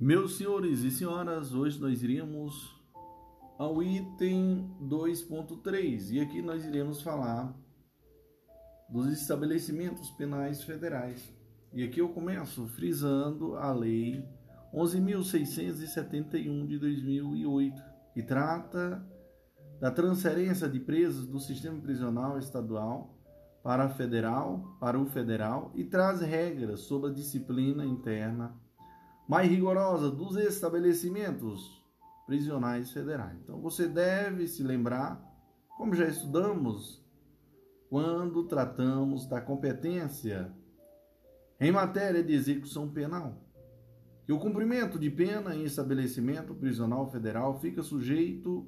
Meus 0.00 0.38
senhores 0.38 0.80
e 0.80 0.90
senhoras, 0.90 1.52
hoje 1.52 1.78
nós 1.78 2.02
iremos 2.02 2.79
ao 3.60 3.82
item 3.82 4.74
2.3 4.80 6.12
e 6.12 6.20
aqui 6.20 6.40
nós 6.40 6.64
iremos 6.64 7.02
falar 7.02 7.54
dos 8.88 9.12
estabelecimentos 9.12 10.10
penais 10.12 10.62
federais. 10.62 11.30
E 11.70 11.84
aqui 11.84 12.00
eu 12.00 12.08
começo 12.08 12.66
frisando 12.68 13.56
a 13.56 13.70
Lei 13.70 14.26
11.671 14.72 16.66
de 16.66 16.78
2008, 16.78 17.82
que 18.14 18.22
trata 18.22 19.06
da 19.78 19.90
transferência 19.90 20.66
de 20.66 20.80
presos 20.80 21.28
do 21.28 21.38
sistema 21.38 21.78
prisional 21.82 22.38
estadual 22.38 23.14
para 23.62 23.90
federal, 23.90 24.74
para 24.80 24.98
o 24.98 25.04
federal 25.04 25.70
e 25.74 25.84
traz 25.84 26.22
regras 26.22 26.80
sobre 26.80 27.10
a 27.10 27.12
disciplina 27.12 27.84
interna 27.84 28.58
mais 29.28 29.50
rigorosa 29.50 30.10
dos 30.10 30.36
estabelecimentos 30.36 31.79
prisionais 32.30 32.92
federais. 32.92 33.36
Então 33.42 33.60
você 33.60 33.88
deve 33.88 34.46
se 34.46 34.62
lembrar, 34.62 35.20
como 35.76 35.96
já 35.96 36.06
estudamos 36.06 37.04
quando 37.88 38.46
tratamos 38.46 39.26
da 39.26 39.40
competência 39.40 40.54
em 41.58 41.72
matéria 41.72 42.22
de 42.22 42.32
execução 42.32 42.88
penal, 42.88 43.42
que 44.24 44.32
o 44.32 44.38
cumprimento 44.38 44.96
de 44.96 45.10
pena 45.10 45.56
em 45.56 45.64
estabelecimento 45.64 46.54
prisional 46.54 47.10
federal 47.10 47.58
fica 47.58 47.82
sujeito 47.82 48.64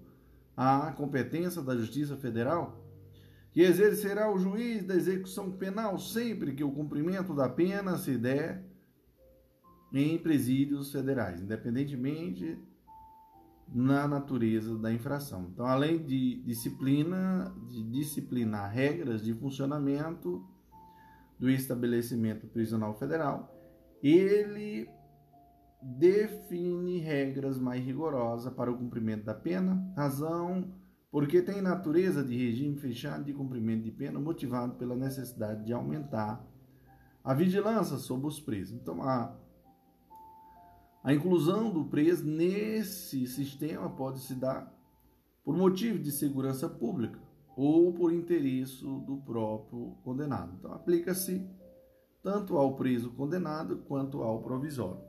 à 0.57 0.91
competência 0.91 1.63
da 1.63 1.77
Justiça 1.77 2.17
Federal, 2.17 2.85
que 3.53 3.61
exercerá 3.61 4.29
o 4.29 4.39
juiz 4.41 4.83
da 4.83 4.97
execução 4.97 5.53
penal 5.53 6.01
sempre 6.01 6.53
que 6.53 6.65
o 6.65 6.73
cumprimento 6.73 7.33
da 7.33 7.49
pena 7.49 7.97
se 7.97 8.19
der 8.19 8.65
em 9.93 10.19
presídios 10.19 10.91
federais, 10.91 11.41
independentemente 11.41 12.59
na 13.75 14.07
natureza 14.07 14.77
da 14.77 14.93
infração. 14.93 15.49
Então, 15.53 15.66
além 15.66 16.05
de 16.05 16.43
disciplina, 16.43 17.55
de 17.68 17.83
disciplinar 17.83 18.70
regras 18.70 19.23
de 19.23 19.33
funcionamento 19.35 20.45
do 21.39 21.51
estabelecimento 21.51 22.47
prisional 22.47 22.95
federal, 22.95 23.53
ele 24.03 24.89
define 25.81 26.99
regras 26.99 27.59
mais 27.59 27.85
rigorosas 27.85 28.53
para 28.53 28.70
o 28.70 28.77
cumprimento 28.77 29.25
da 29.25 29.35
pena, 29.35 29.93
razão 29.97 30.73
porque 31.12 31.43
tem 31.43 31.61
natureza 31.61 32.25
de 32.25 32.35
regime 32.35 32.79
fechado 32.79 33.25
de 33.25 33.35
cumprimento 33.35 33.85
de 33.85 33.91
pena 33.91 34.18
motivado 34.18 34.77
pela 34.77 34.97
necessidade 34.97 35.62
de 35.62 35.73
aumentar 35.73 36.43
a 37.23 37.35
vigilância 37.35 37.99
sobre 37.99 38.27
os 38.27 38.41
presos. 38.41 38.75
Então, 38.75 39.03
a 39.03 39.37
a 41.03 41.13
inclusão 41.13 41.71
do 41.73 41.85
preso 41.85 42.25
nesse 42.25 43.27
sistema 43.27 43.91
pode 43.91 44.21
se 44.21 44.35
dar 44.35 44.73
por 45.45 45.57
motivo 45.57 45.99
de 45.99 46.13
segurança 46.13 46.69
pública 46.69 47.19
ou 47.57 47.93
por 47.93 48.13
interesse 48.13 48.83
do 48.83 49.21
próprio 49.25 49.97
condenado. 50.05 50.55
Então, 50.59 50.73
aplica-se 50.73 51.45
tanto 52.23 52.57
ao 52.57 52.77
preso 52.77 53.11
condenado 53.11 53.79
quanto 53.79 54.23
ao 54.23 54.43
provisório. 54.43 55.03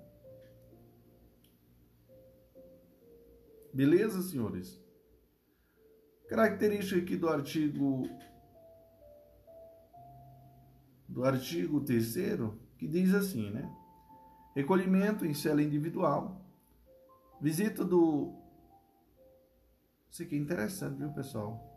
Beleza, 3.71 4.21
senhores? 4.23 4.81
Característica 6.27 6.99
aqui 6.99 7.15
do 7.15 7.29
artigo 7.29 8.03
do 11.07 11.23
artigo 11.23 11.81
3 11.81 12.15
que 12.77 12.87
diz 12.87 13.13
assim, 13.13 13.51
né? 13.51 13.82
Recolhimento 14.55 15.25
em 15.25 15.33
cela 15.33 15.63
individual, 15.63 16.39
visita 17.41 17.83
do 17.83 18.33
Isso 20.11 20.21
aqui 20.21 20.35
é 20.35 20.37
interessante, 20.37 20.97
viu, 20.97 21.09
pessoal? 21.11 21.73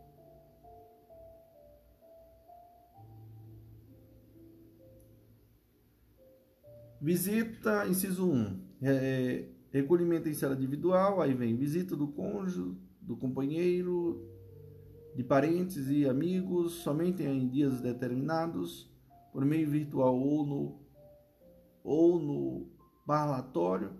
Visita, 7.01 7.87
inciso 7.87 8.29
1, 8.29 8.59
é, 8.81 9.49
recolhimento 9.71 10.29
em 10.29 10.33
cela 10.33 10.55
individual, 10.55 11.21
aí 11.21 11.33
vem 11.33 11.55
visita 11.55 11.95
do 11.95 12.07
cônjuge, 12.07 12.75
do 13.01 13.15
companheiro, 13.15 14.23
de 15.15 15.23
parentes 15.23 15.89
e 15.89 16.07
amigos, 16.07 16.73
somente 16.73 17.23
em 17.23 17.47
dias 17.47 17.81
determinados, 17.81 18.91
por 19.31 19.43
meio 19.43 19.67
virtual 19.67 20.15
ou 20.15 20.45
no, 20.45 20.86
ou 21.87 22.19
no 22.19 22.67
parlatório, 23.05 23.93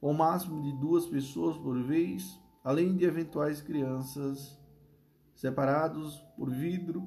o 0.00 0.14
máximo 0.14 0.62
de 0.62 0.72
duas 0.80 1.04
pessoas 1.04 1.58
por 1.58 1.78
vez, 1.82 2.40
além 2.64 2.96
de 2.96 3.04
eventuais 3.04 3.60
crianças 3.60 4.58
separados 5.34 6.16
por 6.38 6.50
vidro 6.50 7.06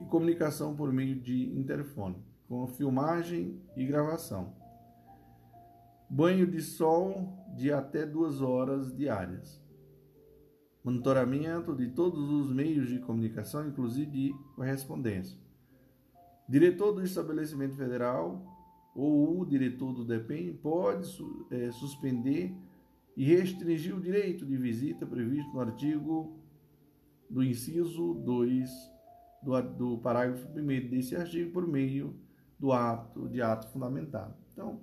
e 0.00 0.04
comunicação 0.06 0.74
por 0.74 0.92
meio 0.92 1.20
de 1.20 1.56
interfone, 1.56 2.20
com 2.48 2.66
filmagem 2.66 3.62
e 3.76 3.86
gravação. 3.86 4.56
Banho 6.10 6.44
de 6.44 6.60
sol 6.60 7.38
de 7.54 7.72
até 7.72 8.04
duas 8.04 8.40
horas 8.40 8.92
diárias. 8.92 9.62
Monitoramento 10.82 11.76
de 11.76 11.88
todos 11.90 12.28
os 12.28 12.52
meios 12.52 12.88
de 12.88 12.98
comunicação, 12.98 13.68
inclusive 13.68 14.10
de 14.10 14.34
correspondência. 14.56 15.38
Diretor 16.48 16.92
do 16.92 17.04
estabelecimento 17.04 17.76
federal 17.76 18.57
ou 18.98 19.40
o 19.40 19.46
diretor 19.46 19.92
do 19.92 20.04
DEPEN 20.04 20.54
pode 20.54 21.08
é, 21.52 21.70
suspender 21.70 22.52
e 23.16 23.24
restringir 23.24 23.96
o 23.96 24.00
direito 24.00 24.44
de 24.44 24.56
visita 24.56 25.06
previsto 25.06 25.52
no 25.52 25.60
artigo 25.60 26.36
do 27.30 27.44
inciso 27.44 28.14
2 28.14 28.68
do, 29.40 29.62
do 29.62 29.98
parágrafo 29.98 30.48
1 30.48 30.88
desse 30.90 31.14
artigo 31.14 31.52
por 31.52 31.64
meio 31.64 32.18
do 32.58 32.72
ato 32.72 33.28
de 33.28 33.40
ato 33.40 33.68
fundamentado. 33.68 34.34
Então, 34.52 34.80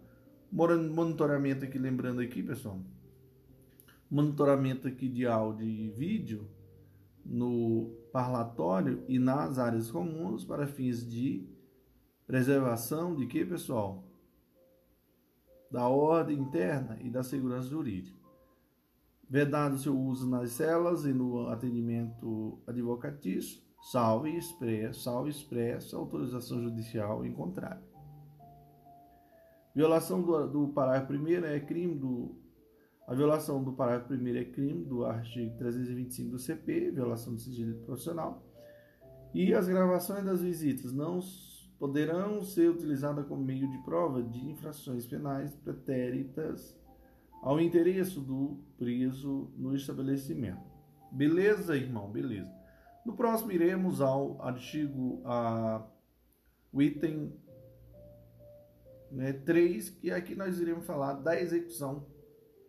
monitoramento 0.50 1.66
aqui, 1.66 1.78
lembrando 1.78 2.22
aqui, 2.22 2.42
pessoal, 2.42 2.80
monitoramento 4.10 4.88
aqui 4.88 5.10
de 5.10 5.28
áudio 5.28 5.68
e 5.68 5.90
vídeo 5.90 6.50
no 7.26 7.92
parlatório 8.14 9.04
e 9.10 9.20
nas 9.20 9.60
áreas 9.60 9.92
comuns 9.92 10.46
para 10.46 10.66
fins 10.68 11.06
de 11.06 11.46
preservação 12.26 13.14
de 13.14 13.26
que, 13.28 13.44
pessoal? 13.44 14.05
Da 15.76 15.90
ordem 15.90 16.40
interna 16.40 16.98
e 17.02 17.10
da 17.10 17.22
segurança 17.22 17.68
jurídica. 17.68 18.18
Vedado 19.30 19.78
seu 19.78 19.94
uso 19.94 20.26
nas 20.26 20.52
celas 20.52 21.04
e 21.04 21.12
no 21.12 21.50
atendimento 21.50 22.62
advocatício, 22.66 23.62
salvo 23.92 24.26
expresso, 24.26 25.02
salvo 25.02 25.28
expresso 25.28 25.98
autorização 25.98 26.62
judicial 26.62 27.26
em 27.26 27.34
contrário. 27.34 27.84
Violação 29.76 30.22
do, 30.22 30.48
do 30.48 30.68
parágrafo 30.70 31.12
1 31.12 31.44
é 31.44 31.60
crime 31.60 31.94
do. 31.94 32.38
A 33.06 33.14
violação 33.14 33.62
do 33.62 33.74
parágrafo 33.74 34.14
1 34.14 34.28
é 34.30 34.46
crime 34.46 34.86
do 34.86 35.04
artigo 35.04 35.58
325 35.58 36.32
do 36.32 36.40
CP, 36.40 36.92
violação 36.92 37.34
do 37.34 37.40
sigilo 37.42 37.84
profissional. 37.84 38.42
E 39.34 39.54
as 39.54 39.68
gravações 39.68 40.24
das 40.24 40.42
visitas 40.42 40.94
não 40.94 41.20
poderão 41.80 42.42
ser 42.44 42.70
utilizadas 42.70 43.26
como 43.28 43.44
meio 43.44 43.70
de 43.70 43.78
prova 43.80 44.24
de 44.24 44.50
infrações 44.50 45.06
penais 45.06 45.56
pretéritas 45.56 46.78
ao 47.42 47.60
interesse 47.60 48.20
do 48.20 48.58
preso 48.78 49.52
no 49.56 49.76
estabelecimento. 49.76 50.64
Beleza, 51.12 51.76
irmão? 51.76 52.12
Beleza. 52.12 52.52
No 53.06 53.16
próximo 53.16 53.52
iremos 53.52 54.02
ao 54.02 54.42
artigo, 54.42 55.22
a, 55.26 55.86
o 56.74 56.82
item 56.82 57.34
né, 59.12 59.32
3, 59.32 59.90
que 59.92 60.12
aqui 60.12 60.36
nós 60.36 60.60
iremos 60.60 60.86
falar 60.86 61.14
da 61.14 61.40
execução 61.40 62.08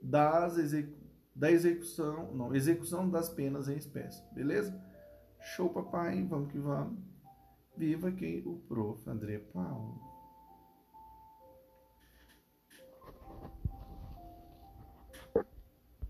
das 0.02 0.58
execu 0.58 1.06
da 1.34 1.50
execução, 1.52 2.34
não, 2.34 2.54
execução 2.54 3.10
das 3.10 3.28
penas 3.28 3.68
em 3.68 3.76
espécie, 3.76 4.22
beleza? 4.32 4.74
Show 5.38 5.68
papai, 5.68 6.22
vamos 6.22 6.50
que 6.50 6.58
vamos. 6.58 6.98
Viva 7.76 8.10
quem 8.10 8.42
o 8.46 8.56
prof. 8.68 9.08
André 9.08 9.38
Paulo. 9.38 10.05